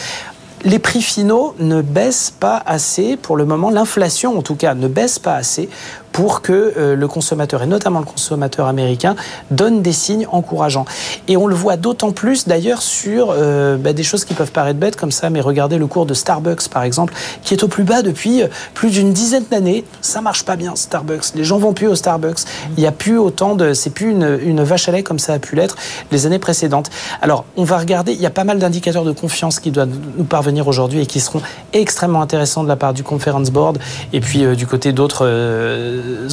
les 0.64 0.80
prix 0.80 1.01
finaux 1.01 1.55
ne 1.59 1.82
baissent 1.82 2.34
pas 2.38 2.62
assez 2.66 3.18
pour 3.18 3.38
le 3.38 3.45
moment. 3.45 3.70
L'inflation, 3.70 4.38
en 4.38 4.41
tout 4.41 4.55
cas, 4.55 4.74
ne 4.76 4.88
baisse 4.88 5.20
pas 5.20 5.36
assez 5.36 5.70
pour 6.12 6.41
que 6.41 6.74
euh, 6.78 6.95
le 6.95 7.07
consommateur, 7.07 7.64
et 7.64 7.68
notamment 7.68 7.99
le 7.99 8.05
consommateur 8.05 8.68
américain, 8.68 9.16
donne 9.49 9.82
des 9.82 9.93
signes 9.93 10.28
encourageants. 10.32 10.86
Et 11.28 11.38
on 11.38 11.47
le 11.47 11.55
voit 11.55 11.78
d'autant 11.78 12.12
plus 12.12 12.47
d'ailleurs 12.47 12.82
sur 12.82 13.30
euh, 13.32 13.78
bah, 13.78 13.93
des 13.93 14.03
choses 14.03 14.26
qui 14.26 14.34
peuvent 14.34 14.51
paraître 14.51 14.80
bêtes 14.80 14.95
comme 14.95 15.12
ça, 15.12 15.30
mais 15.30 15.41
regardez 15.41 15.78
le 15.78 15.88
cours 15.88 16.05
de 16.05 16.14
Starbucks 16.14 16.68
par 16.70 16.84
exemple, 16.84 17.14
qui 17.43 17.53
est 17.53 17.64
au 17.64 17.68
plus 17.68 17.84
bas 17.84 18.01
depuis 18.01 18.43
euh, 18.43 18.47
plus 18.74 18.89
d'une 18.91 19.14
dizaine 19.14 19.45
d'années. 19.49 19.86
Ça 20.01 20.22
marche 20.22 20.43
pas 20.43 20.55
bien 20.55 20.76
Starbucks. 20.76 21.36
Les 21.36 21.43
gens 21.43 21.57
vont 21.57 21.74
plus 21.74 21.88
au 21.88 21.95
Starbucks. 21.95 22.41
Il 22.78 22.82
n'y 22.82 22.88
a 22.88 22.91
plus 22.91 23.18
autant 23.18 23.55
de, 23.55 23.74
c'est 23.74 23.89
plus 23.89 24.12
une, 24.12 24.39
une, 24.43 24.62
vache 24.64 24.89
à 24.89 24.91
lait 24.91 25.03
comme 25.03 25.20
ça 25.20 25.34
a 25.34 25.39
pu 25.39 25.55
l'être 25.55 25.76
les 26.12 26.26
années 26.26 26.39
précédentes. 26.39 26.89
Alors 27.22 27.45
on 27.57 27.64
va 27.64 27.78
regarder. 27.78 28.14
Il 28.14 28.22
y 28.22 28.26
a 28.26 28.32
pas 28.32 28.43
mal 28.43 28.59
d'indicateurs 28.59 29.05
de 29.05 29.12
confiance 29.12 29.59
qui 29.59 29.72
doivent 29.72 29.89
nous 30.18 30.24
parvenir 30.24 30.68
aujourd'hui 30.68 31.01
et 31.01 31.05
qui 31.05 31.20
seront 31.20 31.41
extrêmement 31.74 32.22
intéressants 32.22 32.64
de 32.64 32.68
la 32.68 32.76
part 32.76 32.93
du 32.93 33.03
Conference 33.03 33.49
Board 33.49 33.80
et 34.14 34.20
puis 34.20 34.45
du 34.55 34.68
côté 34.68 34.91
d'autres 34.91 35.26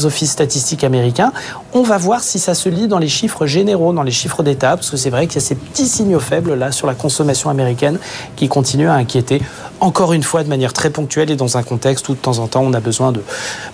offices 0.05 0.33
statistiques 0.33 0.85
américains. 0.85 1.33
On 1.73 1.83
va 1.83 1.99
voir 1.99 2.21
si 2.21 2.39
ça 2.39 2.55
se 2.55 2.69
lit 2.69 2.89
dans 2.89 2.99
les 2.99 3.09
chiffres 3.09 3.47
généraux, 3.47 3.93
dans 3.93 4.03
les 4.03 4.11
chiffres 4.11 4.43
d'État, 4.43 4.77
parce 4.77 4.91
que 4.91 4.97
c'est 4.97 5.11
vrai 5.11 5.27
qu'il 5.27 5.37
y 5.37 5.45
a 5.45 5.47
ces 5.47 5.55
petits 5.55 5.87
signaux 5.87 6.21
faibles 6.21 6.55
là 6.55 6.73
sur 6.73 6.87
la 6.87 6.95
consommation 6.95 7.51
américaine 7.51 7.99
qui 8.37 8.49
continuent 8.49 8.89
à 8.89 8.95
inquiéter, 8.95 9.43
encore 9.81 10.13
une 10.13 10.23
fois 10.23 10.45
de 10.45 10.49
manière 10.49 10.73
très 10.73 10.91
ponctuelle 10.91 11.31
et 11.31 11.37
dans 11.37 11.57
un 11.57 11.63
contexte 11.63 12.09
où 12.09 12.15
de 12.15 12.19
temps 12.19 12.39
en 12.39 12.49
temps 12.49 12.63
on 12.63 12.73
a 12.73 12.81
besoin 12.81 13.13
de 13.13 13.23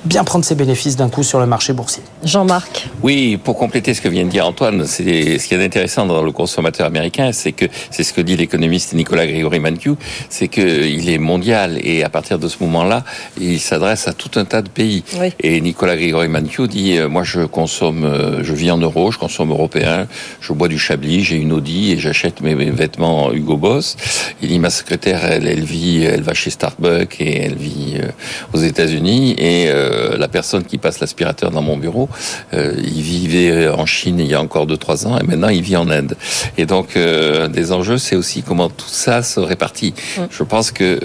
bien 0.05 0.25
prendre 0.25 0.45
ses 0.45 0.55
bénéfices 0.55 0.97
d'un 0.97 1.09
coup 1.09 1.23
sur 1.23 1.41
le 1.41 1.47
marché 1.47 1.73
boursier. 1.73 2.03
Jean-Marc. 2.25 2.89
Oui, 3.03 3.37
pour 3.37 3.57
compléter 3.57 3.95
ce 3.95 4.01
que 4.01 4.09
vient 4.09 4.25
de 4.25 4.31
dire 4.31 4.47
Antoine, 4.47 4.87
c'est 4.87 5.39
ce 5.39 5.47
qui 5.47 5.55
est 5.55 5.65
intéressant 5.65 6.07
dans 6.07 6.23
le 6.23 6.33
consommateur 6.33 6.87
américain, 6.87 7.33
c'est 7.33 7.53
que 7.53 7.67
c'est 7.91 8.05
ce 8.05 8.13
que 8.13 8.21
dit 8.21 8.37
l'économiste 8.37 8.93
Nicolas 8.95 9.27
Grégory 9.27 9.61
Mankiw, 9.61 9.97
c'est 10.29 10.49
qu'il 10.49 11.09
est 11.09 11.19
mondial 11.19 11.79
et 11.83 12.05
à 12.05 12.09
partir 12.09 12.39
de 12.39 12.49
ce 12.49 12.57
moment-là, 12.61 13.05
il 13.41 13.61
s'adresse 13.61 14.09
à 14.09 14.13
tout 14.13 14.39
un 14.39 14.45
tas 14.45 14.63
de 14.63 14.69
pays. 14.69 15.05
Et 15.41 15.61
Nicolas 15.61 15.97
Grégory 15.97 16.29
Mankiw 16.29 16.67
dit 16.67 16.99
euh, 16.99 17.09
moi 17.09 17.23
je 17.23 17.43
consomme, 17.43 18.05
euh, 18.05 18.43
je 18.43 18.55
vis 18.55 18.71
en 18.71 18.79
euros, 18.79 19.11
je 19.11 19.19
consomme 19.19 19.51
européen, 19.51 20.07
je 20.41 20.53
bois 20.53 20.69
du 20.69 20.79
Chablis, 20.79 21.25
j'ai 21.25 21.37
une 21.37 21.53
Audi 21.53 21.93
et 21.93 21.99
j'achète 21.99 22.41
mes, 22.41 22.55
vêtements 22.55 23.33
Hugo 23.33 23.57
Boss. 23.57 23.97
Il 24.43 24.49
dit 24.49 24.59
ma 24.59 24.71
secrétaire, 24.71 25.25
elle, 25.25 25.47
elle 25.47 25.65
vit, 25.65 25.94
elle 26.03 26.23
va 26.23 26.35
chez 26.35 26.51
Starbucks 26.51 27.21
et 27.21 27.43
elle 27.43 27.55
vit 27.55 27.95
euh, 27.97 28.09
aux 28.53 28.59
États-Unis 28.59 29.35
et 29.39 29.71
la 30.17 30.29
personne 30.29 30.65
qui 30.65 30.79
passe 30.79 31.01
l'aspirateur 31.01 31.51
dans 31.51 31.63
mon 31.63 31.77
bureau, 31.77 32.09
il 32.53 33.03
vivait 33.03 33.69
en 33.69 33.87
Chine 33.87 34.19
il 34.19 34.27
y 34.27 34.35
a 34.35 34.41
encore 34.41 34.67
2-3 34.67 35.07
ans 35.07 35.19
et 35.19 35.23
maintenant 35.23 35.49
il 35.49 35.63
vit 35.63 35.77
en 35.77 35.89
Inde. 35.91 36.17
Et 36.59 36.67
donc 36.67 36.97
des 36.97 37.73
enjeux, 37.73 37.99
c'est 37.99 38.17
aussi 38.17 38.43
comment 38.43 38.69
tout 38.69 38.89
ça 38.89 39.23
se 39.23 39.41
répartit. 39.41 39.95
Mm. 40.17 40.23
Je 40.31 40.43
pense 40.43 40.71
que 40.71 40.99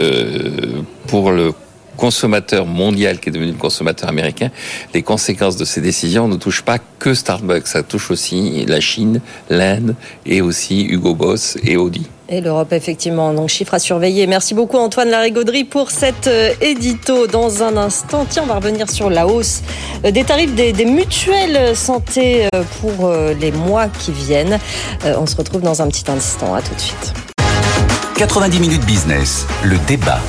pour 1.07 1.31
le 1.31 1.53
consommateur 1.99 2.65
mondial 2.65 3.19
qui 3.19 3.27
est 3.27 3.31
devenu 3.31 3.51
le 3.51 3.57
consommateur 3.57 4.07
américain, 4.07 4.51
les 4.93 5.03
conséquences 5.03 5.57
de 5.57 5.65
ces 5.65 5.81
décisions 5.81 6.29
ne 6.29 6.37
touchent 6.37 6.61
pas 6.61 6.79
que 6.97 7.13
Starbucks, 7.13 7.67
ça 7.67 7.83
touche 7.83 8.09
aussi 8.09 8.65
la 8.65 8.79
Chine, 8.79 9.19
l'Inde 9.49 9.95
et 10.25 10.41
aussi 10.41 10.85
Hugo 10.85 11.13
Boss 11.13 11.57
et 11.61 11.75
Audi. 11.75 12.07
Et 12.31 12.41
l'Europe, 12.41 12.73
effectivement. 12.73 13.33
Donc, 13.33 13.49
chiffre 13.49 13.73
à 13.73 13.79
surveiller. 13.79 14.27
Merci 14.27 14.53
beaucoup, 14.53 14.77
Antoine 14.77 15.09
Larigauderie, 15.09 15.63
pour 15.63 15.89
cet 15.89 16.27
euh, 16.27 16.53
édito. 16.61 17.25
Dans 17.25 17.63
un 17.63 17.75
instant, 17.75 18.25
tiens, 18.29 18.43
on 18.43 18.45
va 18.45 18.55
revenir 18.55 18.89
sur 18.89 19.09
la 19.09 19.25
hausse 19.25 19.61
euh, 20.05 20.11
des 20.11 20.23
tarifs 20.23 20.53
des, 20.53 20.71
des 20.71 20.85
mutuelles 20.85 21.75
santé 21.75 22.45
euh, 22.53 22.61
pour 22.81 23.11
les 23.39 23.51
mois 23.51 23.87
qui 23.87 24.11
viennent. 24.11 24.59
On 25.03 25.25
se 25.25 25.35
retrouve 25.35 25.61
dans 25.61 25.81
un 25.81 25.87
petit 25.87 26.09
instant. 26.09 26.53
À 26.53 26.61
tout 26.61 26.75
de 26.75 26.79
suite. 26.79 27.13
90 28.15 28.59
minutes 28.59 28.85
business, 28.85 29.47
le 29.63 29.77
débat. 29.87 30.19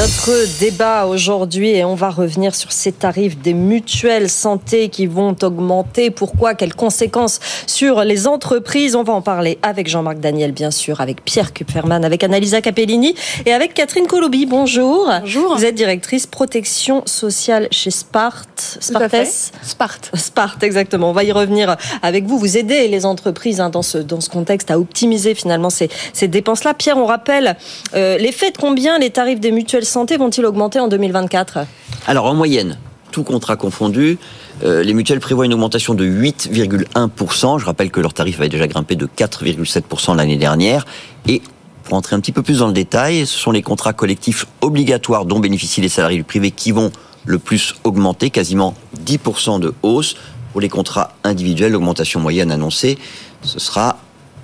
Notre 0.00 0.58
débat 0.60 1.04
aujourd'hui 1.04 1.72
et 1.72 1.84
on 1.84 1.94
va 1.94 2.08
revenir 2.08 2.54
sur 2.54 2.72
ces 2.72 2.90
tarifs 2.90 3.36
des 3.36 3.52
mutuelles 3.52 4.30
santé 4.30 4.88
qui 4.88 5.04
vont 5.04 5.36
augmenter. 5.42 6.10
Pourquoi? 6.10 6.54
Quelles 6.54 6.74
conséquences 6.74 7.38
sur 7.66 8.02
les 8.02 8.26
entreprises? 8.26 8.96
On 8.96 9.02
va 9.02 9.12
en 9.12 9.20
parler 9.20 9.58
avec 9.60 9.90
Jean-Marc 9.90 10.18
Daniel, 10.18 10.52
bien 10.52 10.70
sûr, 10.70 11.02
avec 11.02 11.22
Pierre 11.22 11.52
Kupferman, 11.52 12.02
avec 12.02 12.24
Annalisa 12.24 12.62
Capellini 12.62 13.14
et 13.44 13.52
avec 13.52 13.74
Catherine 13.74 14.06
Colobi. 14.06 14.46
Bonjour. 14.46 15.12
Bonjour. 15.20 15.58
Vous 15.58 15.66
êtes 15.66 15.74
directrice 15.74 16.26
protection 16.26 17.02
sociale 17.04 17.68
chez 17.70 17.90
Spart. 17.90 18.48
Spartes 18.80 19.52
Spart. 19.62 20.10
Spart, 20.14 20.62
exactement. 20.62 21.10
On 21.10 21.12
va 21.12 21.24
y 21.24 21.32
revenir 21.32 21.76
avec 22.00 22.24
vous. 22.24 22.38
Vous 22.38 22.56
aidez 22.56 22.88
les 22.88 23.04
entreprises 23.04 23.60
hein, 23.60 23.68
dans, 23.68 23.82
ce, 23.82 23.98
dans 23.98 24.22
ce 24.22 24.30
contexte 24.30 24.70
à 24.70 24.78
optimiser 24.78 25.34
finalement 25.34 25.68
ces, 25.68 25.90
ces 26.14 26.26
dépenses-là. 26.26 26.72
Pierre, 26.72 26.96
on 26.96 27.04
rappelle 27.04 27.58
euh, 27.92 28.16
les 28.16 28.32
faits 28.32 28.54
de 28.54 28.60
combien 28.62 28.98
les 28.98 29.10
tarifs 29.10 29.40
des 29.40 29.52
mutuelles 29.52 29.84
santé 29.90 30.16
vont-ils 30.16 30.46
augmenter 30.46 30.80
en 30.80 30.88
2024 30.88 31.66
Alors 32.06 32.26
en 32.26 32.34
moyenne, 32.34 32.78
tout 33.10 33.24
contrat 33.24 33.56
confondu, 33.56 34.18
euh, 34.64 34.82
les 34.82 34.94
mutuelles 34.94 35.20
prévoient 35.20 35.44
une 35.44 35.54
augmentation 35.54 35.94
de 35.94 36.04
8,1%. 36.04 37.58
Je 37.58 37.66
rappelle 37.66 37.90
que 37.90 38.00
leur 38.00 38.14
tarif 38.14 38.38
avait 38.38 38.48
déjà 38.48 38.66
grimpé 38.66 38.96
de 38.96 39.06
4,7% 39.06 40.16
l'année 40.16 40.36
dernière. 40.36 40.86
Et 41.26 41.42
pour 41.84 41.94
entrer 41.94 42.14
un 42.16 42.20
petit 42.20 42.32
peu 42.32 42.42
plus 42.42 42.60
dans 42.60 42.68
le 42.68 42.72
détail, 42.72 43.26
ce 43.26 43.38
sont 43.38 43.50
les 43.50 43.62
contrats 43.62 43.92
collectifs 43.92 44.46
obligatoires 44.60 45.24
dont 45.24 45.40
bénéficient 45.40 45.80
les 45.80 45.88
salariés 45.88 46.18
du 46.18 46.24
privé 46.24 46.50
qui 46.50 46.70
vont 46.70 46.92
le 47.26 47.38
plus 47.38 47.74
augmenter, 47.84 48.30
quasiment 48.30 48.74
10% 49.04 49.60
de 49.60 49.74
hausse. 49.82 50.14
Pour 50.52 50.60
les 50.60 50.68
contrats 50.68 51.14
individuels, 51.24 51.72
l'augmentation 51.72 52.20
moyenne 52.20 52.50
annoncée, 52.50 52.98
ce 53.42 53.58
sera 53.58 53.98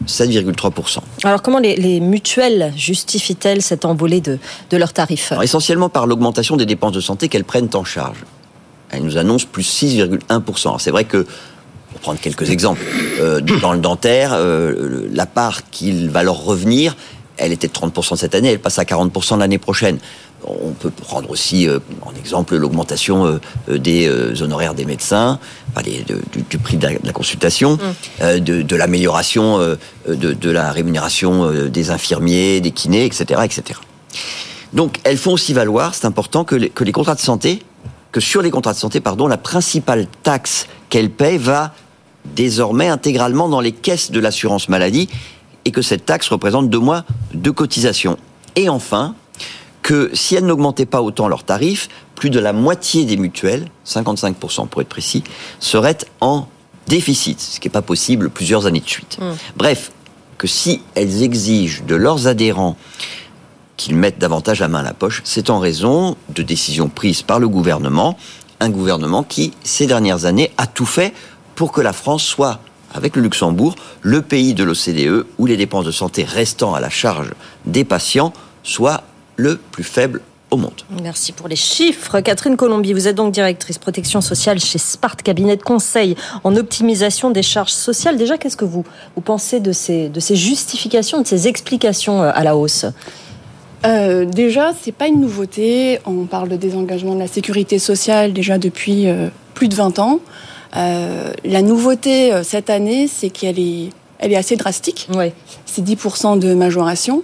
7,3%. 0.06 0.98
Alors 1.24 1.42
comment 1.42 1.58
les, 1.58 2.00
mutuelles 2.00 2.72
justifient-elles 2.76 3.62
cette 3.62 3.84
envolée 3.84 4.20
de, 4.20 4.38
de 4.70 4.76
leurs 4.76 4.92
tarifs? 4.92 5.32
Essentiellement 5.42 5.88
par 5.88 6.06
l'augmentation 6.06 6.56
des 6.56 6.66
dépenses 6.66 6.92
de 6.92 7.00
santé 7.00 7.28
qu'elles 7.28 7.44
prennent 7.44 7.70
en 7.74 7.84
charge. 7.84 8.18
elle 8.90 9.02
nous 9.02 9.16
annonce 9.16 9.44
plus 9.44 9.82
6,1%. 9.82 10.78
C'est 10.78 10.90
vrai 10.90 11.04
que 11.04 11.26
pour 11.90 12.00
prendre 12.00 12.20
quelques 12.20 12.50
exemples, 12.50 12.82
euh, 13.20 13.40
dans 13.40 13.72
le 13.72 13.78
dentaire, 13.78 14.32
euh, 14.34 15.08
la 15.12 15.26
part 15.26 15.70
qu'il 15.70 16.10
va 16.10 16.22
leur 16.22 16.44
revenir, 16.44 16.94
elle 17.38 17.52
était 17.52 17.68
de 17.68 17.72
30% 17.72 18.16
cette 18.16 18.34
année, 18.34 18.52
elle 18.52 18.58
passe 18.58 18.78
à 18.78 18.84
40% 18.84 19.38
l'année 19.38 19.58
prochaine. 19.58 19.98
On 20.44 20.72
peut 20.72 20.90
prendre 20.90 21.30
aussi 21.30 21.66
euh, 21.66 21.78
en 22.02 22.12
exemple 22.14 22.56
l'augmentation 22.56 23.40
des 23.68 24.08
honoraires 24.42 24.74
des 24.74 24.84
médecins, 24.84 25.38
du, 26.50 26.58
prix 26.58 26.76
de 26.76 26.88
la, 27.02 27.12
consultation, 27.12 27.78
mm. 28.20 28.40
de, 28.40 28.76
l'amélioration 28.76 29.58
de, 30.06 30.50
la 30.50 30.72
rémunération 30.72 31.50
des 31.68 31.90
infirmiers, 31.90 32.60
des 32.60 32.70
kinés, 32.70 33.04
etc., 33.04 33.40
etc. 33.44 33.80
Donc 34.72 34.98
elles 35.04 35.18
font 35.18 35.32
aussi 35.32 35.52
valoir, 35.52 35.94
c'est 35.94 36.06
important, 36.06 36.44
que 36.44 36.54
les, 36.54 36.70
que 36.70 36.84
les 36.84 36.92
contrats 36.92 37.14
de 37.14 37.20
santé, 37.20 37.62
que 38.12 38.20
sur 38.20 38.42
les 38.42 38.50
contrats 38.50 38.72
de 38.72 38.78
santé, 38.78 39.00
pardon, 39.00 39.26
la 39.26 39.36
principale 39.36 40.06
taxe 40.22 40.66
qu'elles 40.88 41.10
payent 41.10 41.38
va 41.38 41.74
désormais 42.34 42.88
intégralement 42.88 43.48
dans 43.48 43.60
les 43.60 43.72
caisses 43.72 44.10
de 44.10 44.20
l'assurance 44.20 44.68
maladie 44.68 45.08
et 45.64 45.70
que 45.70 45.82
cette 45.82 46.06
taxe 46.06 46.28
représente 46.28 46.70
deux 46.70 46.78
mois 46.78 47.04
de 47.34 47.50
cotisation. 47.50 48.18
Et 48.54 48.68
enfin, 48.68 49.14
que 49.86 50.10
si 50.14 50.34
elles 50.34 50.44
n'augmentaient 50.44 50.84
pas 50.84 51.00
autant 51.00 51.28
leurs 51.28 51.44
tarifs, 51.44 51.88
plus 52.16 52.28
de 52.28 52.40
la 52.40 52.52
moitié 52.52 53.04
des 53.04 53.16
mutuelles, 53.16 53.68
55% 53.86 54.66
pour 54.66 54.80
être 54.80 54.88
précis, 54.88 55.22
seraient 55.60 55.98
en 56.20 56.48
déficit, 56.88 57.40
ce 57.40 57.60
qui 57.60 57.68
n'est 57.68 57.72
pas 57.72 57.82
possible 57.82 58.28
plusieurs 58.28 58.66
années 58.66 58.80
de 58.80 58.88
suite. 58.88 59.16
Mmh. 59.20 59.30
Bref, 59.54 59.92
que 60.38 60.48
si 60.48 60.82
elles 60.96 61.22
exigent 61.22 61.84
de 61.86 61.94
leurs 61.94 62.26
adhérents 62.26 62.76
qu'ils 63.76 63.94
mettent 63.94 64.18
davantage 64.18 64.58
la 64.58 64.66
main 64.66 64.80
à 64.80 64.82
la 64.82 64.92
poche, 64.92 65.22
c'est 65.22 65.50
en 65.50 65.60
raison 65.60 66.16
de 66.30 66.42
décisions 66.42 66.88
prises 66.88 67.22
par 67.22 67.38
le 67.38 67.48
gouvernement, 67.48 68.18
un 68.58 68.70
gouvernement 68.70 69.22
qui, 69.22 69.52
ces 69.62 69.86
dernières 69.86 70.24
années, 70.24 70.50
a 70.58 70.66
tout 70.66 70.84
fait 70.84 71.14
pour 71.54 71.70
que 71.70 71.80
la 71.80 71.92
France 71.92 72.24
soit, 72.24 72.58
avec 72.92 73.14
le 73.14 73.22
Luxembourg, 73.22 73.76
le 74.02 74.20
pays 74.20 74.52
de 74.52 74.64
l'OCDE 74.64 75.26
où 75.38 75.46
les 75.46 75.56
dépenses 75.56 75.84
de 75.84 75.92
santé 75.92 76.24
restant 76.24 76.74
à 76.74 76.80
la 76.80 76.90
charge 76.90 77.30
des 77.66 77.84
patients 77.84 78.32
soient 78.64 79.04
le 79.36 79.56
plus 79.56 79.84
faible 79.84 80.22
au 80.50 80.56
monde. 80.56 80.82
Merci 81.02 81.32
pour 81.32 81.48
les 81.48 81.56
chiffres. 81.56 82.20
Catherine 82.20 82.56
Colombier, 82.56 82.94
vous 82.94 83.08
êtes 83.08 83.16
donc 83.16 83.32
directrice 83.32 83.78
protection 83.78 84.20
sociale 84.20 84.60
chez 84.60 84.78
Spart, 84.78 85.20
cabinet 85.22 85.56
de 85.56 85.62
conseil 85.62 86.14
en 86.44 86.54
optimisation 86.56 87.30
des 87.30 87.42
charges 87.42 87.72
sociales. 87.72 88.16
Déjà, 88.16 88.38
qu'est-ce 88.38 88.56
que 88.56 88.64
vous, 88.64 88.84
vous 89.16 89.22
pensez 89.22 89.58
de 89.60 89.72
ces, 89.72 90.08
de 90.08 90.20
ces 90.20 90.36
justifications, 90.36 91.20
de 91.20 91.26
ces 91.26 91.48
explications 91.48 92.22
euh, 92.22 92.30
à 92.32 92.44
la 92.44 92.56
hausse? 92.56 92.86
Euh, 93.84 94.24
déjà, 94.24 94.72
c'est 94.80 94.92
pas 94.92 95.06
une 95.06 95.20
nouveauté. 95.20 96.00
On 96.06 96.24
parle 96.24 96.48
de 96.48 96.56
désengagement 96.56 97.14
de 97.14 97.20
la 97.20 97.28
sécurité 97.28 97.78
sociale 97.78 98.32
déjà 98.32 98.58
depuis 98.58 99.08
euh, 99.08 99.28
plus 99.54 99.68
de 99.68 99.74
20 99.74 99.98
ans. 99.98 100.20
Euh, 100.76 101.32
la 101.44 101.62
nouveauté 101.62 102.32
euh, 102.32 102.42
cette 102.42 102.70
année, 102.70 103.08
c'est 103.08 103.30
qu'elle 103.30 103.58
est, 103.58 103.90
elle 104.18 104.32
est 104.32 104.36
assez 104.36 104.56
drastique. 104.56 105.08
Ouais. 105.14 105.32
C'est 105.64 105.82
10% 105.82 106.38
de 106.38 106.54
majoration. 106.54 107.22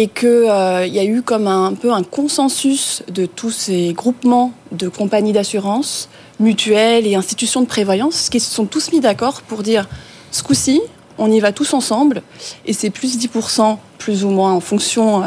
Et 0.00 0.06
qu'il 0.06 0.28
euh, 0.28 0.86
y 0.86 1.00
a 1.00 1.04
eu 1.04 1.22
comme 1.22 1.48
un, 1.48 1.74
peu 1.74 1.92
un 1.92 2.04
consensus 2.04 3.02
de 3.08 3.26
tous 3.26 3.50
ces 3.50 3.92
groupements 3.94 4.52
de 4.70 4.88
compagnies 4.88 5.32
d'assurance, 5.32 6.08
mutuelles 6.38 7.04
et 7.04 7.16
institutions 7.16 7.62
de 7.62 7.66
prévoyance 7.66 8.28
qui 8.28 8.38
se 8.38 8.48
sont 8.48 8.66
tous 8.66 8.92
mis 8.92 9.00
d'accord 9.00 9.42
pour 9.42 9.64
dire 9.64 9.88
ce 10.30 10.44
coup-ci, 10.44 10.80
on 11.18 11.32
y 11.32 11.40
va 11.40 11.50
tous 11.50 11.74
ensemble. 11.74 12.22
Et 12.64 12.72
c'est 12.72 12.90
plus 12.90 13.18
10% 13.18 13.76
plus 13.98 14.24
ou 14.24 14.30
moins 14.30 14.52
en 14.52 14.60
fonction 14.60 15.24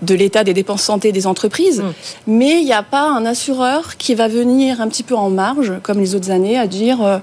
de 0.00 0.14
l'état 0.14 0.44
des 0.44 0.54
dépenses 0.54 0.82
santé 0.82 1.12
des 1.12 1.26
entreprises. 1.26 1.80
Mm. 1.80 1.92
Mais 2.26 2.60
il 2.60 2.64
n'y 2.64 2.72
a 2.72 2.82
pas 2.82 3.08
un 3.10 3.26
assureur 3.26 3.98
qui 3.98 4.14
va 4.14 4.28
venir 4.28 4.80
un 4.80 4.88
petit 4.88 5.02
peu 5.02 5.14
en 5.14 5.28
marge, 5.28 5.74
comme 5.82 6.00
les 6.00 6.14
autres 6.14 6.30
années, 6.30 6.58
à 6.58 6.66
dire 6.66 7.02
euh, 7.02 7.18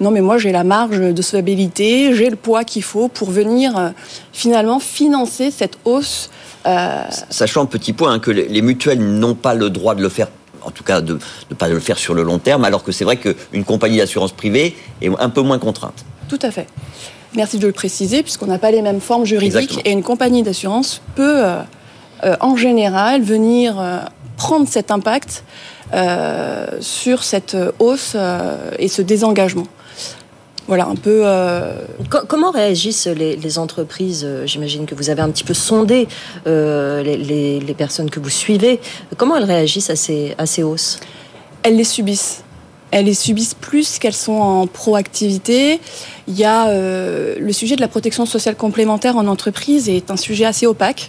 non 0.00 0.10
mais 0.10 0.20
moi 0.20 0.38
j'ai 0.38 0.52
la 0.52 0.64
marge 0.64 1.00
de 1.00 1.22
solvabilité, 1.22 2.14
j'ai 2.14 2.30
le 2.30 2.36
poids 2.36 2.64
qu'il 2.64 2.82
faut 2.82 3.08
pour 3.08 3.30
venir 3.30 3.76
euh, 3.76 3.90
finalement 4.32 4.78
financer 4.78 5.50
cette 5.50 5.78
hausse. 5.84 6.30
Euh... 6.68 7.02
Sachant 7.30 7.62
un 7.62 7.66
petit 7.66 7.92
point 7.92 8.12
hein, 8.12 8.18
que 8.18 8.30
les 8.30 8.62
mutuelles 8.62 9.00
n'ont 9.00 9.34
pas 9.34 9.54
le 9.54 9.70
droit 9.70 9.94
de 9.94 10.02
le 10.02 10.08
faire 10.08 10.28
en 10.62 10.70
tout 10.70 10.84
cas 10.84 11.00
de 11.00 11.18
ne 11.50 11.54
pas 11.54 11.68
le 11.68 11.80
faire 11.80 11.98
sur 11.98 12.14
le 12.14 12.22
long 12.22 12.38
terme, 12.38 12.64
alors 12.64 12.82
que 12.82 12.92
c'est 12.92 13.04
vrai 13.04 13.16
qu'une 13.16 13.64
compagnie 13.64 13.98
d'assurance 13.98 14.32
privée 14.32 14.76
est 15.00 15.10
un 15.18 15.30
peu 15.30 15.40
moins 15.40 15.58
contrainte. 15.58 16.04
Tout 16.28 16.38
à 16.42 16.50
fait. 16.50 16.66
Merci 17.34 17.58
de 17.58 17.66
le 17.66 17.72
préciser, 17.72 18.22
puisqu'on 18.22 18.46
n'a 18.46 18.58
pas 18.58 18.70
les 18.70 18.82
mêmes 18.82 19.00
formes 19.00 19.24
juridiques 19.24 19.80
et 19.84 19.92
une 19.92 20.02
compagnie 20.02 20.42
d'assurance 20.42 21.02
peut 21.14 21.44
euh, 21.44 21.60
euh, 22.24 22.36
en 22.40 22.56
général, 22.56 23.22
venir 23.22 23.78
euh, 23.78 23.98
prendre 24.36 24.68
cet 24.68 24.90
impact 24.90 25.44
sur 26.80 27.24
cette 27.24 27.56
hausse 27.78 28.14
et 28.78 28.88
ce 28.88 29.00
désengagement. 29.00 29.66
Voilà, 30.68 30.86
un 30.86 30.94
peu. 30.96 31.24
Comment 32.28 32.50
réagissent 32.50 33.06
les, 33.06 33.58
entreprises 33.58 34.28
J'imagine 34.44 34.84
que 34.86 34.94
vous 34.94 35.10
avez 35.10 35.22
un 35.22 35.30
petit 35.30 35.42
peu 35.42 35.54
sondé 35.54 36.06
les, 36.44 37.74
personnes 37.76 38.10
que 38.10 38.20
vous 38.20 38.28
suivez. 38.28 38.78
Comment 39.16 39.36
elles 39.36 39.44
réagissent 39.44 39.90
à 39.90 39.96
ces, 39.96 40.34
à 40.38 40.46
ces 40.46 40.62
hausses? 40.62 41.00
Elles 41.62 41.76
les 41.76 41.84
subissent. 41.84 42.44
Elles 42.90 43.06
les 43.06 43.14
subissent 43.14 43.54
plus 43.54 43.98
qu'elles 43.98 44.12
sont 44.12 44.40
en 44.40 44.66
proactivité. 44.66 45.80
Il 46.26 46.36
y 46.38 46.44
a 46.44 46.70
le 46.70 47.52
sujet 47.52 47.74
de 47.74 47.80
la 47.80 47.88
protection 47.88 48.26
sociale 48.26 48.54
complémentaire 48.54 49.16
en 49.16 49.26
entreprise 49.26 49.88
est 49.88 50.10
un 50.10 50.18
sujet 50.18 50.44
assez 50.44 50.66
opaque. 50.66 51.08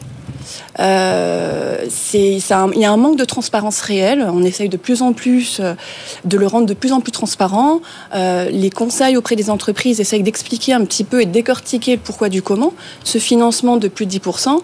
Euh, 0.79 1.85
il 2.13 2.79
y 2.79 2.85
a 2.85 2.91
un 2.91 2.97
manque 2.97 3.17
de 3.17 3.25
transparence 3.25 3.81
réelle. 3.81 4.27
On 4.31 4.43
essaye 4.43 4.69
de 4.69 4.77
plus 4.77 5.01
en 5.01 5.13
plus 5.13 5.59
euh, 5.59 5.73
de 6.25 6.37
le 6.37 6.47
rendre 6.47 6.65
de 6.65 6.73
plus 6.73 6.91
en 6.91 7.01
plus 7.01 7.11
transparent. 7.11 7.81
Euh, 8.15 8.49
les 8.49 8.69
conseils 8.69 9.17
auprès 9.17 9.35
des 9.35 9.49
entreprises 9.49 9.99
essayent 9.99 10.23
d'expliquer 10.23 10.73
un 10.73 10.85
petit 10.85 11.03
peu 11.03 11.21
et 11.21 11.25
de 11.25 11.31
décortiquer 11.31 11.95
le 11.95 12.01
pourquoi 12.01 12.29
du 12.29 12.41
comment. 12.41 12.73
Ce 13.03 13.17
financement 13.17 13.77
de 13.77 13.87
plus 13.87 14.05
de 14.05 14.11
10%, 14.11 14.61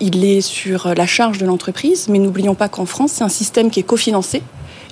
il 0.00 0.24
est 0.24 0.40
sur 0.40 0.94
la 0.94 1.06
charge 1.06 1.38
de 1.38 1.46
l'entreprise, 1.46 2.08
mais 2.08 2.18
n'oublions 2.18 2.54
pas 2.54 2.68
qu'en 2.68 2.86
France, 2.86 3.12
c'est 3.14 3.24
un 3.24 3.28
système 3.28 3.70
qui 3.70 3.80
est 3.80 3.84
cofinancé 3.84 4.42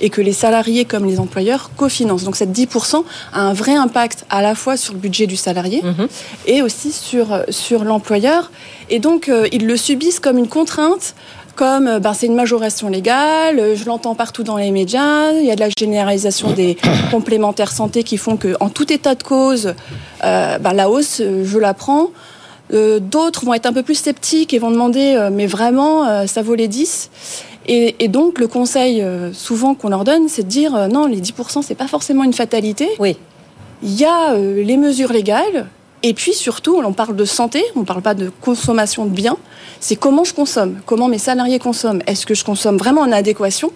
et 0.01 0.11
que 0.11 0.20
les 0.20 0.32
salariés 0.32 0.84
comme 0.84 1.05
les 1.05 1.20
employeurs 1.20 1.70
cofinancent. 1.76 2.24
Donc 2.24 2.36
cette 2.36 2.53
10% 2.53 3.05
a 3.32 3.40
un 3.40 3.53
vrai 3.53 3.74
impact 3.74 4.24
à 4.30 4.42
la 4.42 4.55
fois 4.55 4.76
sur 4.76 4.94
le 4.94 4.99
budget 4.99 5.26
du 5.26 5.36
salarié 5.36 5.82
mhm. 5.82 6.09
et 6.46 6.62
aussi 6.62 6.92
sur, 6.92 7.42
sur 7.49 7.84
l'employeur. 7.84 8.51
Et 8.90 8.99
donc 8.99 9.28
euh, 9.28 9.46
ils 9.53 9.66
le 9.66 9.76
subissent 9.76 10.20
comme 10.20 10.38
une 10.38 10.49
contrainte 10.49 11.14
comme 11.57 11.88
euh, 11.88 11.99
ben, 11.99 12.14
c'est 12.14 12.26
une 12.26 12.36
majoration 12.36 12.88
légale, 12.88 13.59
euh, 13.59 13.74
je 13.74 13.84
l'entends 13.84 14.14
partout 14.14 14.44
dans 14.44 14.57
les 14.57 14.70
médias, 14.70 15.32
il 15.32 15.44
y 15.44 15.51
a 15.51 15.57
de 15.57 15.61
la 15.61 15.70
généralisation 15.76 16.53
des 16.53 16.76
complémentaires 17.11 17.72
santé 17.72 18.05
qui 18.05 18.16
font 18.16 18.36
que, 18.36 18.55
en 18.61 18.68
tout 18.68 18.92
état 18.92 19.16
de 19.16 19.24
cause, 19.24 19.74
ben, 20.22 20.72
la 20.72 20.88
hausse, 20.88 21.20
je 21.20 21.59
la 21.59 21.74
prends. 21.74 22.11
D'autres 22.70 23.44
vont 23.44 23.55
être 23.55 23.66
un 23.66 23.72
peu 23.72 23.82
plus 23.82 23.96
sceptiques 23.96 24.55
et 24.55 24.59
vont 24.59 24.70
demander, 24.70 25.28
mais 25.32 25.46
vraiment, 25.46 26.26
ça 26.26 26.42
vaut 26.42 26.55
les 26.55 26.68
10 26.68 27.11
et, 27.71 28.09
donc, 28.09 28.39
le 28.39 28.49
conseil, 28.49 29.03
euh, 29.03 29.33
souvent, 29.35 29.75
qu'on 29.75 29.91
leur 29.91 30.05
donne, 30.05 30.29
c'est 30.29 30.43
de 30.43 30.49
dire 30.49 30.75
euh, 30.75 30.89
non, 30.89 31.07
les 31.07 31.21
10%, 31.21 31.62
c'est 31.62 31.75
pas 31.75 31.87
forcément 31.87 32.25
une 32.25 32.33
fatalité. 32.33 32.89
Oui. 32.99 33.19
Il 33.83 33.95
y 33.95 34.07
a 34.07 34.33
euh, 34.33 34.62
les 34.64 34.79
mesures 34.79 35.12
légales, 35.12 35.66
et 36.03 36.14
puis 36.14 36.33
surtout, 36.33 36.81
on 36.83 36.93
parle 36.95 37.14
de 37.14 37.27
santé, 37.27 37.62
on 37.77 37.81
ne 37.81 37.85
parle 37.85 38.01
pas 38.01 38.14
de 38.14 38.33
consommation 38.41 39.05
de 39.05 39.11
biens. 39.11 39.37
C'est 39.81 39.97
comment 39.97 40.25
je 40.25 40.33
consomme, 40.33 40.81
comment 40.87 41.09
mes 41.09 41.19
salariés 41.19 41.59
consomment. 41.59 42.01
Est-ce 42.07 42.25
que 42.25 42.35
je 42.35 42.43
consomme 42.43 42.79
vraiment 42.79 43.03
en 43.03 43.12
adéquation 43.12 43.71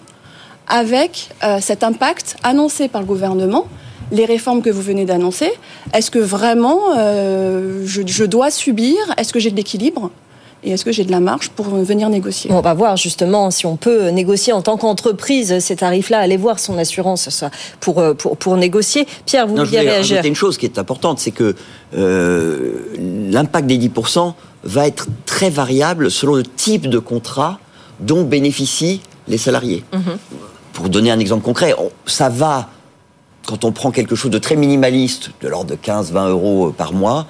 avec 0.67 1.29
cet 1.59 1.83
impact 1.83 2.37
annoncé 2.41 2.87
par 2.87 3.01
le 3.01 3.07
gouvernement 3.07 3.67
les 4.11 4.25
réformes 4.25 4.61
que 4.61 4.69
vous 4.69 4.81
venez 4.81 5.05
d'annoncer, 5.05 5.51
est-ce 5.93 6.09
que 6.09 6.19
vraiment 6.19 6.95
je, 6.95 8.23
dois 8.23 8.49
subir? 8.49 8.95
Est-ce 9.17 9.33
que 9.33 9.39
j'ai 9.39 9.51
de 9.51 9.55
l'équilibre? 9.55 10.09
Et 10.63 10.71
est-ce 10.71 10.85
que 10.85 10.91
j'ai 10.91 11.03
de 11.03 11.11
la 11.11 11.19
marge 11.19 11.49
pour 11.49 11.65
venir 11.65 12.09
négocier? 12.09 12.51
On 12.51 12.61
va 12.61 12.73
voir 12.73 12.95
justement 12.97 13.51
si 13.51 13.65
on 13.65 13.75
peut 13.75 14.09
négocier 14.09 14.53
en 14.53 14.61
tant 14.61 14.77
qu'entreprise 14.77 15.59
ces 15.59 15.75
tarifs-là, 15.75 16.19
aller 16.19 16.37
voir 16.37 16.59
son 16.59 16.77
assurance 16.77 17.43
pour, 17.79 17.99
euh, 17.99 18.13
pour, 18.13 18.37
pour 18.37 18.55
négocier. 18.55 19.05
Pierre, 19.25 19.47
vous 19.47 19.55
vouliez 19.55 19.79
réagir 19.79 20.23
une 20.23 20.35
chose 20.35 20.57
qui 20.57 20.65
est 20.65 20.79
importante, 20.79 21.19
c'est 21.19 21.31
que 21.31 21.55
euh, 21.95 22.75
l'impact 23.29 23.67
des 23.67 23.77
10% 23.77 24.33
va 24.63 24.87
être 24.87 25.07
très 25.25 25.49
variable 25.49 26.09
selon 26.09 26.35
le 26.35 26.43
type 26.43 26.87
de 26.87 26.99
contrat 26.99 27.59
dont 27.99 28.23
bénéficient 28.23 29.01
les 29.27 29.37
salariés. 29.37 29.83
Mhm. 29.93 30.17
Pour 30.73 30.89
donner 30.89 31.11
un 31.11 31.19
exemple 31.19 31.43
concret, 31.43 31.75
ça 32.05 32.29
va, 32.29 32.69
quand 33.45 33.63
on 33.65 33.71
prend 33.71 33.91
quelque 33.91 34.15
chose 34.15 34.31
de 34.31 34.39
très 34.39 34.55
minimaliste, 34.55 35.31
de 35.41 35.47
l'ordre 35.47 35.71
de 35.71 35.75
15-20 35.75 36.29
euros 36.29 36.73
par 36.75 36.93
mois, 36.93 37.27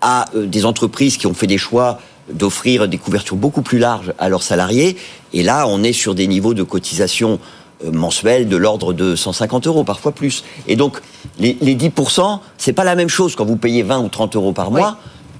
à 0.00 0.26
euh, 0.34 0.46
des 0.46 0.66
entreprises 0.66 1.16
qui 1.16 1.26
ont 1.26 1.34
fait 1.34 1.46
des 1.46 1.58
choix 1.58 2.00
d'offrir 2.30 2.88
des 2.88 2.98
couvertures 2.98 3.36
beaucoup 3.36 3.62
plus 3.62 3.78
larges 3.78 4.12
à 4.18 4.28
leurs 4.28 4.42
salariés. 4.42 4.96
Et 5.32 5.42
là, 5.42 5.66
on 5.68 5.82
est 5.82 5.92
sur 5.92 6.14
des 6.14 6.26
niveaux 6.26 6.54
de 6.54 6.62
cotisation 6.62 7.38
euh, 7.84 7.90
mensuels 7.90 8.48
de 8.48 8.56
l'ordre 8.56 8.92
de 8.92 9.16
150 9.16 9.66
euros, 9.66 9.84
parfois 9.84 10.12
plus. 10.12 10.44
Et 10.68 10.76
donc, 10.76 11.00
les, 11.38 11.56
les 11.60 11.74
10%, 11.74 12.38
c'est 12.58 12.72
pas 12.72 12.84
la 12.84 12.94
même 12.94 13.08
chose 13.08 13.34
quand 13.34 13.44
vous 13.44 13.56
payez 13.56 13.82
20 13.82 14.00
ou 14.00 14.08
30 14.08 14.36
euros 14.36 14.52
par 14.52 14.70
mois 14.70 14.98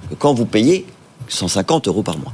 que 0.09 0.15
quand 0.15 0.33
vous 0.33 0.45
payez 0.45 0.85
150 1.29 1.87
euros 1.87 2.03
par 2.03 2.17
mois. 2.17 2.33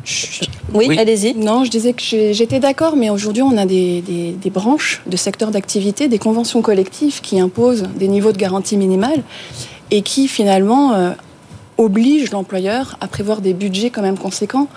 Oui, 0.73 0.97
allez-y. 0.97 1.35
Non, 1.35 1.63
je 1.63 1.69
disais 1.69 1.93
que 1.93 2.01
j'étais 2.01 2.59
d'accord, 2.59 2.95
mais 2.95 3.09
aujourd'hui, 3.09 3.43
on 3.43 3.55
a 3.57 3.65
des, 3.65 4.01
des 4.01 4.49
branches 4.49 5.01
de 5.05 5.15
secteurs 5.15 5.51
d'activité, 5.51 6.07
des 6.07 6.17
conventions 6.17 6.61
collectives 6.61 7.21
qui 7.21 7.39
imposent 7.39 7.83
des 7.95 8.07
niveaux 8.07 8.31
de 8.31 8.37
garantie 8.37 8.77
minimale 8.77 9.23
et 9.91 10.01
qui 10.01 10.27
finalement 10.27 10.93
euh, 10.93 11.11
obligent 11.79 12.31
l'employeur 12.31 12.97
à 13.01 13.07
prévoir 13.07 13.41
des 13.41 13.53
budgets 13.53 13.89
quand 13.89 14.01
même 14.01 14.17
conséquents. 14.17 14.67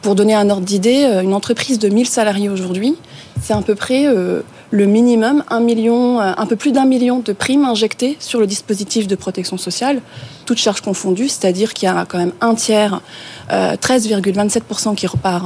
Pour 0.00 0.14
donner 0.14 0.34
un 0.34 0.48
ordre 0.48 0.64
d'idée, 0.64 1.04
euh, 1.04 1.22
une 1.22 1.34
entreprise 1.34 1.78
de 1.78 1.88
1000 1.88 2.06
salariés 2.06 2.48
aujourd'hui, 2.48 2.96
c'est 3.40 3.52
à 3.52 3.60
peu 3.60 3.74
près 3.74 4.06
euh, 4.06 4.42
le 4.70 4.86
minimum, 4.86 5.44
un 5.50 5.60
million, 5.60 6.18
un 6.20 6.46
peu 6.46 6.56
plus 6.56 6.72
d'un 6.72 6.86
million 6.86 7.18
de 7.18 7.32
primes 7.32 7.64
injectées 7.64 8.16
sur 8.20 8.40
le 8.40 8.46
dispositif 8.46 9.06
de 9.06 9.16
protection 9.16 9.58
sociale, 9.58 10.00
toutes 10.46 10.58
charges 10.58 10.80
confondues, 10.80 11.28
c'est-à-dire 11.28 11.74
qu'il 11.74 11.86
y 11.86 11.92
a 11.92 12.06
quand 12.08 12.16
même 12.16 12.32
un 12.40 12.54
tiers, 12.54 13.02
13,27% 13.50 14.94
qui 14.94 15.06
repart 15.06 15.44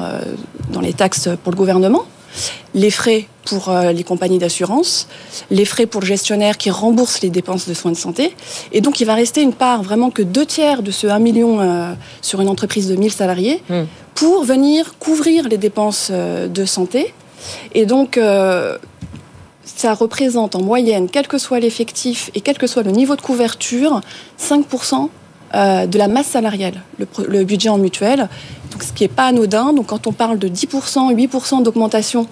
dans 0.73 0.81
les 0.81 0.93
taxes 0.93 1.29
pour 1.43 1.51
le 1.51 1.57
gouvernement, 1.57 2.05
les 2.75 2.91
frais 2.91 3.27
pour 3.45 3.69
euh, 3.69 3.93
les 3.93 4.05
compagnies 4.05 4.39
d'assurance, 4.39 5.09
les 5.51 5.65
frais 5.65 5.87
pour 5.87 6.01
le 6.01 6.07
gestionnaire 6.07 6.59
qui 6.59 6.71
rembourse 6.71 7.21
les 7.23 7.31
dépenses 7.31 7.69
de 7.69 7.75
soins 7.75 7.93
de 7.93 7.97
santé. 7.97 8.35
Et 8.73 8.81
donc, 8.81 9.01
il 9.01 9.05
va 9.05 9.15
rester 9.15 9.43
une 9.43 9.53
part, 9.53 9.83
vraiment 9.83 10.11
que 10.11 10.23
deux 10.23 10.47
tiers 10.47 10.83
de 10.83 10.91
ce 10.91 11.07
1 11.07 11.19
million 11.19 11.61
euh, 11.61 11.93
sur 12.23 12.41
une 12.41 12.49
entreprise 12.49 12.89
de 12.89 12.97
1000 12.97 13.13
salariés 13.13 13.63
hmm. 13.69 13.85
pour 14.15 14.45
venir 14.45 14.99
couvrir 14.99 15.49
les 15.49 15.59
dépenses 15.59 16.09
euh, 16.11 16.49
de 16.49 16.65
santé. 16.65 17.15
Et 17.75 17.87
donc, 17.87 18.19
ça 19.63 19.95
représente 19.95 20.57
en 20.57 20.63
moyenne, 20.63 21.09
quel 21.09 21.29
que 21.29 21.39
soit 21.39 21.61
l'effectif 21.61 22.31
et 22.35 22.41
quel 22.41 22.59
que 22.59 22.67
soit 22.67 22.83
le 22.83 22.91
niveau 22.91 23.15
de 23.15 23.21
couverture, 23.21 24.01
5% 24.41 25.11
de 25.57 25.99
la 25.99 26.09
masse 26.09 26.27
salariale, 26.27 26.83
le, 26.99 27.07
le 27.29 27.45
budget 27.45 27.71
en 27.71 27.79
mutuelle 27.79 28.29
ce 28.83 28.93
qui 28.93 29.05
n'est 29.05 29.09
pas 29.09 29.27
anodin. 29.27 29.73
Donc 29.73 29.87
quand 29.87 30.07
on 30.07 30.13
parle 30.13 30.39
de 30.39 30.49
10%, 30.49 31.15
8% 31.15 31.63
d'augmentation 31.63 32.27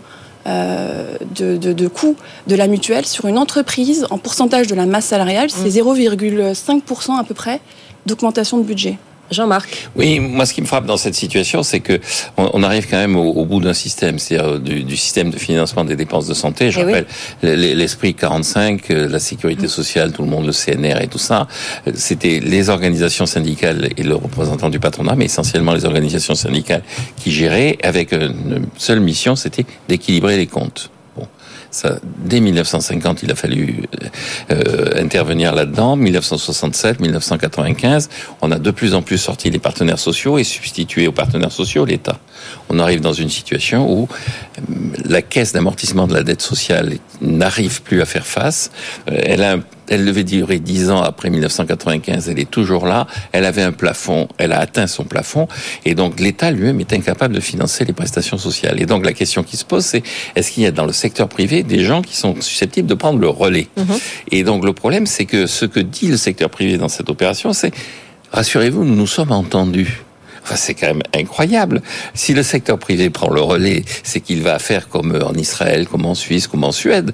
euh, 0.46 1.16
de, 1.34 1.56
de, 1.56 1.72
de 1.72 1.88
coût 1.88 2.16
de 2.46 2.54
la 2.54 2.66
mutuelle 2.66 3.06
sur 3.06 3.26
une 3.26 3.38
entreprise 3.38 4.06
en 4.10 4.18
pourcentage 4.18 4.66
de 4.66 4.74
la 4.74 4.86
masse 4.86 5.06
salariale, 5.06 5.50
c'est 5.50 5.68
0,5% 5.68 7.12
mmh. 7.12 7.18
à 7.18 7.24
peu 7.24 7.34
près 7.34 7.60
d'augmentation 8.06 8.58
de 8.58 8.62
budget. 8.62 8.98
Jean-Marc. 9.30 9.88
Oui, 9.96 10.20
moi, 10.20 10.46
ce 10.46 10.54
qui 10.54 10.60
me 10.60 10.66
frappe 10.66 10.86
dans 10.86 10.96
cette 10.96 11.14
situation, 11.14 11.62
c'est 11.62 11.80
que 11.80 12.00
on, 12.36 12.62
arrive 12.62 12.88
quand 12.88 12.96
même 12.96 13.16
au, 13.16 13.44
bout 13.44 13.60
d'un 13.60 13.74
système, 13.74 14.18
c'est-à-dire 14.18 14.60
du, 14.60 14.96
système 14.96 15.30
de 15.30 15.38
financement 15.38 15.84
des 15.84 15.96
dépenses 15.96 16.26
de 16.26 16.34
santé. 16.34 16.70
Je 16.70 16.80
eh 16.80 16.84
rappelle 16.84 17.06
l'esprit 17.42 18.14
45, 18.14 18.90
euh, 18.90 19.08
la 19.08 19.18
sécurité 19.18 19.68
sociale, 19.68 20.12
tout 20.12 20.22
le 20.22 20.28
monde, 20.28 20.46
le 20.46 20.52
CNR 20.52 21.02
et 21.02 21.08
tout 21.08 21.18
ça. 21.18 21.48
C'était 21.94 22.40
les 22.40 22.68
organisations 22.68 23.26
syndicales 23.26 23.90
et 23.96 24.02
le 24.02 24.14
représentant 24.14 24.68
du 24.70 24.78
patronat, 24.78 25.14
mais 25.16 25.26
essentiellement 25.26 25.72
les 25.72 25.84
organisations 25.84 26.34
syndicales 26.34 26.82
qui 27.16 27.32
géraient, 27.32 27.78
avec 27.82 28.12
une 28.12 28.66
seule 28.76 29.00
mission, 29.00 29.36
c'était 29.36 29.66
d'équilibrer 29.88 30.36
les 30.36 30.46
comptes 30.46 30.90
dès 32.24 32.40
1950, 32.40 33.22
il 33.22 33.32
a 33.32 33.34
fallu 33.34 33.84
euh, 34.50 35.02
intervenir 35.02 35.54
là-dedans. 35.54 35.96
1967, 35.96 37.00
1995, 37.00 38.08
on 38.42 38.50
a 38.50 38.58
de 38.58 38.70
plus 38.70 38.94
en 38.94 39.02
plus 39.02 39.18
sorti 39.18 39.50
les 39.50 39.58
partenaires 39.58 39.98
sociaux 39.98 40.38
et 40.38 40.44
substitué 40.44 41.06
aux 41.06 41.12
partenaires 41.12 41.52
sociaux 41.52 41.84
l'État. 41.84 42.18
On 42.68 42.78
arrive 42.78 43.00
dans 43.00 43.12
une 43.12 43.30
situation 43.30 43.90
où 43.90 44.08
euh, 44.08 44.62
la 45.04 45.22
caisse 45.22 45.52
d'amortissement 45.52 46.06
de 46.06 46.14
la 46.14 46.22
dette 46.22 46.42
sociale 46.42 46.94
n'arrive 47.20 47.82
plus 47.82 48.00
à 48.02 48.06
faire 48.06 48.26
face. 48.26 48.70
Euh, 49.10 49.18
elle 49.22 49.42
a 49.42 49.56
elle 49.88 50.04
devait 50.04 50.24
durer 50.24 50.58
dix 50.58 50.90
ans 50.90 51.02
après 51.02 51.30
1995. 51.30 52.28
Elle 52.28 52.38
est 52.38 52.50
toujours 52.50 52.86
là. 52.86 53.06
Elle 53.32 53.44
avait 53.44 53.62
un 53.62 53.72
plafond. 53.72 54.28
Elle 54.38 54.52
a 54.52 54.60
atteint 54.60 54.86
son 54.86 55.04
plafond. 55.04 55.48
Et 55.84 55.94
donc, 55.94 56.20
l'État 56.20 56.50
lui-même 56.50 56.80
est 56.80 56.92
incapable 56.92 57.34
de 57.34 57.40
financer 57.40 57.84
les 57.84 57.92
prestations 57.92 58.38
sociales. 58.38 58.80
Et 58.80 58.86
donc, 58.86 59.04
la 59.04 59.12
question 59.12 59.42
qui 59.42 59.56
se 59.56 59.64
pose, 59.64 59.84
c'est 59.84 60.02
est-ce 60.36 60.52
qu'il 60.52 60.62
y 60.62 60.66
a 60.66 60.70
dans 60.70 60.86
le 60.86 60.92
secteur 60.92 61.28
privé 61.28 61.62
des 61.62 61.84
gens 61.84 62.02
qui 62.02 62.16
sont 62.16 62.34
susceptibles 62.40 62.88
de 62.88 62.94
prendre 62.94 63.18
le 63.18 63.28
relais? 63.28 63.68
Mhm. 63.76 63.98
Et 64.30 64.44
donc, 64.44 64.64
le 64.64 64.72
problème, 64.72 65.06
c'est 65.06 65.26
que 65.26 65.46
ce 65.46 65.64
que 65.64 65.80
dit 65.80 66.08
le 66.08 66.16
secteur 66.16 66.50
privé 66.50 66.78
dans 66.78 66.88
cette 66.88 67.10
opération, 67.10 67.52
c'est 67.52 67.72
rassurez-vous, 68.32 68.84
nous 68.84 68.96
nous 68.96 69.06
sommes 69.06 69.32
entendus. 69.32 70.02
Enfin, 70.44 70.56
c'est 70.56 70.74
quand 70.74 70.88
même 70.88 71.02
incroyable. 71.14 71.80
Si 72.12 72.34
le 72.34 72.42
secteur 72.42 72.78
privé 72.78 73.08
prend 73.08 73.30
le 73.30 73.40
relais, 73.40 73.82
c'est 74.02 74.20
qu'il 74.20 74.42
va 74.42 74.58
faire 74.58 74.90
comme 74.90 75.18
en 75.24 75.32
Israël, 75.32 75.88
comme 75.88 76.04
en 76.04 76.14
Suisse, 76.14 76.48
comme 76.48 76.64
en 76.64 76.72
Suède 76.72 77.12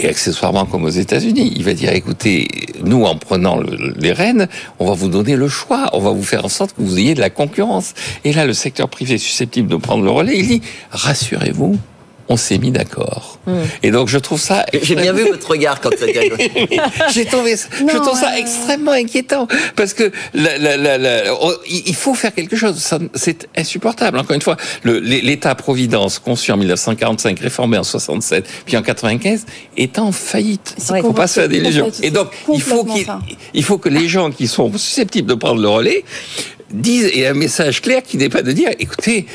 et 0.00 0.08
accessoirement 0.08 0.66
comme 0.66 0.84
aux 0.84 0.88
États-Unis. 0.88 1.52
Il 1.56 1.64
va 1.64 1.72
dire, 1.72 1.92
écoutez, 1.92 2.48
nous, 2.84 3.04
en 3.04 3.16
prenant 3.16 3.60
les 3.60 4.12
rênes, 4.12 4.48
on 4.78 4.86
va 4.86 4.94
vous 4.94 5.08
donner 5.08 5.36
le 5.36 5.48
choix, 5.48 5.90
on 5.92 6.00
va 6.00 6.10
vous 6.10 6.22
faire 6.22 6.44
en 6.44 6.48
sorte 6.48 6.74
que 6.74 6.82
vous 6.82 6.98
ayez 6.98 7.14
de 7.14 7.20
la 7.20 7.30
concurrence. 7.30 7.94
Et 8.24 8.32
là, 8.32 8.46
le 8.46 8.54
secteur 8.54 8.88
privé 8.88 9.18
susceptible 9.18 9.68
de 9.68 9.76
prendre 9.76 10.04
le 10.04 10.10
relais. 10.10 10.38
Il 10.38 10.48
dit, 10.48 10.62
rassurez-vous, 10.90 11.78
on 12.28 12.36
s'est 12.36 12.58
mis 12.58 12.70
d'accord. 12.70 13.38
Hmm. 13.46 13.62
Et 13.82 13.90
donc 13.90 14.08
je 14.08 14.18
trouve 14.18 14.40
ça. 14.40 14.64
J'ai 14.82 14.96
bien 14.96 15.12
vu 15.12 15.24
votre 15.24 15.50
regard 15.50 15.80
quand 15.80 15.90
ça 15.98 16.06
J'ai 17.12 17.26
trouvé, 17.26 17.56
ça, 17.56 17.68
je 17.80 17.96
trouve 17.96 18.18
ça 18.18 18.38
extrêmement 18.38 18.92
inquiétant 18.92 19.46
parce 19.76 19.94
que 19.94 20.10
il 20.34 21.94
faut 21.94 22.14
faire 22.14 22.34
quelque 22.34 22.56
chose. 22.56 22.82
C'est 23.14 23.48
insupportable. 23.56 24.18
Encore 24.18 24.34
une 24.34 24.42
fois, 24.42 24.56
l'État-providence 24.84 26.18
conçu 26.18 26.52
en 26.52 26.56
1945, 26.56 27.38
réformé 27.40 27.78
en 27.78 27.84
67, 27.84 28.46
puis 28.64 28.76
en 28.76 28.82
95, 28.82 29.44
est 29.76 29.98
en 29.98 30.12
faillite. 30.12 30.76
Il 30.78 30.94
ne 30.96 31.02
faut 31.02 31.12
pas 31.12 31.26
se 31.26 31.40
faire 31.40 31.48
d'illusions. 31.48 31.90
Et 32.02 32.10
donc 32.10 32.28
il 32.52 32.62
faut 32.62 32.86
il 33.52 33.64
faut 33.64 33.78
que 33.78 33.88
les 33.88 34.08
gens 34.08 34.30
qui 34.30 34.48
sont 34.48 34.72
susceptibles 34.72 35.28
de 35.28 35.34
prendre 35.34 35.60
le 35.60 35.68
relais 35.68 36.04
disent 36.70 37.10
et 37.12 37.26
un 37.26 37.34
message 37.34 37.82
clair 37.82 38.02
qui 38.02 38.16
n'est 38.16 38.28
pas 38.28 38.42
de 38.42 38.52
dire, 38.52 38.70
écoutez, 38.78 39.26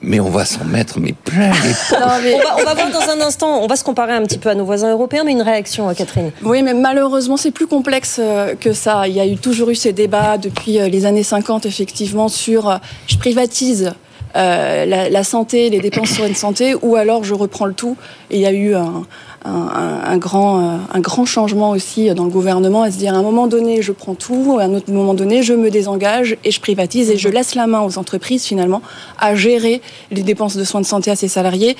mais 0.00 0.20
on 0.20 0.30
va 0.30 0.44
s'en 0.44 0.64
mettre 0.64 1.00
mais 1.00 1.12
plein 1.12 1.50
les 1.50 1.96
on, 1.96 2.64
va, 2.64 2.74
voir 2.74 2.90
dans 2.90 3.10
un 3.10 3.20
instant, 3.20 3.62
on 3.62 3.66
va 3.66 3.76
se 3.76 3.84
comparer 3.84 4.12
un 4.12 4.22
petit 4.22 4.38
peu 4.38 4.48
à 4.48 4.54
nos 4.54 4.64
voisins 4.64 4.90
européens, 4.90 5.24
mais 5.24 5.32
une 5.32 5.42
réaction, 5.42 5.92
Catherine. 5.94 6.30
Oui, 6.42 6.62
mais 6.62 6.74
malheureusement, 6.74 7.36
c'est 7.36 7.50
plus 7.50 7.66
complexe 7.66 8.18
euh, 8.20 8.54
que 8.54 8.72
ça. 8.72 9.08
Il 9.08 9.14
y 9.14 9.20
a 9.20 9.26
eu 9.26 9.36
toujours 9.36 9.70
eu 9.70 9.74
ces 9.74 9.92
débats 9.92 10.38
depuis 10.38 10.78
euh, 10.78 10.88
les 10.88 11.06
années 11.06 11.22
50, 11.22 11.66
effectivement, 11.66 12.28
sur 12.28 12.68
euh, 12.68 12.76
je 13.06 13.16
privatise 13.16 13.92
la, 14.34 15.08
la, 15.08 15.24
santé, 15.24 15.70
les 15.70 15.80
dépenses 15.80 16.10
sur 16.10 16.24
une 16.24 16.34
santé, 16.34 16.74
ou 16.82 16.96
alors 16.96 17.24
je 17.24 17.34
reprends 17.34 17.66
le 17.66 17.74
tout. 17.74 17.96
Il 18.30 18.38
y 18.38 18.46
a 18.46 18.52
eu 18.52 18.74
un, 18.74 19.04
un, 19.44 20.18
grand, 20.18 20.58
euh, 20.58 20.76
un 20.92 21.00
grand 21.00 21.24
changement 21.24 21.70
aussi 21.70 22.12
dans 22.14 22.24
le 22.24 22.30
gouvernement, 22.30 22.82
à 22.82 22.90
se 22.90 22.98
dire 22.98 23.14
à 23.14 23.18
un 23.18 23.22
moment 23.22 23.46
donné, 23.46 23.82
je 23.82 23.92
prends 23.92 24.14
tout, 24.14 24.58
à 24.60 24.64
un 24.64 24.74
autre 24.74 24.92
moment 24.92 25.14
donné, 25.14 25.42
je 25.42 25.54
me 25.54 25.70
désengage 25.70 26.36
et 26.44 26.50
je 26.50 26.60
privatise 26.60 27.10
et 27.10 27.16
je 27.16 27.28
laisse 27.28 27.54
la 27.54 27.66
main 27.66 27.80
aux 27.80 27.98
entreprises 27.98 28.44
finalement 28.44 28.82
à 29.18 29.34
gérer 29.34 29.80
les 30.10 30.22
dépenses 30.22 30.56
de 30.56 30.64
soins 30.64 30.80
de 30.80 30.86
santé 30.86 31.10
à 31.10 31.16
ses 31.16 31.28
salariés 31.28 31.76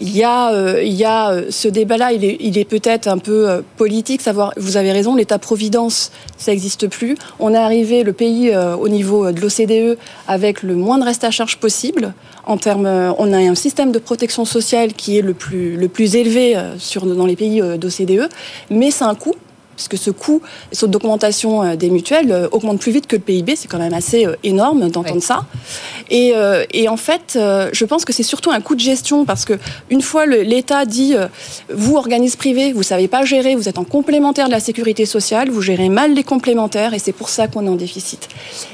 il 0.00 0.16
y 0.16 0.24
a, 0.24 0.52
euh, 0.52 0.82
il 0.82 0.92
y 0.92 1.04
a 1.04 1.30
euh, 1.30 1.46
ce 1.50 1.68
débat-là, 1.68 2.12
il 2.12 2.24
est, 2.24 2.36
il 2.40 2.58
est 2.58 2.64
peut-être 2.64 3.06
un 3.06 3.18
peu 3.18 3.48
euh, 3.48 3.62
politique. 3.76 4.20
Savoir, 4.20 4.52
vous 4.56 4.76
avez 4.76 4.92
raison, 4.92 5.14
l'État-providence, 5.14 6.10
ça 6.36 6.50
n'existe 6.50 6.88
plus. 6.88 7.16
On 7.38 7.54
est 7.54 7.58
arrivé, 7.58 8.02
le 8.02 8.12
pays, 8.12 8.54
au 8.54 8.88
niveau 8.88 9.30
de 9.30 9.40
l'OCDE, 9.40 9.98
avec 10.28 10.62
le 10.62 10.74
moins 10.74 10.98
de 10.98 11.04
reste 11.04 11.24
à 11.24 11.30
charge 11.30 11.58
possible. 11.58 12.12
En 12.46 12.56
termes, 12.56 12.86
on 12.86 13.32
a 13.32 13.38
un 13.38 13.54
système 13.54 13.92
de 13.92 13.98
protection 13.98 14.44
sociale 14.44 14.92
qui 14.92 15.18
est 15.18 15.22
le 15.22 15.34
plus, 15.34 15.76
le 15.76 15.88
plus 15.88 16.16
élevé 16.16 16.56
sur, 16.78 17.06
dans 17.06 17.26
les 17.26 17.36
pays 17.36 17.60
d'OCDE, 17.60 18.28
mais 18.70 18.90
c'est 18.90 19.04
un 19.04 19.14
coût 19.14 19.34
puisque 19.74 19.98
ce 19.98 20.10
coût, 20.10 20.40
cette 20.72 20.90
d'augmentation 20.90 21.62
euh, 21.62 21.76
des 21.76 21.90
mutuelles 21.90 22.30
euh, 22.32 22.48
augmente 22.52 22.78
plus 22.78 22.92
vite 22.92 23.06
que 23.06 23.16
le 23.16 23.22
PIB. 23.22 23.56
C'est 23.56 23.68
quand 23.68 23.78
même 23.78 23.94
assez 23.94 24.26
euh, 24.26 24.36
énorme 24.42 24.88
d'entendre 24.88 25.22
ça. 25.22 25.44
Et, 26.10 26.34
et, 26.72 26.88
en 26.88 26.96
fait, 26.96 27.38
je 27.38 27.84
pense 27.84 28.04
que 28.04 28.12
c'est 28.12 28.22
surtout 28.22 28.50
un 28.50 28.60
coût 28.60 28.74
de 28.74 28.80
gestion 28.80 29.24
parce 29.24 29.44
que 29.44 29.54
une 29.90 30.02
fois 30.02 30.26
l'État 30.26 30.84
dit, 30.84 31.14
vous 31.72 31.96
organisme 31.96 32.36
privé, 32.36 32.72
vous 32.72 32.82
savez 32.82 33.08
pas 33.08 33.24
gérer, 33.24 33.54
vous 33.54 33.68
êtes 33.68 33.78
en 33.78 33.84
complémentaire 33.84 34.46
de 34.46 34.52
la 34.52 34.60
sécurité 34.60 35.06
sociale, 35.06 35.50
vous 35.50 35.62
gérez 35.62 35.88
mal 35.88 36.12
les 36.12 36.24
complémentaires 36.24 36.92
et 36.92 36.98
c'est 36.98 37.12
pour 37.12 37.30
ça 37.30 37.48
qu'on 37.48 37.66
est 37.66 37.70
en 37.70 37.74
déficit. 37.74 38.28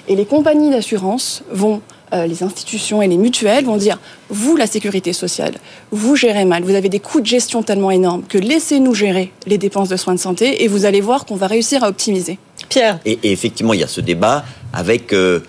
Et 0.09 0.16
les 0.16 0.26
compagnies 0.26 0.70
d'assurance 0.70 1.42
vont 1.53 1.80
euh, 2.12 2.26
les 2.26 2.42
institutions 2.42 3.02
et 3.02 3.08
les 3.08 3.16
mutuelles 3.16 3.64
vont 3.64 3.76
dire 3.76 3.98
vous, 4.28 4.56
la 4.56 4.66
sécurité 4.66 5.12
sociale, 5.12 5.54
vous 5.90 6.16
gérez 6.16 6.44
mal, 6.44 6.62
vous 6.62 6.74
avez 6.74 6.88
des 6.88 7.00
coûts 7.00 7.20
de 7.20 7.26
gestion 7.26 7.62
tellement 7.62 7.90
énormes 7.90 8.22
que 8.28 8.38
laissez-nous 8.38 8.94
gérer 8.94 9.32
les 9.46 9.58
dépenses 9.58 9.88
de 9.88 9.96
soins 9.96 10.14
de 10.14 10.20
santé 10.20 10.64
et 10.64 10.68
vous 10.68 10.84
allez 10.84 11.00
voir 11.00 11.24
qu'on 11.24 11.36
va 11.36 11.46
réussir 11.46 11.84
à 11.84 11.88
optimiser. 11.88 12.38
Pierre. 12.68 12.98
Et, 13.04 13.18
effectivement, 13.22 13.74
il 13.74 13.80
y 13.80 13.84
a 13.84 13.88
ce 13.88 14.00
débat 14.00 14.44
avec 14.72 15.12
euh, 15.12 15.40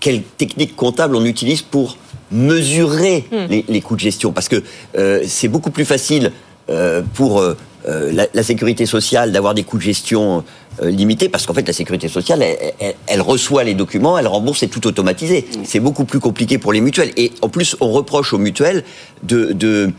quelle 0.00 0.22
technique 0.22 0.76
comptable 0.76 1.16
on 1.16 1.24
utilise 1.24 1.62
pour 1.62 1.96
mesurer 2.30 3.24
hmm. 3.30 3.62
les, 3.68 3.80
coûts 3.80 3.96
de 3.96 4.00
gestion. 4.00 4.32
Parce 4.32 4.48
que 4.48 4.62
euh, 4.96 5.22
c'est 5.26 5.48
beaucoup 5.48 5.70
plus 5.70 5.84
facile 5.84 6.32
pour 7.12 7.42
la, 8.06 8.42
sécurité 8.42 8.86
sociale 8.86 9.32
d'avoir 9.32 9.54
des 9.54 9.62
coûts 9.62 9.78
de 9.78 9.82
gestion 9.82 10.38
euh, 10.38 10.42
limité 10.82 11.28
parce 11.28 11.46
qu'en 11.46 11.54
fait 11.54 11.66
la 11.66 11.72
sécurité 11.72 12.08
sociale 12.08 12.44
elle, 13.06 13.20
reçoit 13.20 13.64
les 13.64 13.74
documents, 13.74 14.18
elle 14.18 14.26
rembourse, 14.26 14.60
c'est 14.60 14.68
tout 14.68 14.86
automatisé. 14.86 15.46
C'est 15.64 15.80
beaucoup 15.80 16.04
plus 16.04 16.20
compliqué 16.20 16.58
pour 16.58 16.72
les 16.72 16.80
mutuelles 16.80 17.12
et 17.16 17.32
en 17.42 17.48
plus 17.48 17.76
on 17.80 17.90
reproche 17.92 18.32
aux 18.32 18.38
mutuelles 18.38 18.84
de, 19.22 19.52
de 19.52 19.90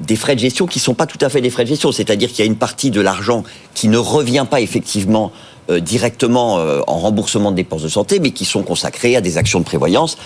des 0.00 0.16
frais 0.16 0.34
de 0.34 0.40
gestion 0.40 0.66
qui 0.66 0.78
sont 0.78 0.94
pas 0.94 1.06
tout 1.06 1.18
à 1.20 1.28
fait 1.28 1.42
des 1.42 1.50
frais 1.50 1.64
de 1.64 1.68
gestion, 1.68 1.92
c'est-à-dire 1.92 2.30
qu'il 2.30 2.38
y 2.38 2.42
a 2.42 2.46
une 2.46 2.56
partie 2.56 2.90
de 2.90 3.02
l'argent 3.02 3.44
qui 3.74 3.88
ne 3.88 3.98
revient 3.98 4.46
pas 4.50 4.60
effectivement 4.62 5.30
directement 5.68 6.54
en 6.54 6.98
remboursement 6.98 7.50
de 7.50 7.56
dépenses 7.56 7.82
de 7.82 7.88
santé, 7.88 8.18
mais 8.18 8.30
qui 8.30 8.44
sont 8.44 8.62
consacrés 8.62 9.14
à 9.14 9.20
des 9.20 9.36
actions 9.36 9.60
de 9.60 9.64
prévoyance. 9.64 10.16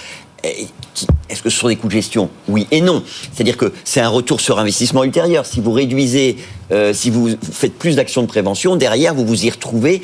Est-ce 1.29 1.43
que 1.43 1.51
ce 1.51 1.59
sont 1.59 1.69
des 1.69 1.77
coûts 1.77 1.89
de 1.89 1.93
gestion 1.93 2.31
Oui 2.49 2.67
et 2.71 2.81
non. 2.81 3.03
C'est-à-dire 3.33 3.57
que 3.57 3.73
c'est 3.85 4.01
un 4.01 4.09
retour 4.09 4.41
sur 4.41 4.59
investissement 4.59 5.05
ultérieur. 5.05 5.47
Si 5.47 5.61
vous 5.61 5.73
réduisez, 5.73 6.37
si 6.93 7.11
vous 7.11 7.31
faites 7.53 7.79
plus 7.79 7.97
d'actions 7.97 8.23
de 8.23 8.27
prévention, 8.27 8.77
derrière, 8.77 9.15
vous 9.15 9.27
vous 9.27 9.47
y 9.47 9.51
retrouvez 9.51 10.03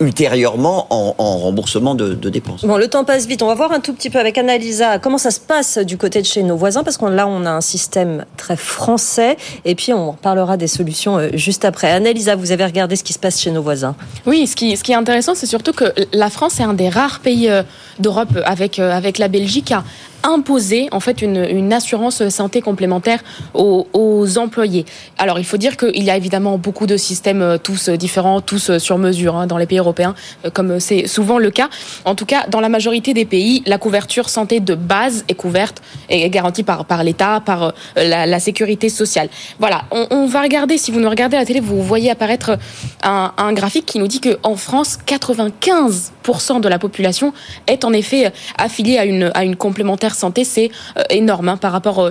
ultérieurement 0.00 0.86
en, 0.90 1.36
remboursement 1.38 1.94
de, 1.94 2.14
dépenses. 2.28 2.64
Bon, 2.64 2.76
le 2.76 2.88
temps 2.88 3.04
passe 3.04 3.26
vite. 3.26 3.42
On 3.42 3.46
va 3.46 3.54
voir 3.54 3.72
un 3.72 3.80
tout 3.80 3.92
petit 3.92 4.10
peu 4.10 4.18
avec 4.18 4.36
Annalisa 4.38 4.98
comment 4.98 5.18
ça 5.18 5.30
se 5.30 5.40
passe 5.40 5.78
du 5.78 5.96
côté 5.96 6.20
de 6.20 6.26
chez 6.26 6.42
nos 6.42 6.56
voisins, 6.56 6.82
parce 6.82 6.98
que 6.98 7.06
là, 7.06 7.26
on 7.26 7.44
a 7.46 7.50
un 7.50 7.60
système 7.60 8.24
très 8.36 8.56
français. 8.56 9.36
Et 9.64 9.74
puis, 9.74 9.92
on 9.92 10.12
parlera 10.12 10.56
des 10.56 10.66
solutions 10.66 11.18
euh, 11.18 11.28
juste 11.34 11.64
après. 11.64 11.90
Annalisa, 11.90 12.36
vous 12.36 12.52
avez 12.52 12.64
regardé 12.64 12.96
ce 12.96 13.04
qui 13.04 13.12
se 13.12 13.18
passe 13.18 13.40
chez 13.40 13.50
nos 13.50 13.62
voisins 13.62 13.94
Oui, 14.26 14.46
ce 14.46 14.56
qui, 14.56 14.76
ce 14.76 14.82
qui 14.82 14.92
est 14.92 14.96
intéressant, 14.96 15.34
c'est 15.34 15.46
surtout 15.46 15.72
que 15.72 15.84
la 16.12 16.30
France 16.30 16.60
est 16.60 16.64
un 16.64 16.74
des 16.74 16.88
rares 16.88 17.20
pays 17.20 17.48
euh, 17.48 17.62
d'Europe 17.98 18.36
avec, 18.44 18.78
euh, 18.78 18.90
avec 18.90 19.18
la 19.18 19.28
Belgique 19.28 19.72
à 19.72 19.84
imposer 20.26 20.88
en 20.92 21.00
fait 21.00 21.22
une, 21.22 21.72
assurance 21.72 22.28
santé 22.28 22.60
complémentaire 22.60 23.20
aux, 23.54 23.84
employés. 24.38 24.84
Alors 25.18 25.38
il 25.38 25.44
faut 25.44 25.56
dire 25.56 25.76
qu'il 25.76 26.02
y 26.02 26.10
a 26.10 26.16
évidemment 26.16 26.58
beaucoup 26.58 26.86
de 26.86 26.96
systèmes 26.96 27.42
euh, 27.42 27.58
tous 27.58 27.88
différents, 27.90 28.40
tous 28.40 28.70
euh, 28.70 28.78
sur 28.78 28.98
mesure 28.98 29.36
hein, 29.36 29.46
dans 29.46 29.58
les 29.58 29.66
pays 29.66 29.78
européens, 29.78 30.14
euh, 30.44 30.50
comme 30.50 30.80
c'est 30.80 31.06
souvent 31.06 31.38
le 31.38 31.50
cas. 31.50 31.68
En 32.04 32.14
tout 32.14 32.26
cas, 32.26 32.46
dans 32.48 32.60
la 32.60 32.68
majorité 32.68 33.14
des 33.14 33.24
pays, 33.24 33.62
la 33.66 33.78
couverture 33.78 34.28
santé 34.28 34.60
de 34.60 34.74
base 34.74 35.24
est 35.28 35.34
couverte 35.34 35.82
et 36.08 36.28
garantie 36.28 36.62
par, 36.62 37.04
l'État, 37.04 37.40
par 37.44 37.74
la, 37.96 38.26
la, 38.26 38.40
sécurité 38.40 38.88
sociale. 38.88 39.28
Voilà, 39.58 39.84
on, 39.90 40.26
va 40.26 40.42
regarder, 40.42 40.78
si 40.78 40.90
vous 40.90 41.00
nous 41.00 41.10
regardez 41.10 41.36
à 41.36 41.40
la 41.40 41.46
télé, 41.46 41.60
vous 41.60 41.82
voyez 41.82 42.10
apparaître 42.10 42.58
un, 43.02 43.32
un 43.36 43.52
graphique 43.52 43.86
qui 43.86 43.98
nous 43.98 44.08
dit 44.08 44.20
qu'en 44.20 44.56
France, 44.56 44.98
95% 45.06 46.60
de 46.60 46.68
la 46.68 46.78
population 46.78 47.32
est 47.66 47.84
en 47.84 47.92
effet 47.92 48.32
affiliée 48.58 48.98
à 48.98 49.04
une, 49.04 49.30
à 49.34 49.44
une 49.44 49.56
complémentaire 49.56 50.15
santé, 50.16 50.44
c'est 50.44 50.70
euh, 50.96 51.02
énorme 51.10 51.48
hein, 51.48 51.56
par 51.56 51.72
rapport 51.72 52.00
euh, 52.00 52.10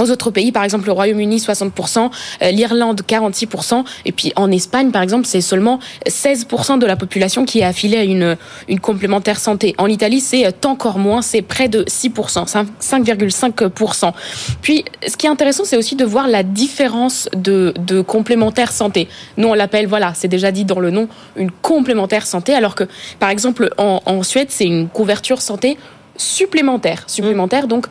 aux 0.00 0.10
autres 0.10 0.30
pays, 0.30 0.52
par 0.52 0.64
exemple 0.64 0.86
le 0.86 0.92
Royaume-Uni 0.92 1.36
60%, 1.36 2.10
euh, 2.42 2.50
l'Irlande 2.50 3.02
46%, 3.06 3.84
et 4.04 4.12
puis 4.12 4.32
en 4.36 4.50
Espagne 4.50 4.90
par 4.90 5.02
exemple 5.02 5.26
c'est 5.26 5.40
seulement 5.40 5.78
16% 6.06 6.78
de 6.78 6.86
la 6.86 6.96
population 6.96 7.44
qui 7.44 7.60
est 7.60 7.64
affiliée 7.64 7.98
à 7.98 8.04
une, 8.04 8.36
une 8.68 8.80
complémentaire 8.80 9.38
santé. 9.38 9.74
En 9.78 9.86
Italie 9.86 10.20
c'est 10.20 10.66
encore 10.66 10.98
moins, 10.98 11.22
c'est 11.22 11.42
près 11.42 11.68
de 11.68 11.84
6%, 11.84 12.66
5,5%. 12.80 14.12
Puis 14.60 14.84
ce 15.06 15.16
qui 15.16 15.26
est 15.26 15.30
intéressant 15.30 15.64
c'est 15.64 15.76
aussi 15.76 15.96
de 15.96 16.04
voir 16.04 16.28
la 16.28 16.42
différence 16.42 17.28
de, 17.34 17.74
de 17.78 18.00
complémentaire 18.00 18.72
santé. 18.72 19.08
Nous 19.36 19.48
on 19.48 19.54
l'appelle, 19.54 19.86
voilà, 19.86 20.12
c'est 20.14 20.28
déjà 20.28 20.50
dit 20.50 20.64
dans 20.64 20.80
le 20.80 20.90
nom, 20.90 21.08
une 21.36 21.50
complémentaire 21.50 22.26
santé, 22.26 22.54
alors 22.54 22.74
que 22.74 22.84
par 23.18 23.30
exemple 23.30 23.70
en, 23.78 24.00
en 24.06 24.22
Suède 24.22 24.48
c'est 24.50 24.66
une 24.66 24.88
couverture 24.88 25.42
santé 25.42 25.76
supplémentaires. 26.16 27.04
Supplémentaires, 27.06 27.66
donc, 27.66 27.86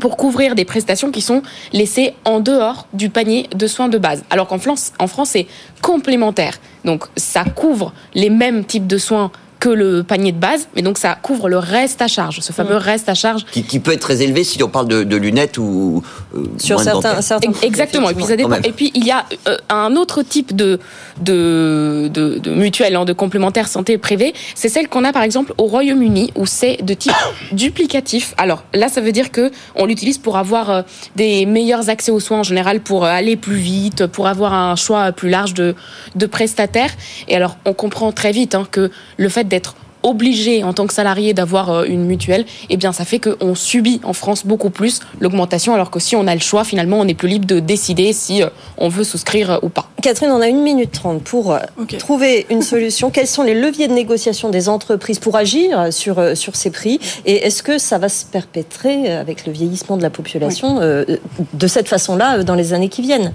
pour 0.00 0.16
couvrir 0.16 0.54
des 0.54 0.64
prestations 0.64 1.10
qui 1.10 1.20
sont 1.20 1.42
laissées 1.72 2.14
en 2.24 2.40
dehors 2.40 2.86
du 2.92 3.10
panier 3.10 3.48
de 3.54 3.66
soins 3.66 3.88
de 3.88 3.98
base. 3.98 4.24
Alors 4.30 4.46
qu'en 4.46 4.58
France, 4.58 4.92
en 4.98 5.06
France, 5.06 5.30
c'est 5.30 5.46
complémentaire. 5.82 6.58
Donc, 6.84 7.04
ça 7.16 7.44
couvre 7.44 7.92
les 8.14 8.30
mêmes 8.30 8.64
types 8.64 8.86
de 8.86 8.98
soins 8.98 9.32
que 9.60 9.68
le 9.68 10.02
panier 10.02 10.32
de 10.32 10.38
base, 10.38 10.68
mais 10.74 10.80
donc 10.80 10.96
ça 10.96 11.16
couvre 11.20 11.48
le 11.48 11.58
reste 11.58 12.00
à 12.00 12.08
charge, 12.08 12.40
ce 12.40 12.52
fameux 12.52 12.76
mm. 12.76 12.78
reste 12.78 13.08
à 13.10 13.14
charge. 13.14 13.44
Qui, 13.44 13.78
peut 13.78 13.92
être 13.92 14.00
très 14.00 14.22
élevé 14.22 14.42
si 14.42 14.62
on 14.62 14.68
parle 14.68 14.88
de, 14.88 15.16
lunettes 15.16 15.58
ou. 15.58 16.02
Euh, 16.34 16.44
Sur 16.56 16.80
certains, 16.80 17.20
certains, 17.20 17.52
Exactement. 17.62 18.08
Et 18.08 18.14
puis, 18.14 18.24
ça 18.24 18.36
dépend. 18.36 18.56
Et 18.64 18.72
puis 18.72 18.90
il 18.94 19.04
y 19.04 19.10
a 19.10 19.26
euh, 19.46 19.58
un 19.68 19.96
autre 19.96 20.22
type 20.22 20.56
de, 20.56 20.80
de, 21.20 22.08
de, 22.12 22.38
de 22.38 22.50
mutuelle, 22.52 22.96
hein, 22.96 23.04
de 23.04 23.12
complémentaire 23.12 23.68
santé 23.68 23.98
privée, 23.98 24.32
c'est 24.54 24.70
celle 24.70 24.88
qu'on 24.88 25.04
a 25.04 25.12
par 25.12 25.22
exemple 25.22 25.52
au 25.58 25.64
Royaume-Uni, 25.64 26.32
où 26.36 26.46
c'est 26.46 26.78
de 26.82 26.94
type 26.94 27.12
duplicatif. 27.52 28.34
Alors 28.38 28.64
là, 28.72 28.88
ça 28.88 29.02
veut 29.02 29.12
dire 29.12 29.30
que 29.30 29.50
on 29.76 29.84
l'utilise 29.84 30.16
pour 30.16 30.38
avoir 30.38 30.70
euh, 30.70 30.82
des 31.16 31.44
meilleurs 31.44 31.90
accès 31.90 32.10
aux 32.10 32.20
soins 32.20 32.40
en 32.40 32.44
général, 32.44 32.80
pour 32.80 33.04
aller 33.04 33.36
plus 33.36 33.56
vite, 33.56 34.06
pour 34.06 34.26
avoir 34.26 34.54
un 34.54 34.74
choix 34.76 35.12
plus 35.12 35.28
large 35.28 35.52
de, 35.52 35.74
de 36.14 36.26
prestataires. 36.26 36.92
Et 37.28 37.36
alors, 37.36 37.58
on 37.66 37.74
comprend 37.74 38.10
très 38.10 38.32
vite 38.32 38.54
hein, 38.54 38.66
que 38.70 38.90
le 39.18 39.28
fait 39.28 39.49
d'être 39.50 39.74
obligé 40.02 40.64
en 40.64 40.72
tant 40.72 40.86
que 40.86 40.94
salarié 40.94 41.34
d'avoir 41.34 41.70
euh, 41.70 41.84
une 41.84 42.04
mutuelle, 42.04 42.44
eh 42.68 42.76
bien 42.76 42.92
ça 42.92 43.04
fait 43.04 43.18
qu'on 43.18 43.54
subit 43.54 44.00
en 44.02 44.12
France 44.12 44.46
beaucoup 44.46 44.70
plus 44.70 45.00
l'augmentation, 45.20 45.74
alors 45.74 45.90
que 45.90 46.00
si 46.00 46.16
on 46.16 46.26
a 46.26 46.34
le 46.34 46.40
choix, 46.40 46.64
finalement, 46.64 46.98
on 46.98 47.06
est 47.06 47.14
plus 47.14 47.28
libre 47.28 47.46
de 47.46 47.60
décider 47.60 48.12
si 48.12 48.42
euh, 48.42 48.48
on 48.78 48.88
veut 48.88 49.04
souscrire 49.04 49.50
euh, 49.50 49.58
ou 49.62 49.68
pas. 49.68 49.90
Catherine, 50.02 50.30
on 50.30 50.40
a 50.40 50.48
une 50.48 50.62
minute 50.62 50.92
trente 50.92 51.22
pour 51.22 51.58
trouver 51.98 52.46
une 52.50 52.62
solution. 52.62 53.10
Quels 53.20 53.26
sont 53.26 53.42
les 53.42 53.54
leviers 53.54 53.88
de 53.88 53.92
négociation 53.92 54.48
des 54.48 54.68
entreprises 54.68 55.18
pour 55.18 55.36
agir 55.36 55.92
sur, 55.92 56.36
sur 56.36 56.56
ces 56.56 56.70
prix? 56.70 56.98
Et 57.26 57.46
est-ce 57.46 57.62
que 57.62 57.78
ça 57.78 57.98
va 57.98 58.08
se 58.08 58.24
perpétrer 58.24 59.12
avec 59.12 59.46
le 59.46 59.52
vieillissement 59.52 59.96
de 59.96 60.02
la 60.02 60.10
population 60.10 60.80
de 60.80 61.66
cette 61.66 61.88
façon-là 61.88 62.42
dans 62.44 62.54
les 62.54 62.72
années 62.72 62.88
qui 62.88 63.02
viennent? 63.02 63.32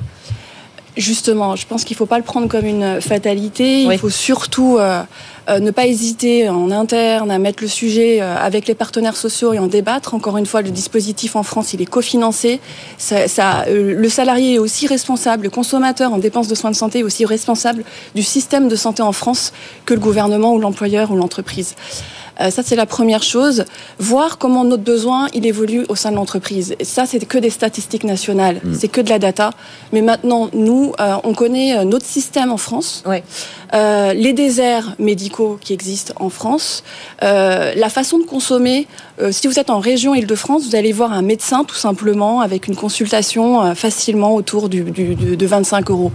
Justement, 0.98 1.58
je 1.58 1.68
pense 1.68 1.84
qu'il 1.84 1.96
ne 1.96 1.98
faut 1.98 2.06
pas 2.06 2.18
le 2.18 2.24
prendre 2.24 2.48
comme 2.48 2.66
une 2.66 3.02
fatalité. 3.02 3.84
Il 3.84 3.98
faut 3.98 4.10
surtout 4.10 4.78
euh, 4.80 5.04
euh, 5.50 5.60
ne 5.60 5.72
pas 5.72 5.88
hésiter 5.88 6.48
en 6.48 6.72
interne 6.72 7.32
à 7.32 7.38
mettre 7.38 7.62
le 7.62 7.68
sujet 7.68 8.22
euh, 8.22 8.36
avec 8.38 8.66
les 8.68 8.76
partenaires 8.76 9.18
sociaux 9.18 9.52
et 9.52 9.60
en 9.60 9.68
débattre. 9.68 10.14
Encore 10.14 10.38
une 10.38 10.46
fois, 10.46 10.62
le 10.62 10.72
dispositif 10.72 11.36
en 11.36 11.44
France, 11.44 11.74
il 11.74 11.82
est 11.82 11.86
cofinancé. 11.86 12.62
Ça, 12.98 13.28
ça, 13.28 13.66
le 13.70 14.08
salarié 14.08 14.56
est 14.56 14.60
aussi 14.60 14.88
responsable, 14.88 15.44
le 15.44 15.50
consommateur 15.50 16.14
en 16.14 16.18
dépenses 16.18 16.48
de 16.48 16.56
soins 16.56 16.72
de 16.72 16.76
santé 16.78 17.00
est 17.00 17.04
aussi 17.04 17.26
responsable 17.26 17.84
du 18.16 18.24
système 18.24 18.70
de 18.70 18.76
santé 18.78 19.02
en 19.02 19.12
France 19.12 19.52
que 19.86 19.94
le 19.94 20.00
gouvernement 20.00 20.54
ou 20.54 20.60
l'employeur 20.60 21.12
ou 21.12 21.16
l'entreprise. 21.18 21.76
Euh, 22.42 22.50
ça, 22.50 22.64
c'est 22.64 22.76
la 22.76 22.86
première 22.86 23.24
chose. 23.24 23.66
Voir 24.00 24.38
comment 24.38 24.64
notre 24.64 24.84
besoin, 24.84 25.28
il 25.34 25.46
évolue 25.46 25.86
au 25.90 25.96
sein 25.96 26.12
de 26.12 26.16
l'entreprise. 26.16 26.76
Ça, 26.82 27.06
c'est 27.06 27.24
que 27.26 27.38
des 27.38 27.50
statistiques 27.50 28.04
nationales. 28.04 28.60
Mm. 28.64 28.74
C'est 28.74 28.88
que 28.88 29.02
de 29.02 29.10
la 29.10 29.20
data. 29.20 29.52
Mais 29.94 30.02
maintenant, 30.02 30.50
nous, 30.54 30.94
euh, 31.00 31.16
on 31.24 31.34
connaît 31.34 31.78
euh, 31.78 31.84
notre 31.84 32.06
système 32.06 32.52
en 32.52 32.58
France. 32.58 33.04
Ouais. 33.06 33.24
Euh, 33.74 34.14
les 34.14 34.34
déserts 34.34 34.96
médicaux 35.00 35.58
qui 35.60 35.74
existent 35.74 36.14
en 36.18 36.30
France, 36.30 36.84
euh, 37.24 37.74
la 37.76 37.90
façon 37.90 38.20
de 38.20 38.24
consommer. 38.24 38.88
Euh, 39.22 39.32
si 39.32 39.48
vous 39.48 39.60
êtes 39.60 39.70
en 39.70 39.80
région 39.80 40.14
Île-de-France, 40.14 40.68
vous 40.68 40.76
allez 40.76 40.92
voir 40.92 41.14
un 41.14 41.22
médecin 41.22 41.64
tout 41.64 41.76
simplement 41.76 42.42
avec 42.42 42.68
une 42.68 42.76
consultation 42.76 43.74
facilement 43.76 44.36
autour 44.36 44.70
du, 44.70 44.84
du, 44.84 45.16
de 45.16 45.46
25 45.46 45.90
euros. 45.90 46.12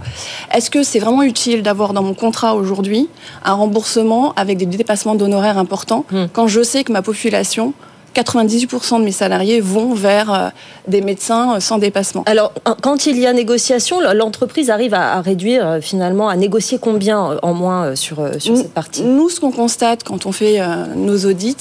Est-ce 0.53 0.69
que 0.69 0.83
c'est 0.83 0.99
vraiment 0.99 1.23
utile 1.23 1.63
d'avoir 1.63 1.93
dans 1.93 2.03
mon 2.03 2.13
contrat 2.13 2.55
aujourd'hui 2.55 3.09
un 3.43 3.53
remboursement 3.53 4.33
avec 4.35 4.57
des 4.57 4.65
dépassements 4.65 5.15
d'honoraires 5.15 5.57
importants 5.57 6.05
hmm. 6.11 6.25
quand 6.31 6.47
je 6.47 6.61
sais 6.61 6.83
que 6.83 6.91
ma 6.91 7.01
population 7.01 7.73
98% 8.15 8.99
de 8.99 9.05
mes 9.05 9.11
salariés 9.11 9.61
vont 9.61 9.93
vers 9.93 10.33
euh, 10.33 10.49
des 10.87 11.01
médecins 11.01 11.55
euh, 11.55 11.59
sans 11.59 11.77
dépassement. 11.77 12.23
Alors, 12.25 12.51
quand 12.81 13.05
il 13.05 13.17
y 13.17 13.25
a 13.25 13.33
négociation, 13.33 13.99
l'entreprise 14.13 14.69
arrive 14.69 14.93
à, 14.93 15.21
réduire 15.21 15.65
euh, 15.65 15.81
finalement, 15.81 16.27
à 16.27 16.35
négocier 16.35 16.77
combien 16.79 17.37
en 17.41 17.53
moins 17.53 17.95
sur, 17.95 18.17
sur 18.39 18.57
cette 18.57 18.73
partie? 18.73 19.03
Nous, 19.03 19.29
ce 19.29 19.39
qu'on 19.39 19.51
constate 19.51 20.03
quand 20.03 20.25
on 20.25 20.31
fait 20.31 20.59
nos 20.95 21.25
audits, 21.25 21.55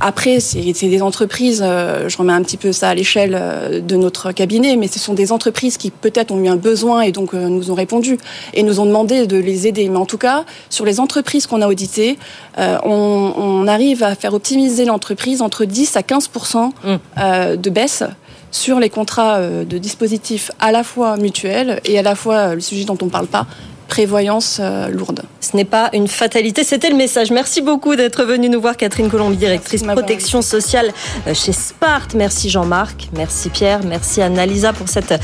après, 0.00 0.40
c'est 0.40 0.60
des 0.60 1.02
entreprises, 1.02 1.60
je 1.60 2.16
remets 2.16 2.32
un 2.32 2.42
petit 2.42 2.56
peu 2.56 2.72
ça 2.72 2.90
à 2.90 2.94
l'échelle 2.94 3.82
de 3.86 3.96
notre 3.96 4.32
cabinet, 4.32 4.76
mais 4.76 4.88
ce 4.88 4.98
sont 4.98 5.14
des 5.14 5.32
entreprises 5.32 5.76
qui 5.76 5.90
peut-être 5.90 6.30
ont 6.30 6.42
eu 6.42 6.48
un 6.48 6.56
besoin 6.56 7.02
et 7.02 7.12
donc 7.12 7.32
nous 7.32 7.70
ont 7.70 7.74
répondu 7.74 8.18
et 8.54 8.62
nous 8.62 8.80
ont 8.80 8.86
demandé 8.86 9.26
de 9.26 9.36
les 9.36 9.66
aider. 9.66 9.88
Mais 9.88 9.98
en 9.98 10.06
tout 10.06 10.18
cas, 10.18 10.44
sur 10.70 10.84
les 10.84 11.00
entreprises 11.00 11.46
qu'on 11.46 11.62
a 11.62 11.68
auditées, 11.68 12.18
on, 12.56 13.32
on 13.36 13.66
arrive 13.66 14.02
à 14.02 14.14
faire 14.14 14.34
optimiser 14.34 14.84
l'entreprise 14.84 15.42
entre 15.42 15.64
10 15.64 15.77
10 15.78 15.96
à 15.96 16.02
15 16.02 16.30
mm. 16.34 16.96
euh, 17.18 17.56
de 17.56 17.70
baisse 17.70 18.02
sur 18.50 18.80
les 18.80 18.90
contrats 18.90 19.36
euh, 19.36 19.64
de 19.64 19.78
dispositifs 19.78 20.50
à 20.58 20.72
la 20.72 20.82
fois 20.82 21.16
mutuels 21.16 21.80
et 21.84 21.96
à 21.98 22.02
la 22.02 22.16
fois 22.16 22.34
euh, 22.34 22.54
le 22.54 22.60
sujet 22.60 22.84
dont 22.84 22.98
on 23.00 23.04
ne 23.04 23.10
parle 23.10 23.28
pas, 23.28 23.46
prévoyance 23.88 24.60
lourde. 24.90 25.22
Ce 25.40 25.56
n'est 25.56 25.64
pas 25.64 25.88
une 25.92 26.08
fatalité, 26.08 26.62
c'était 26.62 26.90
le 26.90 26.96
message. 26.96 27.30
Merci 27.30 27.62
beaucoup 27.62 27.96
d'être 27.96 28.24
venu 28.24 28.48
nous 28.48 28.60
voir, 28.60 28.76
Catherine 28.76 29.08
Colombier, 29.08 29.38
directrice 29.38 29.82
protection 29.82 30.42
sociale 30.42 30.92
chez 31.32 31.52
Spart. 31.52 32.14
Merci 32.14 32.50
Jean-Marc, 32.50 33.08
merci 33.16 33.48
Pierre, 33.48 33.80
merci 33.84 34.20
Annalisa 34.20 34.72
pour 34.72 34.88
cette 34.88 35.14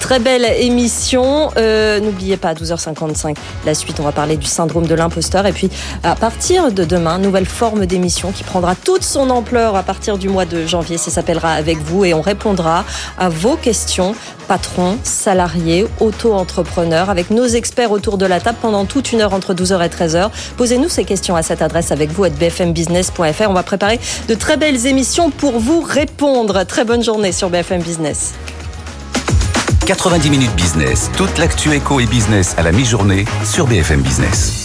très 0.00 0.18
belle 0.18 0.46
émission. 0.58 1.50
N'oubliez 2.02 2.36
pas, 2.36 2.50
à 2.50 2.54
12h55, 2.54 3.36
la 3.66 3.74
suite, 3.74 4.00
on 4.00 4.04
va 4.04 4.12
parler 4.12 4.36
du 4.36 4.46
syndrome 4.46 4.86
de 4.86 4.94
l'imposteur. 4.94 5.46
Et 5.46 5.52
puis, 5.52 5.70
à 6.02 6.14
partir 6.16 6.72
de 6.72 6.84
demain, 6.84 7.18
nouvelle 7.18 7.46
forme 7.46 7.86
d'émission 7.86 8.32
qui 8.32 8.42
prendra 8.44 8.74
toute 8.74 9.02
son 9.02 9.30
ampleur 9.30 9.76
à 9.76 9.82
partir 9.82 10.18
du 10.18 10.28
mois 10.28 10.46
de 10.46 10.66
janvier. 10.66 10.98
Ça 10.98 11.10
s'appellera 11.10 11.52
Avec 11.52 11.78
vous 11.78 12.04
et 12.04 12.14
on 12.14 12.20
répondra 12.20 12.84
à 13.18 13.28
vos 13.28 13.56
questions, 13.56 14.14
patrons, 14.46 14.98
salariés, 15.02 15.86
auto-entrepreneurs, 16.00 17.10
avec 17.10 17.30
nos 17.30 17.46
experts 17.46 17.90
autour 17.90 18.18
de 18.18 18.26
la 18.26 18.40
table 18.40 18.58
pendant 18.60 18.84
toute 18.84 19.12
une 19.12 19.20
heure 19.20 19.34
entre 19.34 19.54
12h 19.54 19.84
et 19.84 19.88
13h. 19.88 20.30
Posez-nous 20.56 20.88
ces 20.88 21.04
questions 21.04 21.36
à 21.36 21.42
cette 21.42 21.62
adresse 21.62 21.90
avec 21.92 22.10
vous 22.10 22.24
à 22.24 22.28
bfmbusiness.fr. 22.30 23.48
On 23.48 23.54
va 23.54 23.62
préparer 23.62 23.98
de 24.28 24.34
très 24.34 24.56
belles 24.56 24.86
émissions 24.86 25.30
pour 25.30 25.58
vous 25.58 25.80
répondre. 25.80 26.64
Très 26.64 26.84
bonne 26.84 27.02
journée 27.02 27.32
sur 27.32 27.50
BFM 27.50 27.82
Business. 27.82 28.34
90 29.86 30.30
minutes 30.30 30.54
business, 30.54 31.10
toute 31.16 31.36
l'actu 31.36 31.74
éco 31.74 32.00
et 32.00 32.06
business 32.06 32.54
à 32.56 32.62
la 32.62 32.72
mi-journée 32.72 33.26
sur 33.44 33.66
BFM 33.66 34.00
Business. 34.00 34.63